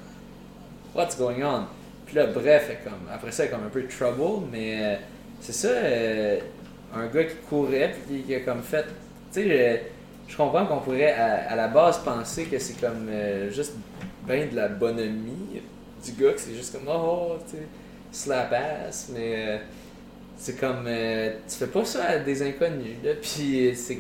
What's 0.94 1.16
going 1.16 1.42
on? 1.42 1.64
Puis 2.05 2.16
là, 2.16 2.27
bref, 2.27 2.70
comme, 2.85 3.09
après 3.12 3.33
ça, 3.33 3.46
comme 3.46 3.64
un 3.64 3.70
peu 3.70 3.85
trouble, 3.87 4.46
mais 4.53 4.79
euh, 4.83 4.96
c'est 5.40 5.55
ça, 5.55 5.68
euh, 5.68 6.38
un 6.94 7.07
gars 7.07 7.25
qui 7.25 7.37
courait, 7.48 7.94
puis 8.07 8.22
qui 8.22 8.35
a 8.35 8.40
comme 8.40 8.62
fait. 8.62 8.85
Tu 9.33 9.42
sais, 9.42 9.46
euh, 9.48 9.77
je 10.29 10.37
comprends 10.37 10.66
qu'on 10.66 10.79
pourrait 10.81 11.12
à, 11.14 11.57
la 11.57 11.68
base 11.68 11.98
penser 12.01 12.44
que 12.44 12.59
c'est 12.59 12.79
comme 12.79 13.09
euh, 13.11 13.51
juste 13.51 13.72
ben 14.27 14.48
de 14.51 14.57
la 14.57 14.68
bonhomie 14.68 15.62
du 16.05 16.12
gars, 16.12 16.33
que 16.33 16.40
c'est 16.40 16.55
juste 16.55 16.72
comme 16.75 16.88
oh, 16.94 17.37
tu 17.51 17.57
sais, 17.57 17.62
slap 18.12 18.53
ass, 18.53 19.11
mais 19.14 19.35
euh, 19.48 19.57
c'est 20.37 20.59
comme 20.59 20.85
euh, 20.87 21.35
tu 21.49 21.57
fais 21.57 21.66
pas 21.66 21.85
ça 21.85 22.05
à 22.05 22.18
des 22.18 22.42
inconnus, 22.42 22.97
là, 23.05 23.12
puis 23.21 23.73
c'est 23.75 23.99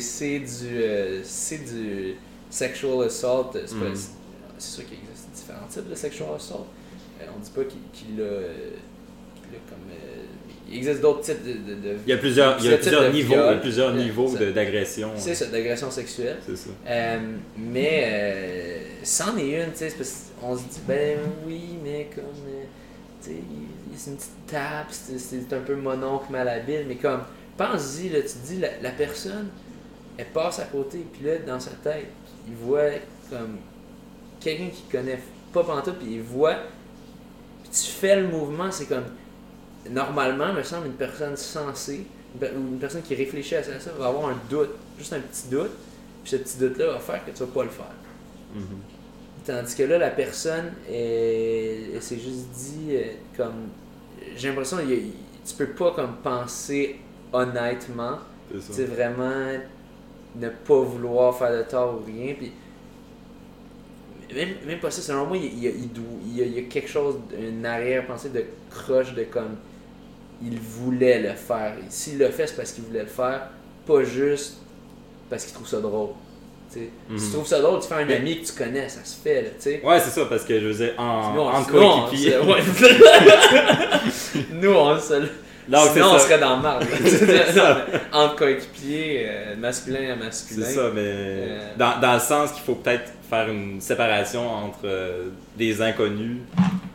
c'est 0.00 0.38
du 0.38 1.20
c'est 1.22 1.58
du 1.58 2.14
sexual 2.50 3.06
assault, 3.06 3.50
c'est 3.52 3.74
mm. 3.74 3.94
sûr 4.58 4.84
qu'il 4.86 4.98
existe 4.98 5.30
différents 5.34 5.66
types 5.68 5.88
de 5.88 5.94
sexual 5.94 6.28
assault. 6.36 6.66
on 7.20 7.40
dit 7.40 7.50
pas 7.50 7.64
qu'il 7.64 8.22
a 8.22 9.58
comme 9.68 9.88
il 10.70 10.76
existe 10.78 11.00
d'autres 11.00 11.20
types 11.20 11.42
de, 11.44 11.96
Il 12.06 12.10
y 12.10 12.12
a 12.12 12.18
plusieurs, 12.18 12.58
il 12.60 12.70
y 12.70 12.72
a 12.72 12.76
plusieurs 12.76 13.12
niveaux, 13.12 13.34
il 13.34 13.38
y 13.38 13.40
a 13.40 13.54
plusieurs 13.54 13.94
niveaux 13.94 14.34
d'agression. 14.54 15.10
C'est 15.16 15.34
ça, 15.34 15.46
d'agression 15.46 15.90
sexuelle. 15.90 16.36
C'est 16.46 16.56
ça. 16.56 16.70
Euh, 16.86 17.18
mais 17.56 18.02
euh, 18.04 18.78
c'en 19.02 19.36
est 19.38 19.62
une, 19.62 19.72
tu 19.72 19.78
sais, 19.78 19.92
parce 19.96 20.26
qu'on 20.40 20.56
se 20.56 20.62
dit, 20.62 20.80
ben 20.86 21.18
oui, 21.46 21.78
mais 21.82 22.08
comme, 22.14 22.24
euh, 22.24 22.64
c'est 23.96 24.10
une 24.10 24.16
petite 24.16 24.46
tape, 24.46 24.86
c'est 24.90 25.52
un 25.52 25.60
peu 25.60 25.76
mononcle 25.76 26.30
malhabile, 26.30 26.84
mais 26.86 26.96
comme, 26.96 27.22
pense-y, 27.56 28.10
tu 28.10 28.22
te 28.22 28.46
dis, 28.46 28.60
la, 28.60 28.90
personne, 28.90 29.48
elle 30.16 30.26
passe 30.26 30.60
à 30.60 30.64
côté, 30.64 31.04
puis 31.12 31.24
là, 31.26 31.38
dans 31.38 31.60
sa 31.60 31.70
tête, 31.70 32.08
il 32.46 32.54
voit 32.54 32.90
comme 33.30 33.58
quelqu'un 34.40 34.68
qui 34.68 34.82
connaît 34.90 35.18
pas 35.52 35.64
pantoute, 35.64 35.98
puis 35.98 36.14
il 36.14 36.22
voit, 36.22 36.56
puis 37.62 37.70
tu 37.72 37.90
fais 37.90 38.20
le 38.20 38.28
mouvement, 38.28 38.70
c'est 38.70 38.86
comme 38.86 39.04
normalement, 39.90 40.52
me 40.52 40.62
semble, 40.62 40.86
une 40.86 40.92
personne 40.92 41.36
sensée, 41.36 42.06
ou 42.40 42.44
une 42.44 42.78
personne 42.78 43.02
qui 43.02 43.14
réfléchit 43.14 43.56
à 43.56 43.62
ça, 43.62 43.72
va 43.98 44.08
avoir 44.08 44.28
un 44.28 44.36
doute, 44.48 44.70
juste 44.98 45.12
un 45.12 45.20
petit 45.20 45.48
doute, 45.48 45.72
puis 46.22 46.30
ce 46.30 46.36
petit 46.36 46.58
doute-là 46.58 46.92
va 46.92 46.98
faire 46.98 47.24
que 47.24 47.30
tu 47.30 47.38
vas 47.38 47.46
pas 47.46 47.64
le 47.64 47.70
faire. 47.70 47.86
Mm-hmm. 48.56 48.97
Tandis 49.48 49.74
que 49.74 49.82
là, 49.84 49.96
la 49.96 50.10
personne, 50.10 50.74
elle, 50.86 52.02
s'est 52.02 52.18
juste 52.18 52.50
dit, 52.50 52.88
euh, 52.90 53.04
comme, 53.34 53.68
j'ai 54.36 54.48
l'impression, 54.48 54.76
tu 54.76 55.54
peux 55.56 55.68
pas 55.68 55.92
comme 55.92 56.16
penser 56.22 56.96
honnêtement, 57.32 58.18
c'est 58.60 58.84
vraiment 58.84 59.46
ne 60.36 60.50
pas 60.50 60.80
vouloir 60.82 61.34
faire 61.34 61.56
de 61.56 61.62
tort 61.62 61.94
ou 61.94 62.04
rien, 62.04 62.34
puis 62.34 62.52
même, 64.34 64.50
même 64.66 64.80
pas 64.80 64.90
ça, 64.90 65.00
selon 65.00 65.24
moi, 65.24 65.38
il 65.38 65.64
y 65.64 65.66
a, 65.66 65.70
il 65.70 66.36
y 66.36 66.42
a, 66.42 66.44
il 66.44 66.54
y 66.54 66.58
a 66.58 66.62
quelque 66.68 66.90
chose, 66.90 67.16
une 67.34 67.64
arrière-pensée 67.64 68.28
de 68.28 68.44
croche 68.70 69.14
de 69.14 69.24
comme 69.24 69.56
il 70.42 70.60
voulait 70.60 71.22
le 71.22 71.32
faire. 71.32 71.74
S'il 71.88 72.18
le 72.18 72.28
fait, 72.28 72.48
c'est 72.48 72.56
parce 72.56 72.72
qu'il 72.72 72.84
voulait 72.84 73.04
le 73.04 73.08
faire, 73.08 73.48
pas 73.86 74.04
juste 74.04 74.58
parce 75.30 75.46
qu'il 75.46 75.54
trouve 75.54 75.68
ça 75.68 75.80
drôle. 75.80 76.10
Si 76.70 76.90
tu 77.16 77.30
trouves 77.32 77.46
ça 77.46 77.60
drôle, 77.60 77.80
tu 77.80 77.88
fais 77.88 77.94
un 77.94 78.10
ami 78.10 78.40
que 78.40 78.46
tu 78.46 78.52
connais, 78.52 78.88
ça 78.88 79.00
se 79.04 79.16
fait. 79.22 79.42
Là, 79.42 79.48
sais. 79.58 79.80
ouais, 79.82 80.00
c'est 80.00 80.10
ça, 80.10 80.26
parce 80.26 80.44
que 80.44 80.60
je 80.60 80.66
veux 80.66 80.92
en, 80.98 81.36
en 81.36 81.64
coéquipier. 81.64 82.36
Nous, 84.52 84.72
on 84.72 85.00
se. 85.00 85.14
Donc, 85.68 85.90
Sinon, 85.92 86.12
on 86.14 86.18
serait 86.18 86.38
dans 86.38 86.56
le 86.56 86.62
marbre. 86.62 86.86
Entre 88.12 88.36
coéquipiers, 88.36 89.26
euh, 89.28 89.54
masculin 89.58 90.12
à 90.12 90.16
masculin. 90.16 90.64
C'est 90.66 90.74
ça, 90.74 90.90
mais 90.94 91.02
euh, 91.04 91.58
dans, 91.76 92.00
dans, 92.00 92.14
le 92.14 92.20
sens 92.20 92.52
qu'il 92.52 92.62
faut 92.62 92.76
peut-être 92.76 93.12
faire 93.28 93.50
une 93.50 93.78
séparation 93.78 94.48
entre 94.48 94.86
euh, 94.86 95.24
des 95.56 95.82
inconnus 95.82 96.38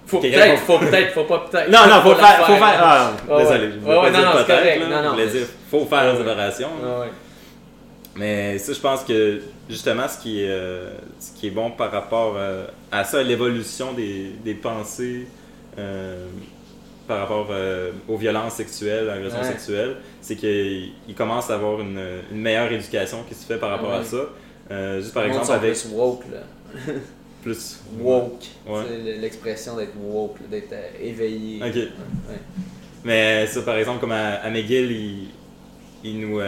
faut 0.08 0.20
peut-être, 0.20 0.60
faut 0.60 0.80
peut-être, 0.80 1.14
faut 1.14 1.24
pas 1.24 1.46
peut-être. 1.50 1.72
Non, 1.72 1.88
non, 1.88 2.02
faut, 2.02 2.16
faire, 2.16 2.46
faut 2.46 2.56
faire. 2.56 2.80
Ah, 2.80 3.12
désolé, 3.38 3.70
je 3.74 3.80
voulais 3.80 4.02
pas 4.02 4.10
dire 4.10 4.46
peut-être. 4.46 4.90
Non, 4.90 5.04
non, 5.04 5.16
faut 5.72 5.86
faire 5.86 6.04
la 6.06 6.18
séparation. 6.18 6.70
Mais 8.16 8.60
ça, 8.60 8.74
je 8.74 8.80
pense 8.80 9.04
que 9.04 9.42
justement, 9.70 10.08
ce 10.08 10.20
qui 10.20 10.44
est, 10.44 10.50
euh, 10.50 10.92
ce 11.20 11.32
qui 11.32 11.48
est 11.48 11.52
bon 11.52 11.72
par 11.72 11.92
rapport 11.92 12.36
euh, 12.38 12.68
à 12.92 13.04
ça, 13.04 13.24
l'évolution 13.24 13.94
des, 13.94 14.32
des 14.44 14.54
pensées 14.54 15.28
euh, 15.80 16.28
par 17.08 17.20
rapport 17.20 17.50
aux 18.08 18.16
violences 18.18 18.54
sexuelles, 18.54 19.10
à 19.10 19.16
l'agression 19.16 19.44
sexuelle, 19.44 19.98
c'est 20.22 20.38
qu'il 20.38 21.16
commence 21.18 21.50
à 21.50 21.56
avoir 21.56 21.82
une, 21.82 22.00
une, 22.32 22.40
meilleure 22.40 22.72
éducation 22.72 23.24
qui 23.28 23.36
se 23.36 23.46
fait 23.46 23.58
par 23.58 23.72
rapport 23.72 23.92
à 23.92 24.04
ça. 24.06 24.30
juste 25.00 25.14
par 25.14 25.26
exemple 25.26 25.52
avec. 25.52 25.78
woke, 25.92 26.24
là. 26.32 26.94
plus 27.44 27.82
woke. 28.00 28.46
C'est 28.66 29.20
l'expression 29.20 29.76
d'être 29.76 29.98
woke, 30.02 30.38
d'être 30.50 30.74
éveillé. 31.02 31.62
Ok. 31.62 31.90
Mais 33.04 33.48
ça, 33.48 33.64
par 33.64 33.76
exemple, 33.76 34.00
comme 34.00 34.14
à, 34.14 34.50
McGill, 34.50 34.90
il, 34.90 35.28
il 36.06 36.20
nous. 36.22 36.40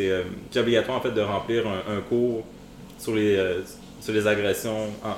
Euh, 0.00 0.22
c'est 0.50 0.58
euh, 0.58 0.62
obligatoire 0.62 0.98
en 0.98 1.00
fait 1.00 1.10
de 1.10 1.20
remplir 1.20 1.64
un, 1.66 2.00
cours 2.08 2.44
sur 2.98 3.14
les, 3.14 3.38
sur 4.00 4.12
les 4.12 4.26
agressions. 4.26 4.88
Ah, 5.04 5.16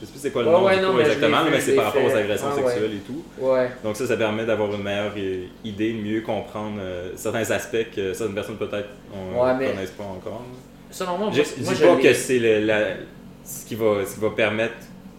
je 0.00 0.06
sais 0.06 0.12
plus 0.12 0.20
c'est 0.20 0.30
quoi 0.30 0.42
le 0.42 0.50
nom 0.50 0.68
du 0.68 0.76
cours 0.80 1.00
exactement, 1.00 1.38
mais, 1.50 1.60
c'est 1.60 1.76
par 1.76 1.86
rapport 1.86 2.04
aux 2.04 2.16
agressions 2.16 2.48
ah, 2.50 2.56
sexuelles 2.56 2.94
et 2.94 3.06
tout. 3.06 3.22
Donc 3.84 3.96
ça, 3.96 4.06
ça 4.06 4.16
permet 4.16 4.44
d'avoir 4.44 4.74
une 4.74 4.82
meilleure 4.82 5.12
idée, 5.64 5.92
de 5.92 6.02
mieux 6.02 6.20
comprendre 6.22 6.80
certains 7.16 7.48
aspects 7.50 7.86
que 7.94 8.12
certaines 8.12 8.34
personnes 8.34 8.56
peut-être 8.56 8.88
ne 9.14 9.66
connaissent 9.66 9.90
pas 9.90 10.04
encore. 10.04 10.42
Selon 10.92 11.16
moi, 11.16 11.30
je 11.32 11.42
dis 11.42 11.80
pas 11.80 11.96
que 11.96 12.12
c'est 12.12 12.38
ce, 13.44 13.66
qui 13.66 13.74
va, 13.74 14.04
ce 14.06 14.14
qui 14.14 14.20
va 14.20 14.30
permettre, 14.30 14.74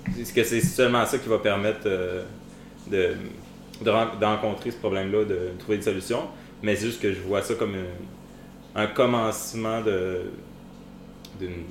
que 0.06 0.44
c'est 0.44 0.62
seulement 0.62 1.06
ça 1.06 1.18
qui 1.18 1.28
va 1.28 1.40
permettre 1.40 1.88
euh, 1.88 2.24
de, 2.88 3.16
de, 3.84 3.90
rencontrer 4.26 4.72
ce 4.72 4.78
problème-là, 4.78 5.26
de 5.26 5.52
trouver 5.58 5.78
des 5.78 5.84
solutions, 5.84 6.24
mais 6.64 6.76
c'est 6.76 6.88
juste 6.88 7.02
que 7.02 7.14
je 7.14 7.20
vois 7.20 7.42
ça 7.44 7.54
comme 7.56 7.76
un, 8.76 8.88
commencement 8.88 9.82
de 9.82 10.22
d'une 11.40 11.66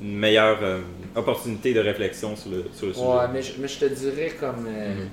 meilleure 0.00 0.58
euh, 0.62 0.80
opportunité 1.14 1.74
de 1.74 1.80
réflexion 1.80 2.36
sur 2.36 2.50
le, 2.50 2.64
sur 2.72 2.86
le 2.86 2.92
sujet. 2.94 3.06
Ouais, 3.06 3.28
mais 3.32 3.42
je, 3.42 3.60
mais 3.60 3.68
je 3.68 3.78
te 3.78 3.84
dirais 3.86 4.32
comme. 4.38 4.66
Euh, 4.68 4.94
mhm. 4.94 5.08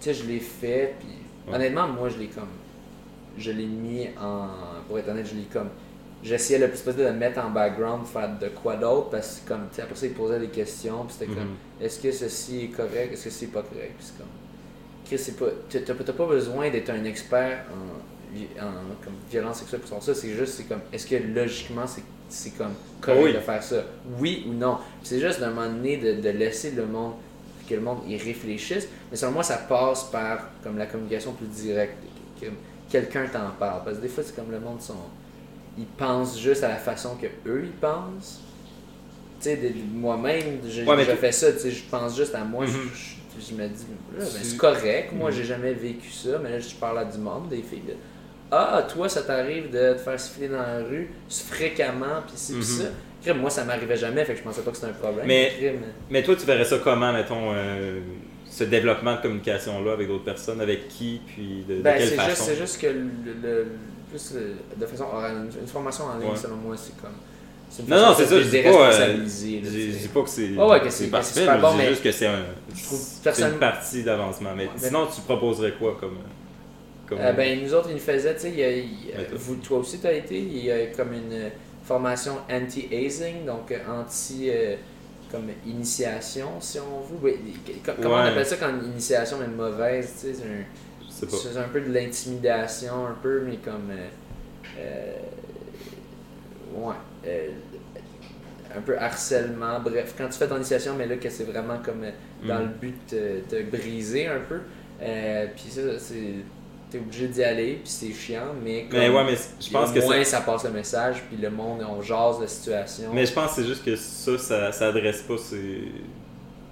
Tu 0.00 0.04
sais, 0.04 0.14
je 0.14 0.26
l'ai 0.26 0.40
fait, 0.40 0.94
puis 0.98 1.08
honnêtement, 1.52 1.88
moi, 1.88 2.08
je 2.08 2.18
l'ai 2.18 2.28
comme. 2.28 2.48
Je 3.38 3.50
l'ai 3.50 3.66
mis 3.66 4.08
en. 4.20 4.48
Pour 4.86 4.98
être 4.98 5.08
honnête, 5.08 5.26
je 5.26 5.34
l'ai 5.34 5.46
comme 5.52 5.70
j'essayais 6.22 6.58
le 6.58 6.68
plus 6.68 6.80
possible 6.80 7.04
de 7.04 7.08
le 7.08 7.14
mettre 7.14 7.44
en 7.44 7.50
background, 7.50 8.06
faire 8.06 8.38
de 8.38 8.48
quoi 8.48 8.76
d'autre, 8.76 9.10
parce 9.10 9.40
que 9.40 9.48
comme, 9.48 9.68
après 9.78 9.94
ça, 9.94 10.06
il 10.06 10.12
posait 10.12 10.40
des 10.40 10.48
questions, 10.48 11.04
puis 11.04 11.16
c'était 11.18 11.32
comme, 11.32 11.44
mhm. 11.44 11.56
est-ce 11.80 12.00
que 12.00 12.10
ceci 12.10 12.64
est 12.64 12.68
correct, 12.68 13.12
est-ce 13.12 13.24
que 13.24 13.30
c'est 13.30 13.46
pas 13.46 13.62
correct, 13.62 13.94
puis 13.96 14.06
c'est 14.06 14.18
comme, 14.18 14.26
Chris, 15.06 15.18
c'est 15.18 15.36
pas, 15.36 15.46
t'as 15.70 16.12
pas 16.12 16.26
besoin 16.26 16.70
d'être 16.70 16.90
un 16.90 17.04
expert 17.04 17.64
en, 17.70 18.64
en 18.64 18.72
comme, 19.02 19.14
violence 19.30 19.58
sexuelle 19.58 19.80
pour 19.80 20.02
ça, 20.02 20.14
c'est 20.14 20.30
juste, 20.30 20.54
c'est 20.54 20.64
comme, 20.64 20.80
est-ce 20.92 21.06
que 21.06 21.16
logiquement, 21.16 21.84
c'est 22.28 22.50
comme 22.56 22.74
correct 23.00 23.36
de 23.36 23.40
faire 23.40 23.62
ça, 23.62 23.84
oui 24.18 24.46
ou 24.48 24.52
non, 24.52 24.78
c'est 25.02 25.20
juste 25.20 25.40
d'un 25.40 25.50
moment 25.50 25.68
donné 25.68 25.96
de, 25.96 26.20
de 26.20 26.28
laisser 26.30 26.72
le 26.72 26.86
monde 26.86 27.14
que 27.68 27.74
le 27.74 27.80
monde 27.80 27.98
y 28.08 28.16
réfléchisse. 28.16 28.88
Mais 29.10 29.16
selon 29.16 29.32
moi, 29.32 29.42
ça 29.42 29.56
passe 29.56 30.04
par 30.04 30.50
comme 30.62 30.78
la 30.78 30.86
communication 30.86 31.32
plus 31.32 31.46
directe. 31.46 31.96
Que 32.40 32.46
quelqu'un 32.88 33.26
t'en 33.26 33.50
parle. 33.58 33.82
Parce 33.84 33.96
que 33.96 34.02
des 34.02 34.08
fois, 34.08 34.22
c'est 34.24 34.36
comme 34.36 34.50
le 34.50 34.60
monde 34.60 34.80
sont 34.80 34.94
ils 35.78 35.86
pensent 35.86 36.40
juste 36.40 36.64
à 36.64 36.68
la 36.68 36.76
façon 36.76 37.16
que 37.16 37.26
eux 37.48 37.64
ils 37.64 37.72
pensent. 37.72 38.40
Tu 39.40 39.50
sais, 39.50 39.74
moi-même, 39.92 40.60
j'ai 40.66 40.84
fait 40.84 41.32
ça, 41.32 41.52
tu 41.52 41.58
sais, 41.58 41.70
je 41.70 41.84
pense 41.84 42.16
juste 42.16 42.34
à 42.34 42.42
moi. 42.44 42.64
je, 42.64 42.72
mhm. 43.52 43.58
me 43.58 43.68
dis, 43.68 43.86
ben, 44.18 44.24
c'est 44.24 44.56
correct, 44.56 45.12
moi 45.12 45.30
j'ai 45.30 45.44
jamais 45.44 45.72
vécu 45.72 46.10
ça, 46.10 46.38
mais 46.42 46.50
là 46.50 46.58
je 46.58 46.74
parle 46.74 46.98
à 46.98 47.04
du 47.04 47.18
monde, 47.18 47.48
des 47.48 47.62
filles. 47.62 47.96
ah, 48.50 48.86
toi 48.92 49.08
ça 49.08 49.22
t'arrive 49.22 49.70
de 49.70 49.94
te 49.94 49.98
faire 49.98 50.18
siffler 50.18 50.48
dans 50.48 50.58
la 50.58 50.78
rue 50.78 51.10
fréquemment, 51.28 52.22
puis 52.26 52.36
ci, 52.36 52.54
pis 52.54 52.64
ça. 52.64 53.34
moi 53.34 53.50
ça 53.50 53.64
m'arrivait 53.64 53.96
jamais, 53.96 54.24
fait 54.24 54.34
que 54.34 54.38
je 54.38 54.44
pensais 54.44 54.62
pas 54.62 54.70
que 54.70 54.76
c'était 54.76 54.90
un 54.90 54.94
problème. 54.94 55.26
Mais, 55.26 55.52
mais... 56.10 56.22
toi 56.22 56.36
tu 56.36 56.46
verrais 56.46 56.64
ça 56.64 56.78
comment, 56.82 57.12
mettons, 57.12 57.52
euh, 57.54 58.00
ce 58.48 58.64
développement 58.64 59.16
de 59.16 59.22
communication-là 59.22 59.92
avec 59.92 60.08
d'autres 60.08 60.24
personnes, 60.24 60.60
avec 60.60 60.88
qui, 60.88 61.20
puis 61.26 61.64
de, 61.68 61.82
ben, 61.82 61.98
quelle 61.98 62.08
façon? 62.10 62.44
C'est 62.46 62.56
juste 62.56 62.80
que 62.80 62.86
le 62.86 63.66
plus 64.08 64.32
euh, 64.34 64.54
de 64.76 64.86
façon 64.86 65.04
orale. 65.04 65.48
Une, 65.60 65.66
formation 65.66 66.04
en 66.04 66.18
ligne, 66.18 66.36
selon 66.36 66.56
moi, 66.56 66.76
c'est 66.76 66.96
comme. 67.00 67.16
Non, 67.88 67.96
non, 67.96 68.14
c'est 68.16 68.26
ça, 68.26 68.40
je 68.40 68.48
dis 68.48 68.62
pas, 68.62 68.92
euh, 68.92 69.16
je 69.24 69.98
dis 69.98 70.08
pas 70.12 70.22
que 70.22 70.28
c'est 70.28 70.50
oh, 70.58 70.70
ouais, 70.70 70.80
que 70.80 70.90
c'est 70.90 71.08
parfait, 71.08 71.40
super 71.40 71.60
bon, 71.60 71.74
mais 71.74 71.88
juste 71.88 72.02
que 72.02 72.12
c'est 72.12 72.26
un, 72.26 72.44
une 73.48 73.58
partie 73.58 74.02
d'avancement. 74.02 74.50
Mais 74.56 74.68
sinon, 74.76 75.06
tu 75.14 75.20
proposerais 75.22 75.72
quoi 75.78 75.96
comme... 76.00 76.18
comme... 77.08 77.18
Euh, 77.20 77.32
ben, 77.32 77.62
nous 77.62 77.74
autres, 77.74 77.88
ils 77.90 77.94
nous 77.94 78.00
faisaient, 78.00 78.34
tu 78.34 78.42
sais, 78.42 78.84
vous, 79.34 79.56
toi 79.56 79.78
aussi, 79.78 79.98
tu 79.98 80.06
as 80.06 80.12
été, 80.12 80.38
il 80.38 80.64
y 80.64 80.70
a 80.70 80.86
comme 80.86 81.12
une 81.12 81.50
formation 81.84 82.38
anti-hazing, 82.50 83.44
donc 83.44 83.74
anti... 83.88 84.50
comme 85.30 85.48
initiation, 85.66 86.60
si 86.60 86.78
on 86.78 87.00
veut. 87.00 87.34
Comment 88.00 88.16
on 88.16 88.18
appelle 88.18 88.46
ça 88.46 88.56
quand 88.56 88.70
une 88.70 88.92
initiation 88.92 89.42
est 89.42 89.48
mauvaise, 89.48 90.12
tu 90.20 90.28
sais, 90.28 90.34
c'est 90.34 90.44
un 90.44 90.64
c'est 91.28 91.56
un 91.56 91.68
peu 91.68 91.80
de 91.80 91.92
l'intimidation, 91.92 93.06
un 93.06 93.16
peu, 93.22 93.42
mais 93.46 93.56
comme. 93.56 93.90
Euh, 93.90 94.08
euh, 94.78 95.16
ouais. 96.76 96.94
Euh, 97.26 97.48
un 98.76 98.80
peu 98.80 98.98
harcèlement, 98.98 99.80
bref, 99.80 100.14
quand 100.18 100.28
tu 100.28 100.38
fais 100.38 100.46
ton 100.48 100.56
initiation, 100.56 100.94
mais 100.96 101.06
là 101.06 101.16
que 101.16 101.30
c'est 101.30 101.44
vraiment 101.44 101.78
comme 101.84 102.02
dans 102.46 102.58
mm. 102.58 102.62
le 102.62 102.66
but 102.66 103.10
de 103.14 103.40
te 103.48 103.62
briser 103.76 104.26
un 104.26 104.40
peu. 104.40 104.60
puis 105.54 105.70
ça, 105.70 105.98
c'est. 105.98 106.34
t'es 106.90 106.98
obligé 106.98 107.28
d'y 107.28 107.42
aller, 107.42 107.80
puis 107.82 107.90
c'est 107.90 108.12
chiant, 108.12 108.52
mais 108.62 108.86
Mais 108.92 109.06
comme- 109.06 109.16
ouais, 109.16 109.24
mais 109.24 109.36
je 109.60 109.70
pense 109.70 109.90
au 109.90 109.94
que 109.94 110.00
moins 110.00 110.24
ça. 110.24 110.38
ça 110.38 110.40
passe 110.42 110.64
le 110.64 110.70
message, 110.70 111.22
puis 111.28 111.36
le 111.38 111.50
monde, 111.50 111.86
on 111.88 112.02
jase 112.02 112.40
de 112.40 112.46
situation. 112.46 113.10
Mais 113.14 113.24
je 113.24 113.32
pense 113.32 113.54
que 113.54 113.62
c'est 113.62 113.68
juste 113.68 113.84
que 113.84 113.96
ça, 113.96 114.36
ça, 114.38 114.72
ça 114.72 114.88
adresse 114.88 115.22
pas 115.22 115.38
ces, 115.38 115.88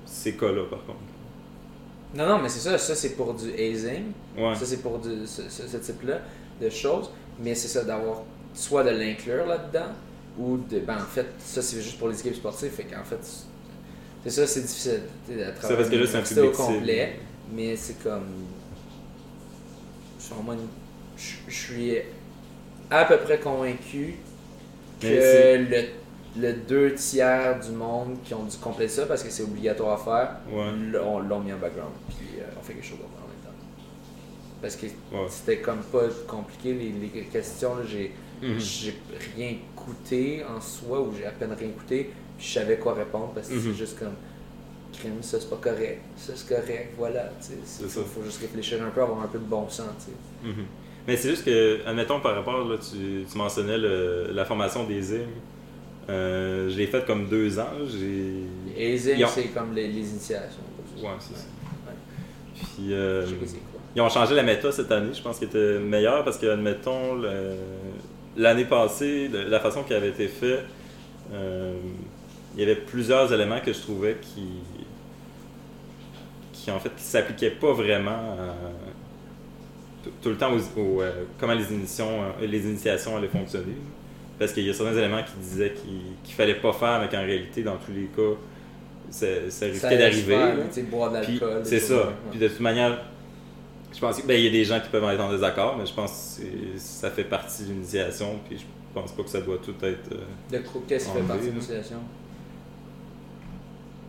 ces 0.05 0.35
cas-là, 0.35 0.65
par 0.69 0.85
contre. 0.85 0.99
Non, 2.15 2.29
non, 2.29 2.39
mais 2.39 2.49
c'est 2.49 2.61
ça, 2.61 2.79
ça 2.79 2.95
c'est 2.95 3.17
pour 3.17 3.35
du 3.35 3.53
hazing, 3.53 4.13
Ouais. 4.37 4.55
ça 4.55 4.67
c'est 4.67 4.83
pour 4.83 4.99
du, 4.99 5.27
ce 5.27 5.77
type-là 5.79 6.19
de 6.61 6.69
choses, 6.71 7.11
mais 7.41 7.55
c'est 7.55 7.69
ça 7.69 7.83
d'avoir 7.83 8.23
soit 8.55 8.85
de 8.85 8.91
l'inclure 8.91 9.47
là-dedans, 9.47 9.91
ou 10.39 10.57
de. 10.57 10.79
Ben 10.81 10.97
en 10.97 11.07
fait, 11.07 11.27
ça 11.39 11.61
c'est 11.63 11.81
juste 11.83 11.99
pour 11.99 12.09
les 12.09 12.19
équipes 12.21 12.37
sportives, 12.37 12.71
fait 12.71 12.85
qu'en 12.85 13.05
fait, 13.05 13.19
c'est 14.25 14.31
ça, 14.31 14.47
c'est 14.47 14.63
difficile 14.63 15.01
à 15.29 15.53
c'est 15.61 16.39
un 16.39 16.45
au 16.45 16.51
complet, 16.51 17.19
mais 17.53 17.77
c'est 17.77 18.03
comme. 18.03 18.25
Je 21.17 21.55
suis 21.55 21.97
à 22.91 23.05
peu 23.05 23.19
près 23.19 23.39
convaincu 23.39 24.17
que 25.01 25.07
le, 25.07 25.85
le 26.41 26.53
deux 26.55 26.95
tiers 26.95 27.61
du 27.61 27.71
monde 27.73 28.17
qui 28.25 28.35
ont 28.35 28.45
dû 28.45 28.57
compléter 28.59 28.93
ça 28.93 29.07
parce 29.07 29.23
que 29.23 29.31
c'est 29.31 29.43
obligatoire 29.43 29.93
à 30.01 30.05
faire, 30.05 30.37
Ouais. 30.51 30.71
l'ont 30.93 31.21
l'ont 31.21 31.41
mis 31.41 31.53
en 31.53 31.59
background. 31.59 31.93
Puis 32.09 32.41
euh, 32.41 32.45
on 32.59 32.63
fait 32.63 32.75
quelque 32.75 32.87
chose 32.87 32.99
d'autre 32.99 33.11
en 33.23 33.29
même 33.29 33.37
temps. 33.45 33.59
Parce 34.63 34.77
que 34.77 34.87
Ouais. 34.87 35.27
c'était 35.29 35.59
comme 35.59 35.83
pas 35.93 36.05
compliqué, 36.27 36.73
les, 36.73 36.93
les 37.13 37.23
questions, 37.25 37.77
là, 37.77 37.83
j'ai 38.43 38.49
Mhm. 38.49 38.59
j'ai 38.61 38.95
rien 39.37 39.51
écouté 39.51 40.43
en 40.45 40.61
soi 40.61 41.01
ou 41.01 41.13
j'ai 41.17 41.27
à 41.27 41.31
peine 41.31 41.53
rien 41.59 41.69
écouté, 41.69 42.11
puis 42.39 42.47
je 42.47 42.53
savais 42.53 42.77
quoi 42.79 42.95
répondre 42.95 43.33
parce 43.35 43.49
que 43.49 43.55
Mhm. 43.55 43.61
c'est 43.63 43.75
juste 43.75 43.99
comme 43.99 44.15
crime, 44.93 45.23
ça 45.23 45.39
c'est 45.41 45.51
pas 45.51 45.57
correct, 45.57 46.01
ça 46.17 46.33
c'est 46.37 46.49
correct, 46.49 46.95
voilà. 46.97 47.31
tu 47.41 47.47
sais. 47.49 47.53
C'est 47.65 47.83
Il 47.85 47.89
faut, 47.91 48.23
juste 48.25 48.41
réfléchir 48.41 48.83
un 48.83 48.91
peu, 48.91 49.03
avoir 49.03 49.23
un 49.23 49.27
peu 49.27 49.39
de 49.39 49.45
bon 49.45 49.69
sens. 49.69 49.87
tu 49.99 50.13
sais. 50.13 50.53
Mhm. 50.57 50.65
Mais 51.07 51.17
c'est 51.17 51.29
juste 51.31 51.45
que, 51.45 51.81
admettons 51.87 52.21
par 52.21 52.35
rapport, 52.35 52.65
là, 52.67 52.77
tu, 52.79 53.25
tu 53.31 53.39
mentionnais 53.39 53.77
le- 53.77 54.31
la 54.33 54.45
formation 54.47 54.85
des 54.85 55.13
hymnes. 55.15 55.27
Euh, 56.09 56.69
je 56.71 56.77
l'ai 56.77 56.87
faite 56.87 57.07
comme 57.07 57.29
deux 57.29 57.59
ans. 57.59 57.69
les 59.17 59.25
ont- 59.25 59.29
c'est 59.29 59.49
comme 59.49 59.75
les, 59.75 59.89
les 59.89 60.09
initiations. 60.11 60.63
Ouais, 61.03 61.09
c'est 61.19 61.35
ça. 61.37 61.45
Ouais. 61.87 61.95
Puis, 62.77 62.93
euh, 62.95 63.27
ils 63.97 64.01
ont 64.03 64.09
changé 64.09 64.35
la 64.35 64.43
méthode 64.43 64.73
cette 64.73 64.91
année. 64.93 65.13
Je 65.13 65.23
pense 65.23 65.39
qu'elle 65.39 65.49
était 65.49 65.79
meilleure 65.79 66.25
parce 66.25 66.39
que, 66.39 66.47
admettons, 66.47 67.15
le- 67.17 67.57
l'année 68.37 68.65
passée, 68.65 69.29
de- 69.29 69.39
la 69.39 69.61
façon 69.61 69.83
qui 69.83 69.95
avait 69.95 70.09
été 70.09 70.29
fait, 70.29 70.61
euh, 71.33 71.75
il 72.55 72.61
y 72.61 72.63
avait 72.63 72.77
plusieurs 72.77 73.33
éléments 73.33 73.61
que 73.61 73.73
je 73.73 73.81
trouvais 73.81 74.17
qui. 74.21 74.49
qui 76.53 76.71
en 76.71 76.79
fait 76.81 76.91
qui 76.97 77.03
s'appliquaient 77.03 77.51
pas 77.51 77.73
vraiment 77.73 78.11
à- 78.11 78.55
tout, 80.23 80.29
le 80.31 80.37
temps 80.37 80.53
aux, 80.53 80.81
aux, 80.81 81.01
euh, 81.03 81.25
comment 81.39 81.55
les 81.55 81.73
initiations, 81.73 82.23
euh, 82.41 82.47
les 82.47 82.61
initiations 82.67 83.17
allaient 83.17 83.29
fonctionner. 83.29 83.77
Parce 84.39 84.53
qu'il 84.53 84.65
y 84.65 84.71
a 84.71 84.75
certains 84.75 84.97
éléments 84.97 85.23
qui 85.23 85.33
disaient 85.41 85.73
qu'il 85.73 86.01
qu'il 86.25 86.35
fallait 86.35 86.57
pas 86.57 86.73
faire, 86.73 87.01
mais 87.01 87.09
qu'en 87.09 87.25
réalité, 87.25 87.63
dans 87.63 87.77
tous 87.77 87.93
les 87.93 88.07
cas, 88.07 88.37
ça, 89.11 89.27
ça 89.49 89.67
risquait 89.67 89.89
d'arriver. 89.99 90.37
c'est 91.65 91.81
ça. 91.81 92.13
Puis 92.31 92.39
de 92.41 92.49
toute 92.49 92.61
manière, 92.61 92.99
je 93.95 94.01
pense 94.01 94.21
qu'il 94.21 94.41
y 94.41 94.47
a 94.49 94.51
des 94.51 94.65
gens 94.65 94.81
qui 94.81 94.89
peuvent 94.89 95.05
être 95.05 95.21
en 95.21 95.31
désaccord, 95.31 95.77
mais 95.79 95.87
je 95.87 95.93
pense 95.95 96.41
que 96.41 96.79
ça 96.79 97.11
fait 97.11 97.25
partie 97.25 97.63
de 97.65 97.69
l'initiation. 97.69 98.39
Puis 98.49 98.59
je 98.59 98.65
pense 98.93 99.13
pas 99.13 99.23
que 99.23 99.31
ça 99.31 99.41
doit 99.41 99.59
tout 99.59 99.75
être. 99.85 100.13
euh, 100.13 100.19
De 100.53 100.59
quoi- 100.59 100.83
Qu'est-ce 100.89 101.07
qui 101.09 101.13
fait 101.13 101.21
partie 101.23 101.47
de 101.47 101.51
l'initiation? 101.53 101.99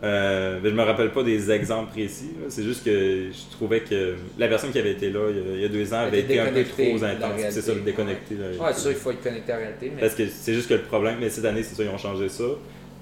Euh, 0.04 0.60
mais 0.62 0.68
je 0.68 0.74
me 0.74 0.82
rappelle 0.82 1.10
pas 1.10 1.22
des 1.22 1.50
exemples 1.50 1.90
précis. 1.90 2.32
C'est 2.50 2.62
juste 2.62 2.84
que 2.84 3.28
je 3.32 3.50
trouvais 3.56 3.80
que 3.80 4.14
la 4.38 4.46
personne 4.46 4.70
qui 4.70 4.78
avait 4.78 4.92
été 4.92 5.10
là 5.10 5.30
il 5.54 5.60
y 5.62 5.64
a, 5.64 5.68
deux 5.68 5.92
ans 5.94 6.00
avait 6.00 6.20
été 6.20 6.38
un 6.38 6.52
peu 6.52 6.64
trop 6.64 7.02
intense. 7.02 7.40
C'est 7.50 7.62
ça, 7.62 7.72
le 7.74 7.80
déconnecté. 7.80 8.34
de 8.34 8.42
la 8.42 8.48
Ouais, 8.62 8.72
c'est 8.74 8.80
sûr, 8.80 8.92
faut 8.92 9.10
être 9.12 9.22
connecté 9.22 9.52
à 9.52 9.56
la 9.56 9.62
réalité, 9.62 9.90
mais 9.94 10.00
Parce 10.02 10.14
que 10.14 10.26
c'est 10.28 10.52
juste 10.52 10.68
que 10.68 10.74
le 10.74 10.82
problème, 10.82 11.16
mais 11.18 11.30
cette 11.30 11.46
année, 11.46 11.62
c'est 11.62 11.74
ça, 11.74 11.82
ils 11.82 11.88
ont 11.88 11.96
changé 11.98 12.28
ça. 12.28 12.44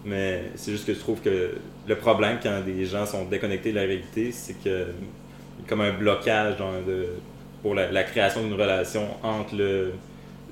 Mais 0.05 0.43
c'est 0.55 0.71
juste 0.71 0.87
que 0.87 0.95
je 0.95 0.99
trouve 1.01 1.21
que 1.21 1.55
le 1.89 1.97
problème 1.97 2.39
quand 2.41 2.61
des 2.65 2.85
gens 2.85 3.07
sont 3.07 3.25
déconnectés 3.25 3.71
de 3.71 3.77
la 3.77 3.83
réalité, 3.83 4.31
c'est 4.33 4.55
que 4.63 4.87
comme 5.69 5.81
un 5.81 5.93
blocage 5.93 6.57
dans 6.59 6.73
de- 6.87 7.09
pour 7.63 7.75
la, 7.75 7.91
la 7.91 8.05
création 8.05 8.43
d'une 8.43 8.55
relation 8.55 9.07
entre 9.23 9.55
le, 9.55 9.93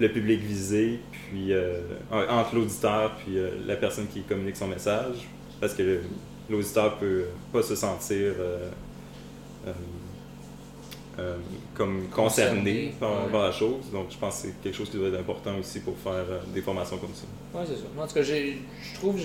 le 0.01 0.09
public 0.13 0.41
visé, 0.41 1.01
puis 1.13 1.53
euh, 1.53 1.81
entre 2.11 2.55
l'auditeur 2.55 3.13
puis 3.17 3.39
euh, 3.39 3.51
la 3.67 3.77
personne 3.77 4.07
qui 4.07 4.23
communique 4.23 4.57
son 4.57 4.69
message. 4.69 5.29
Parce 5.61 5.75
que 5.75 6.01
l'auditeur 6.51 6.97
peut 6.99 7.25
pas 7.53 7.63
se 7.63 7.75
sentir 7.77 8.33
euh, 8.39 8.69
comme 11.75 12.09
concerné, 12.09 12.55
Concerné, 12.55 12.95
par, 12.99 13.27
ouais. 13.27 13.31
par 13.31 13.43
la 13.43 13.53
chose. 13.53 13.91
Donc 13.93 14.07
je 14.11 14.17
pense 14.17 14.37
que 14.43 14.49
c'est 14.49 14.55
quelque 14.63 14.77
chose 14.77 14.89
qui 14.91 14.97
doit 14.97 15.09
être 15.09 15.21
important 15.21 15.57
aussi 15.59 15.81
pour 15.81 15.97
faire 15.99 16.25
des 16.55 16.63
formations 16.63 16.97
comme 16.97 17.15
ça. 17.15 17.25
Ouais, 17.59 17.65
c'est 17.67 17.77
ça. 17.77 17.85
Moi, 17.95 18.05
en 18.05 18.09
tout 18.09 18.15
cas, 18.15 18.23
je 18.23 18.95
trouve, 18.95 19.21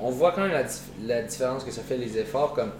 on 0.00 0.10
voit 0.10 0.32
quand 0.32 0.42
même 0.42 0.52
la, 0.52 0.64
dif- 0.64 0.88
la 1.06 1.22
différence 1.22 1.64
que 1.64 1.70
ça 1.70 1.82
fait 1.82 1.98
les 1.98 2.16
efforts. 2.18 2.54
Comme 2.54 2.70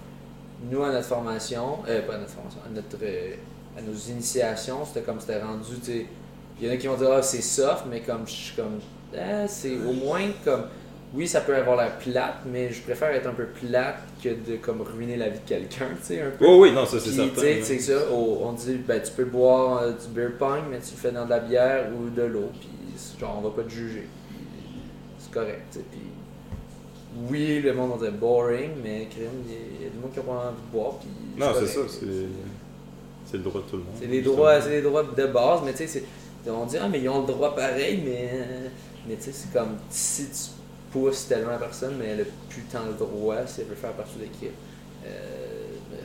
nous, 0.71 0.83
à 0.83 0.93
notre 0.93 1.07
formation, 1.07 1.79
euh, 1.89 2.03
pas 2.07 2.15
à 2.15 2.19
notre 2.19 2.33
formation, 2.33 2.61
à, 2.67 2.75
notre, 2.75 2.97
euh, 3.03 3.35
à 3.77 3.83
nos 3.83 3.95
initiations, 3.95 4.85
c'était 4.85 5.03
comme 5.03 5.21
c'était 5.21 5.43
rendu, 5.43 5.79
tu 5.81 5.93
sais. 5.93 6.07
Il 6.59 6.67
y 6.67 6.71
en 6.71 6.73
a 6.73 6.77
qui 6.79 6.87
vont 6.87 6.97
dire, 6.97 7.11
ah, 7.13 7.23
c'est 7.23 7.43
soft, 7.43 7.85
mais 7.91 8.01
comme 8.01 8.27
je 8.27 8.33
suis 8.33 8.57
comme, 8.57 8.79
ah, 9.15 9.47
c'est 9.47 9.77
au 9.77 9.93
moins 9.93 10.23
comme, 10.43 10.65
oui, 11.15 11.29
ça 11.29 11.43
peut 11.43 11.55
avoir 11.55 11.77
l'air 11.77 11.99
plate, 11.99 12.41
mais 12.47 12.73
je 12.73 12.83
préfère 12.83 13.11
être 13.11 13.27
un 13.27 13.35
peu 13.35 13.47
plate 13.47 14.01
que 14.23 14.31
de 14.31 14.57
comme 14.57 14.81
ruiner 14.81 15.17
la 15.17 15.29
vie 15.29 15.39
de 15.39 15.49
quelqu'un, 15.49 15.89
tu 16.01 16.07
sais, 16.07 16.23
un 16.23 16.31
peu. 16.31 16.47
Oh 16.47 16.63
oui, 16.63 16.73
non, 16.73 16.87
ça 16.87 16.99
c'est 16.99 17.11
certain. 17.11 17.41
tu 17.41 17.63
sais, 17.63 17.79
ça, 17.79 18.11
on 18.11 18.53
dit, 18.53 18.77
ben, 18.77 19.01
tu 19.03 19.13
peux 19.13 19.25
boire 19.25 19.83
euh, 19.83 19.93
du 19.93 20.09
beer 20.09 20.37
pong, 20.39 20.63
mais 20.71 20.79
tu 20.79 20.93
le 20.93 20.97
fais 20.97 21.13
dans 21.13 21.27
de 21.27 21.31
la 21.31 21.41
bière 21.41 21.89
ou 21.95 22.09
de 22.09 22.23
l'eau, 22.23 22.51
puis 22.59 22.69
genre, 23.21 23.37
on 23.39 23.49
va 23.49 23.51
pas 23.51 23.63
te 23.63 23.71
juger. 23.71 24.09
C'est 25.19 25.31
correct, 25.31 25.63
tu 25.71 25.79
sais, 25.79 25.85
puis 25.91 26.01
oui, 27.31 27.61
le 27.61 27.73
monde 27.75 27.99
va 27.99 28.09
dire 28.11 28.19
boring, 28.19 28.71
mais 28.83 29.07
crime, 29.11 29.31
il 29.47 29.53
y 29.53 29.57
a- 29.57 29.61
il 29.81 29.85
y 29.85 29.87
a 29.87 29.91
du 29.91 29.99
monde 29.99 30.13
qui 30.13 30.19
a 30.19 30.23
pas 30.23 30.33
envie 30.33 30.57
de 30.57 30.73
boire, 30.73 30.93
puis 30.99 31.09
Non, 31.39 31.47
c'est 31.59 31.67
ça, 31.67 31.81
c'est 31.89 32.07
c'est 33.31 33.39
le 33.39 33.43
droit 33.43 33.61
de 33.63 33.67
tout 33.67 33.77
le 33.77 33.83
monde. 33.83 33.93
C'est 34.01 34.07
les 34.07 34.23
droits, 34.23 34.61
c'est 34.61 34.71
les 34.71 34.83
droits 34.83 35.03
de 35.03 35.27
base, 35.27 35.61
mais 35.65 35.73
tu 35.73 35.87
sais, 35.89 36.03
on 36.49 36.65
dit, 36.67 36.77
ah, 36.81 36.89
mais 36.89 37.01
ils 37.01 37.09
ont 37.09 37.23
le 37.23 37.27
droit 37.27 37.55
pareil, 37.57 38.03
mais, 38.05 38.31
mais 39.09 39.17
tu 39.17 39.23
sais, 39.25 39.33
c'est 39.33 39.53
comme 39.53 39.77
si 39.91 40.27
tu 40.27 40.51
pousses 40.93 41.27
tellement 41.27 41.51
la 41.51 41.59
personne, 41.59 41.97
mais 41.99 42.07
elle 42.07 42.21
a 42.21 42.25
plus 42.49 42.63
tant 42.71 42.85
le 42.87 42.93
droit 42.95 43.45
si 43.47 43.63
elle 43.63 43.67
veut 43.67 43.75
faire 43.75 43.93
partie 43.93 44.17
de 44.17 44.23
l'équipe. 44.23 44.53
Euh, 45.05 45.09
bref, 45.91 46.05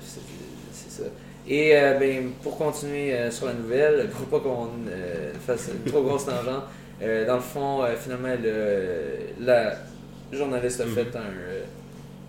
c'est 0.73 1.03
ça. 1.03 1.09
Et 1.47 1.75
euh, 1.75 1.97
ben, 1.99 2.31
pour 2.43 2.57
continuer 2.57 3.13
euh, 3.13 3.29
sur 3.31 3.47
la 3.47 3.53
nouvelle, 3.53 4.09
pour 4.29 4.39
pas 4.39 4.39
qu'on 4.47 4.69
euh, 4.89 5.33
fasse 5.45 5.69
une 5.73 5.91
trop 5.91 6.01
grosse 6.03 6.25
tangente, 6.25 6.63
dans 7.27 7.35
le 7.35 7.41
fond, 7.41 7.83
finalement, 7.99 8.29
le, 8.43 9.43
la 9.43 9.75
journaliste 10.37 10.81
a 10.81 10.85
fait 10.85 11.15
un, 11.15 11.19
euh, 11.21 11.63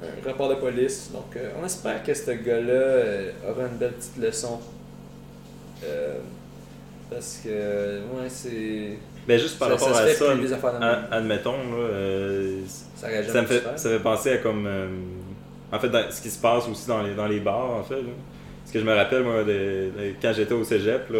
un 0.02 0.28
rapport 0.28 0.48
de 0.48 0.54
police. 0.56 1.10
Donc, 1.12 1.36
euh, 1.36 1.50
on 1.60 1.64
espère 1.66 2.02
que 2.02 2.12
ce 2.14 2.30
gars-là 2.30 2.72
euh, 2.72 3.30
aura 3.48 3.62
une 3.66 3.76
belle 3.76 3.92
petite 3.92 4.16
leçon. 4.18 4.60
Euh, 5.84 6.18
parce 7.10 7.40
que, 7.44 7.48
ouais, 7.48 8.28
c'est. 8.28 8.98
Ben 9.26 9.38
juste 9.38 9.58
par 9.58 9.68
ça, 9.68 9.74
rapport 9.74 9.94
ça 9.94 10.02
à 10.02 10.08
ça, 10.08 10.32
ad- 10.32 11.08
admettons, 11.12 11.52
là, 11.52 11.88
Ça 12.96 13.08
ça, 13.32 13.42
me 13.42 13.46
fait, 13.46 13.62
ça 13.76 13.88
fait 13.90 13.98
penser 14.00 14.30
à 14.32 14.38
comme. 14.38 14.66
en 15.70 15.78
fait, 15.78 15.88
dans- 15.88 16.10
ce 16.10 16.20
qui 16.20 16.30
se 16.30 16.38
passe 16.40 16.66
aussi 16.68 16.88
dans 16.88 17.02
les, 17.02 17.14
dans 17.14 17.26
les 17.26 17.40
bars, 17.40 17.70
en 17.70 17.82
fait. 17.84 17.96
là. 17.96 18.08
Parce 18.62 18.72
que 18.72 18.80
je 18.80 18.84
me 18.84 18.94
rappelle, 18.94 19.22
moi, 19.22 19.44
de- 19.44 19.90
de- 19.96 20.14
quand 20.20 20.32
j'étais 20.34 20.54
au 20.54 20.64
cégep, 20.64 21.08
là, 21.10 21.18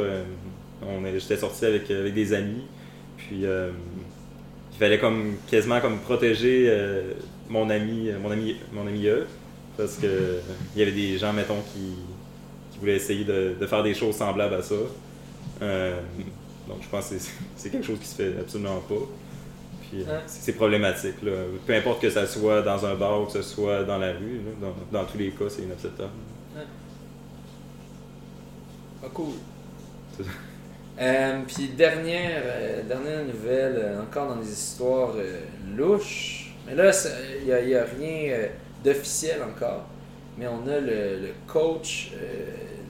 on 0.87 1.05
est- 1.05 1.19
j'étais 1.21 1.37
sorti 1.37 1.65
avec, 1.67 1.91
avec 1.91 2.15
des 2.15 2.33
amis, 2.33 2.63
puis 3.17 3.45
euh, 3.45 3.71
fallait 4.83 4.99
comme 4.99 5.37
quasiment 5.49 5.81
comme 5.81 5.99
protéger 5.99 6.67
euh, 6.69 7.13
mon 7.49 7.71
ami, 7.71 8.11
mon 8.21 8.31
ami, 8.31 8.57
mon 8.73 8.87
ami 8.87 9.07
E, 9.07 9.27
parce 9.77 9.95
que 9.97 10.07
euh, 10.07 10.41
il 10.75 10.81
y 10.81 10.83
avait 10.83 10.93
des 10.93 11.19
gens, 11.19 11.33
mettons, 11.33 11.61
qui, 11.73 11.95
qui 12.73 12.79
voulaient 12.81 12.97
essayer 12.97 13.25
de, 13.25 13.55
de 13.61 13.67
faire 13.67 13.83
des 13.83 13.95
choses 13.95 14.17
semblables 14.17 14.55
à 14.55 14.63
ça. 14.63 14.75
Euh, 15.63 16.01
donc 16.69 16.79
je 16.83 16.89
pense 16.89 17.11
que 17.11 17.15
c'est- 17.57 17.71
quelque 17.71 17.87
chose 17.87 17.99
qui 18.01 18.07
se 18.09 18.17
fait 18.17 18.33
absolument 18.41 18.81
pas. 18.89 18.95
Puis, 19.89 20.03
euh, 20.03 20.19
c'est 20.27 20.55
problématique. 20.55 21.23
Là. 21.23 21.33
Peu 21.67 21.75
importe 21.75 22.01
que 22.03 22.11
ça 22.11 22.27
soit 22.27 22.63
dans 22.63 22.85
un 22.85 22.95
bar 22.95 23.23
ou 23.23 23.27
que 23.27 23.33
ce 23.33 23.43
soit 23.43 23.85
dans 23.85 23.99
la 23.99 24.13
rue, 24.13 24.41
là, 24.45 24.51
dans, 24.91 24.99
dans 25.01 25.05
tous 25.05 25.19
les 25.19 25.31
cas, 25.31 25.45
c'est 25.49 25.63
inacceptable. 25.63 26.11
Pas 29.01 29.09
cool. 29.15 29.35
Euh, 31.01 31.41
puis 31.47 31.69
dernière, 31.69 32.43
euh, 32.45 32.83
dernière 32.83 33.25
nouvelle, 33.25 33.77
euh, 33.79 34.03
encore 34.03 34.29
dans 34.29 34.41
des 34.41 34.51
histoires 34.53 35.15
euh, 35.17 35.41
louches. 35.77 36.55
Mais 36.67 36.75
là, 36.75 36.91
il 37.41 37.47
n'y 37.47 37.53
a, 37.53 37.61
y 37.63 37.75
a 37.75 37.85
rien 37.99 38.49
d'officiel 38.85 39.41
encore. 39.43 39.87
Mais 40.39 40.47
on 40.47 40.69
a 40.69 40.79
le, 40.79 41.19
le 41.21 41.29
coach, 41.47 42.13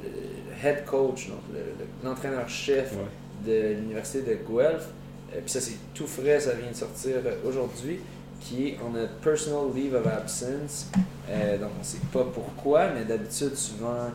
le 0.02 0.68
head 0.68 0.84
coach, 0.84 1.28
donc 1.28 1.38
le- 1.52 1.58
le- 1.58 2.08
l'entraîneur-chef 2.08 2.92
Ouais. 2.92 3.46
de 3.46 3.74
l'université 3.80 4.20
de 4.22 4.34
Guelph. 4.48 4.88
Puis 5.30 5.42
ça, 5.50 5.60
c'est 5.60 5.76
tout 5.94 6.06
frais, 6.06 6.38
ça 6.40 6.52
vient 6.52 6.70
de 6.70 6.76
sortir 6.76 7.16
aujourd'hui, 7.46 8.00
qui 8.40 8.68
est 8.68 8.78
on 8.84 8.94
a 8.96 9.06
personal 9.22 9.72
leave 9.74 9.94
of 9.94 10.06
absence. 10.06 10.88
Donc, 11.58 11.70
on 11.80 11.82
sait 11.82 11.96
pas 12.12 12.24
pourquoi, 12.34 12.88
mais 12.90 13.04
d'habitude, 13.04 13.54
souvent, 13.56 14.10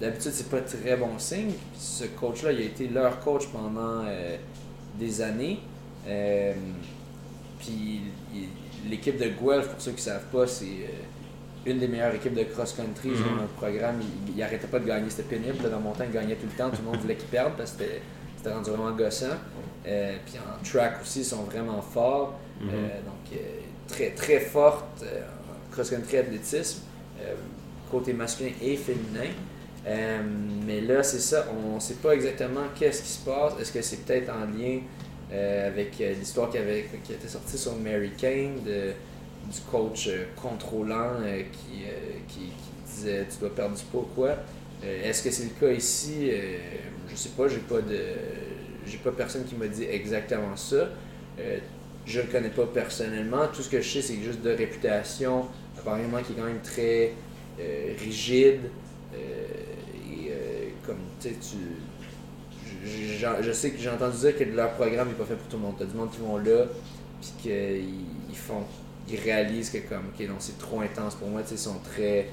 d'habitude, 0.00 0.32
c'est 0.32 0.50
pas 0.50 0.60
très 0.60 0.96
bon 0.96 1.18
signe. 1.18 1.52
ce 1.76 2.04
coach-là, 2.04 2.52
il 2.52 2.58
a 2.60 2.64
été 2.64 2.88
leur 2.88 3.20
coach 3.20 3.46
pendant 3.48 4.04
des 4.98 5.20
années. 5.20 5.60
puis 7.58 8.02
l'équipe 8.88 9.16
de 9.16 9.28
Guelph, 9.28 9.68
pour 9.68 9.80
ceux 9.80 9.92
qui 9.92 10.02
savent 10.02 10.26
pas, 10.32 10.46
c'est 10.46 10.86
une 11.66 11.78
des 11.78 11.88
meilleures 11.88 12.14
équipes 12.14 12.34
de 12.34 12.44
cross-country. 12.44 13.10
Ils 13.10 13.22
ont 13.22 13.36
mhm. 13.36 13.44
un 13.44 13.56
programme, 13.56 14.00
ils, 14.28 14.36
n'arrêtaient 14.36 14.66
pas 14.66 14.78
de 14.78 14.86
gagner. 14.86 15.08
C'était 15.10 15.36
pénible. 15.36 15.70
Dans 15.70 15.80
mon 15.80 15.92
temps, 15.92 16.04
ils 16.04 16.12
gagnaient 16.12 16.36
tout 16.36 16.46
le 16.50 16.56
temps. 16.56 16.70
Tout 16.70 16.82
le 16.84 16.90
monde 16.90 17.00
voulait 17.00 17.16
qu'ils 17.16 17.28
perdent 17.28 17.56
parce 17.56 17.72
que 17.72 17.84
c'était 18.36 18.52
rendu 18.52 18.70
vraiment 18.70 18.92
gossant. 18.92 19.26
Euh, 19.86 20.16
puis 20.24 20.36
en 20.38 20.62
track 20.62 21.02
aussi, 21.02 21.20
ils 21.20 21.24
sont 21.24 21.42
vraiment 21.44 21.80
forts. 21.80 22.38
Mhm. 22.60 22.68
Euh, 22.68 22.88
donc, 23.00 23.32
euh, 23.32 23.60
très, 23.88 24.10
très 24.10 24.40
forte 24.40 25.02
en 25.02 25.72
cross-country 25.72 26.18
athlétisme, 26.18 26.82
côté 27.90 28.12
masculin 28.12 28.50
et 28.62 28.76
féminin. 28.76 29.30
Mais 29.86 30.80
là, 30.80 31.02
c'est 31.02 31.20
ça, 31.20 31.46
on 31.52 31.76
ne 31.76 31.80
sait 31.80 31.94
pas 31.94 32.14
exactement 32.14 32.62
qu'est-ce 32.78 33.02
qui 33.02 33.08
se 33.08 33.24
passe. 33.24 33.52
Est-ce 33.60 33.72
que 33.72 33.82
c'est 33.82 34.04
peut-être 34.04 34.30
en 34.30 34.46
lien 34.46 34.80
avec 35.30 35.98
l'histoire 35.98 36.50
qui, 36.50 36.58
avait, 36.58 36.88
qui 37.04 37.12
était 37.12 37.28
sortie 37.28 37.58
sur 37.58 37.76
Mary 37.76 38.12
Kane 38.16 38.60
du 39.50 39.60
coach 39.70 40.08
euh, 40.08 40.24
contrôlant 40.40 41.20
euh, 41.20 41.42
qui, 41.52 41.84
euh, 41.84 42.18
qui, 42.28 42.52
disait 42.86 43.26
tu 43.30 43.38
dois 43.40 43.54
perdre 43.54 43.76
du 43.76 43.82
poids 43.84 44.06
quoi. 44.14 44.36
Est-ce 44.82 45.22
que 45.22 45.30
c'est 45.30 45.44
le 45.44 45.58
cas 45.58 45.72
ici? 45.72 46.30
Je 47.08 47.16
sais 47.16 47.30
pas, 47.30 47.48
j'ai 47.48 47.56
pas 47.56 47.80
de 47.80 47.98
j'ai 48.86 48.98
pas 48.98 49.10
personne 49.10 49.44
qui 49.44 49.54
m'a 49.54 49.66
dit 49.66 49.84
exactement 49.84 50.54
ça. 50.56 50.90
je 52.06 52.20
le 52.20 52.26
connais 52.26 52.50
pas 52.50 52.66
personnellement. 52.66 53.48
Tout 53.48 53.62
ce 53.62 53.70
que 53.70 53.80
je 53.80 53.88
sais, 53.88 54.02
c'est 54.02 54.22
juste 54.22 54.42
de 54.42 54.50
réputation, 54.50 55.46
apparemment 55.78 56.18
qui 56.18 56.32
est 56.32 56.36
quand 56.36 56.44
même 56.44 56.60
très 56.62 57.12
rigide. 58.04 58.60
Tu 61.30 61.34
tu. 61.36 61.56
Je, 63.42 63.52
sais 63.52 63.70
que 63.70 63.78
j'ai 63.78 63.88
entendu 63.88 64.18
dire 64.18 64.36
que 64.36 64.44
leur 64.44 64.72
programme 64.72 65.08
n'est 65.08 65.14
pas 65.14 65.24
fait 65.24 65.36
pour 65.36 65.48
tout 65.48 65.56
le 65.56 65.62
monde. 65.62 65.76
T'as 65.78 65.86
du 65.86 65.94
monde 65.94 66.10
qui 66.10 66.20
vont 66.20 66.36
là, 66.36 66.66
puis 67.20 67.32
qu'ils 67.42 68.36
font 68.36 68.64
ils 69.08 69.20
réalisent 69.20 69.70
que 69.70 69.78
comme 69.78 70.06
ok 70.14 70.26
non 70.28 70.36
c'est 70.38 70.58
trop 70.58 70.80
intense 70.80 71.14
pour 71.14 71.28
moi 71.28 71.42
ils 71.50 71.58
sont 71.58 71.78
très 71.84 72.26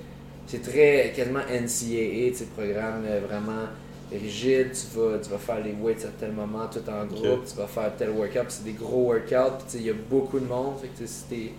c'est 0.47 0.61
très 0.61 1.11
quasiment 1.15 1.39
NCAA 1.39 2.33
ces 2.33 2.47
programmes 2.55 3.03
euh, 3.05 3.21
vraiment 3.27 3.67
rigides 4.11 4.71
tu 4.71 4.97
vas 4.97 5.17
tu 5.19 5.29
vas 5.29 5.37
faire 5.37 5.63
les 5.63 5.73
weights 5.73 6.05
à 6.05 6.11
tel 6.19 6.31
moment 6.31 6.67
tout 6.67 6.89
en 6.89 7.05
groupe 7.05 7.45
tu 7.45 7.55
vas 7.55 7.67
faire 7.67 7.91
tel 7.97 8.11
workout 8.11 8.45
c'est 8.49 8.63
des 8.63 8.73
gros 8.73 9.11
workouts 9.11 9.65
il 9.75 9.83
y 9.83 9.89
a 9.89 9.93
beaucoup 10.09 10.39
de 10.39 10.45
monde 10.45 10.75
fait 10.81 10.87
que 10.87 11.05
si 11.05 11.23
t'es 11.29 11.51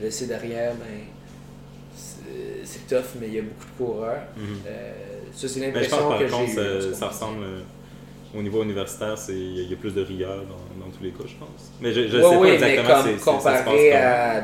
laissé 0.00 0.26
derrière 0.26 0.74
ben 0.74 1.06
c'est 2.64 2.86
tough 2.86 3.16
mais 3.20 3.28
il 3.28 3.34
y 3.34 3.38
a 3.38 3.42
beaucoup 3.42 3.64
de 3.64 3.84
coureurs 3.84 4.22
mhm. 4.36 4.44
euh, 4.66 5.11
ça 5.34 5.48
c'est 5.48 5.60
l'impression 5.60 6.18
que 6.18 6.28
j'ai 6.28 6.94
ça, 6.94 7.08
ressemble 7.08 7.42
euh, 7.44 7.60
au 8.36 8.42
niveau 8.42 8.62
universitaire, 8.62 9.16
il 9.28 9.68
y, 9.68 9.72
a 9.72 9.76
plus 9.76 9.94
de 9.94 10.02
rigueur 10.02 10.44
dans, 10.78 10.90
tous 10.90 11.02
les 11.02 11.10
cas, 11.10 11.24
je 11.26 11.34
pense. 11.34 11.72
Mais 11.80 11.92
je, 11.92 12.08
je 12.08 12.16
sais 12.16 12.38
pas 12.38 12.44
exactement 12.46 13.02
mais 13.04 13.12
comme, 13.14 13.36
comparé 13.36 13.92
à 13.92 14.42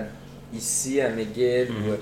ici, 0.53 1.01
à 1.01 1.11
McGill 1.11 1.69
ou 1.71 1.91
mhm. 1.91 1.97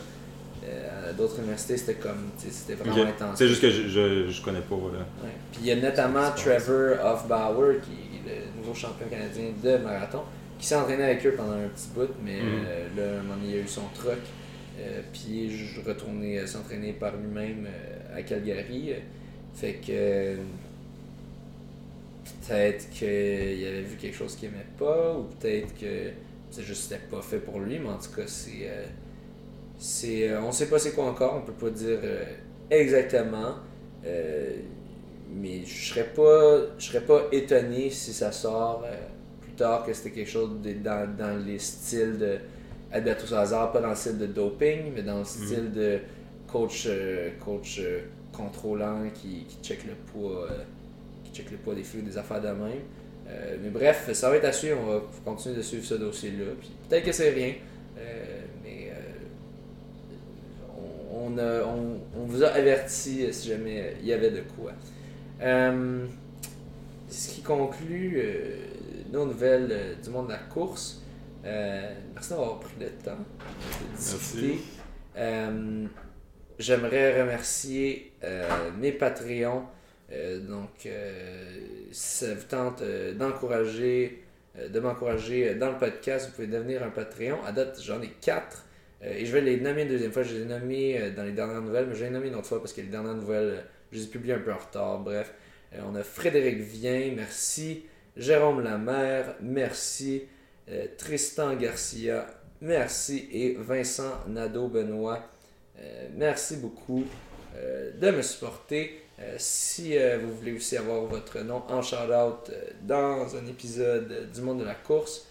euh, 0.64 1.10
à 1.10 1.12
d'autres 1.12 1.38
universités, 1.38 1.76
c'était 1.76 1.94
comme, 1.94 2.30
c'était 2.36 2.74
vraiment 2.74 3.08
intense. 3.08 3.38
C'est 3.38 3.48
juste 3.48 3.62
que 3.62 3.70
je, 3.70 3.88
je, 3.88 4.30
je, 4.30 4.42
connais 4.42 4.60
pas. 4.60 4.76
Voilà. 4.76 5.04
Puis 5.52 5.60
il 5.62 5.66
y 5.66 5.72
a 5.72 5.76
notamment 5.76 6.30
Trevor 6.34 6.98
Hoffbauer, 7.04 7.80
qui 7.82 7.92
est 7.92 8.34
le 8.34 8.60
nouveau 8.60 8.74
champion 8.74 9.06
canadien 9.08 9.50
de 9.62 9.76
marathon, 9.78 10.22
qui 10.58 10.66
s'est 10.66 10.76
entraîné 10.76 11.04
avec 11.04 11.26
eux 11.26 11.34
pendant 11.36 11.52
un 11.52 11.68
petit 11.68 11.88
bout, 11.94 12.08
mais 12.24 12.40
mhm. 12.40 12.64
euh, 12.66 12.86
là, 12.96 13.20
un 13.20 13.22
moment 13.22 13.40
il 13.44 13.54
a 13.54 13.58
eu 13.58 13.68
son 13.68 13.82
truck. 13.94 14.18
Euh, 14.78 15.00
puis 15.12 15.50
je 15.50 15.80
retournais 15.80 16.46
s'entraîner 16.46 16.92
par 16.92 17.16
lui-même 17.16 17.66
à 18.14 18.22
Calgary. 18.22 18.92
Fait 19.54 19.74
que 19.74 20.36
peut-être 22.46 22.90
qu'il 22.90 23.06
avait 23.06 23.82
vu 23.82 23.96
quelque 23.96 24.16
chose 24.16 24.36
qu'il 24.36 24.48
aimait 24.48 24.66
pas, 24.78 25.16
ou 25.16 25.24
peut-être 25.24 25.74
que 25.78 26.10
c'est 26.50 26.62
juste 26.62 26.84
c'était 26.84 27.00
pas 27.10 27.22
fait 27.22 27.38
pour 27.38 27.60
lui, 27.60 27.78
mais 27.78 27.88
en 27.88 27.98
tout 27.98 28.14
cas, 28.14 28.26
c'est. 28.26 28.68
Euh, 28.68 28.86
c'est 29.78 30.30
euh, 30.30 30.40
on 30.40 30.52
sait 30.52 30.68
pas 30.68 30.78
c'est 30.78 30.92
quoi 30.92 31.04
encore, 31.04 31.34
on 31.36 31.46
peut 31.46 31.52
pas 31.52 31.70
dire 31.70 31.98
euh, 32.02 32.24
exactement. 32.70 33.56
mais 35.34 35.62
je 35.66 35.90
serais 35.90 36.08
pas 36.14 36.60
je 36.78 36.86
serais 36.86 37.02
pas 37.02 37.24
étonné 37.30 37.90
si 37.90 38.14
ça 38.14 38.32
sort 38.32 38.86
plus 39.42 39.52
tard 39.52 39.84
que 39.84 39.92
c'était 39.92 40.12
quelque 40.12 40.30
chose 40.30 40.50
dans, 40.82 41.16
dans 41.16 41.44
les 41.44 41.58
styles 41.58 42.16
de 42.18 42.38
Alberto 42.92 43.26
Salazar, 43.26 43.72
pas 43.72 43.80
dans 43.80 43.90
le 43.90 43.96
style 43.96 44.18
de 44.18 44.26
doping, 44.26 44.92
mais 44.94 45.02
dans 45.02 45.14
le 45.14 45.20
mhm. 45.20 45.24
style 45.24 45.72
de 45.72 45.98
coach 46.46 46.88
coach 47.44 47.80
contrôlant 48.32 49.10
qui, 49.14 49.44
qui 49.48 49.58
check 49.62 49.84
le 49.84 49.94
poids 50.12 50.48
check 51.36 51.50
le 51.50 51.58
poids 51.58 51.74
des 51.74 51.82
filles, 51.82 52.02
des 52.02 52.16
affaires 52.16 52.40
de 52.40 52.48
même. 52.48 52.80
Euh, 53.28 53.56
mais 53.62 53.70
bref, 53.70 54.10
ça 54.12 54.30
va 54.30 54.36
être 54.36 54.44
à 54.44 54.52
suivre. 54.52 54.78
On 54.82 54.86
va 54.86 55.02
continuer 55.24 55.56
de 55.56 55.62
suivre 55.62 55.84
ce 55.84 55.94
dossier-là. 55.94 56.44
peut-être 56.88 57.04
que 57.04 57.12
c'est 57.12 57.30
rien. 57.30 57.54
Euh, 57.98 58.40
mais 58.64 58.90
euh, 58.90 59.02
on, 61.12 61.38
on, 61.38 62.24
vous 62.24 62.42
a 62.42 62.48
averti 62.48 63.32
si 63.32 63.48
jamais 63.48 63.96
il 64.00 64.06
y 64.06 64.12
avait 64.12 64.30
de 64.30 64.42
quoi. 64.56 64.72
ce 67.08 67.28
qui 67.28 67.42
conclut 67.42 68.22
nos 69.12 69.26
nouvelles 69.26 69.96
du 70.02 70.10
monde 70.10 70.26
de 70.26 70.32
la 70.32 70.38
course. 70.38 71.02
Merci 72.14 72.30
d'avoir 72.30 72.60
pris 72.60 72.74
le 72.80 72.88
temps 72.90 73.16
de 73.16 73.96
discuter. 73.96 74.58
J'aimerais 76.58 77.22
remercier 77.22 78.12
mes 78.78 78.92
Patreons. 78.92 79.64
Euh, 80.12 80.38
donc, 80.40 80.86
euh, 80.86 81.58
ça 81.90 82.34
vous 82.34 82.44
tente 82.44 82.82
euh, 82.82 83.12
d'encourager, 83.14 84.22
de 84.72 84.80
m'encourager 84.80 85.54
dans 85.54 85.70
le 85.70 85.78
podcast, 85.78 86.28
vous 86.28 86.34
pouvez 86.34 86.46
devenir 86.46 86.82
un 86.82 86.90
Patreon. 86.90 87.42
À 87.44 87.52
date, 87.52 87.80
j'en 87.82 88.00
ai 88.00 88.08
quatre. 88.20 88.64
et 89.02 89.26
je 89.26 89.32
vais 89.32 89.40
les 89.40 89.60
nommer 89.60 89.82
une 89.82 89.88
deuxième 89.88 90.12
fois. 90.12 90.22
Je 90.22 90.34
les 90.34 90.42
ai 90.42 90.44
nommés 90.46 91.10
dans 91.14 91.24
les 91.24 91.32
dernières 91.32 91.60
nouvelles, 91.60 91.86
mais 91.86 91.94
je 91.94 92.00
vais 92.00 92.06
les 92.06 92.12
nommer 92.12 92.28
une 92.28 92.36
autre 92.36 92.46
fois 92.46 92.60
parce 92.60 92.72
que 92.72 92.80
les 92.80 92.86
dernières 92.86 93.14
nouvelles, 93.14 93.64
je 93.92 93.98
les 93.98 94.04
ai 94.04 94.08
publiées 94.08 94.34
un 94.34 94.38
peu 94.38 94.52
en 94.52 94.56
retard. 94.56 95.00
Bref, 95.00 95.32
on 95.84 95.94
a 95.94 96.02
Frédéric 96.02 96.58
Vien, 96.58 97.12
merci. 97.14 97.84
Jérôme 98.16 98.62
Lamère, 98.62 99.34
merci. 99.42 100.24
Tristan 100.98 101.54
Garcia, 101.54 102.26
merci. 102.60 103.28
Et 103.32 103.54
Vincent 103.54 104.12
Nadeau-Benoît, 104.28 105.20
merci 106.14 106.56
beaucoup 106.56 107.04
de 107.54 108.10
me 108.10 108.22
supporter. 108.22 109.06
Euh, 109.18 109.36
si 109.38 109.96
euh, 109.96 110.18
vous 110.22 110.34
voulez 110.34 110.52
aussi 110.52 110.76
avoir 110.76 111.00
votre 111.04 111.38
nom 111.40 111.62
en 111.70 111.80
shout-out 111.80 112.50
euh, 112.50 112.70
dans 112.82 113.34
un 113.34 113.46
épisode 113.46 114.30
du 114.30 114.42
monde 114.42 114.60
de 114.60 114.64
la 114.64 114.74
course, 114.74 115.26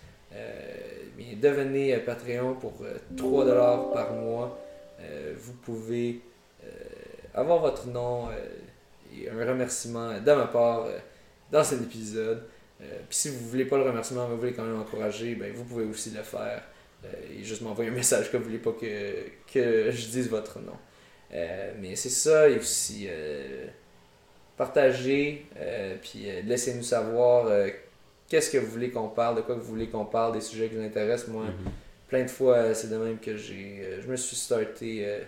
devenez 1.41 1.95
Patreon 1.99 2.55
pour 2.55 2.73
3$ 3.15 3.93
par 3.93 4.11
mois. 4.11 4.59
vous 5.37 5.53
pouvez 5.53 6.19
avoir 7.33 7.59
votre 7.59 7.87
nom 7.87 8.27
et 9.15 9.29
un 9.29 9.45
remerciement 9.45 10.19
de 10.19 10.31
ma 10.33 10.47
part 10.47 10.87
dans 11.53 11.63
cet 11.63 11.81
épisode. 11.83 12.43
Puis 13.09 13.17
si 13.17 13.29
vous 13.29 13.43
ne 13.45 13.49
voulez 13.49 13.65
pas 13.65 13.77
le 13.77 13.83
remerciement, 13.83 14.27
mais 14.27 14.33
vous 14.33 14.39
voulez 14.39 14.53
quand 14.53 14.63
même 14.63 14.79
encourager, 14.79 15.35
ben, 15.35 15.51
vous 15.53 15.63
pouvez 15.63 15.85
aussi 15.85 16.11
le 16.11 16.23
faire. 16.23 16.63
et 17.31 17.43
juste 17.43 17.61
m'envoyer 17.61 17.89
un 17.91 17.93
message 18.03 18.31
que 18.31 18.37
vous 18.37 18.43
ne 18.43 18.47
voulez 18.49 18.59
pas 18.59 18.71
que, 18.71 19.25
que 19.51 19.91
je 19.91 20.07
dise 20.07 20.29
votre 20.29 20.59
nom. 20.59 20.77
Euh, 21.33 21.73
mais 21.79 21.95
c'est 21.95 22.09
ça, 22.09 22.49
et 22.49 22.57
aussi 22.57 23.07
euh, 23.09 23.65
partagez, 24.57 25.45
euh, 25.57 25.95
puis 26.01 26.27
laissez-nous 26.43 26.83
savoir 26.83 27.49
qu'est-ce 28.27 28.49
que 28.49 28.57
vous 28.57 28.71
voulez 28.71 28.89
qu'on 28.89 29.09
parle, 29.09 29.37
de 29.37 29.41
quoi 29.41 29.55
vous 29.55 29.63
voulez 29.63 29.87
qu'on 29.87 30.05
parle, 30.05 30.33
des 30.33 30.41
sujets 30.41 30.69
qui 30.69 30.75
vous 30.75 30.83
intéressent. 30.83 31.29
Moi, 31.29 31.43
mhm. 31.43 31.71
plein 32.07 32.23
de 32.23 32.29
fois, 32.29 32.73
c'est 32.73 32.89
de 32.89 32.97
même 32.97 33.19
que 33.19 33.35
j'ai 33.35 33.99
je 34.01 34.07
me 34.07 34.15
suis 34.15 34.35
starté, 34.35 35.19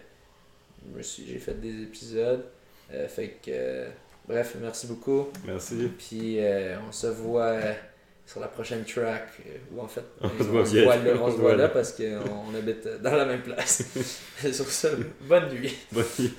j'ai 0.99 1.39
fait 1.39 1.59
des 1.59 1.83
épisodes. 1.83 2.45
fait 3.09 3.35
que, 3.43 3.85
bref, 4.27 4.55
merci 4.61 4.87
beaucoup. 4.87 5.27
Merci. 5.45 5.91
Puis 5.97 6.39
on 6.87 6.91
se 6.91 7.07
voit 7.07 7.59
sur 8.27 8.41
la 8.41 8.49
prochaine 8.49 8.83
track, 8.83 9.29
euh, 9.45 9.57
ou 9.71 9.81
en 9.81 9.87
fait, 9.87 10.03
on, 10.19 10.27
se 10.37 10.43
voit, 10.43 10.97
là, 10.97 11.13
on 11.21 11.31
se 11.31 11.37
voit 11.37 11.55
là 11.55 11.69
parce 11.69 11.93
qu'on 11.93 12.53
habite 12.53 12.85
dans 13.01 13.15
la 13.15 13.25
même 13.25 13.41
place. 13.41 13.83
sur 14.51 14.69
ça, 14.69 14.89
bonne 15.21 15.49
nuit. 15.53 15.73
Bonne 15.93 16.03
nuit. 16.19 16.33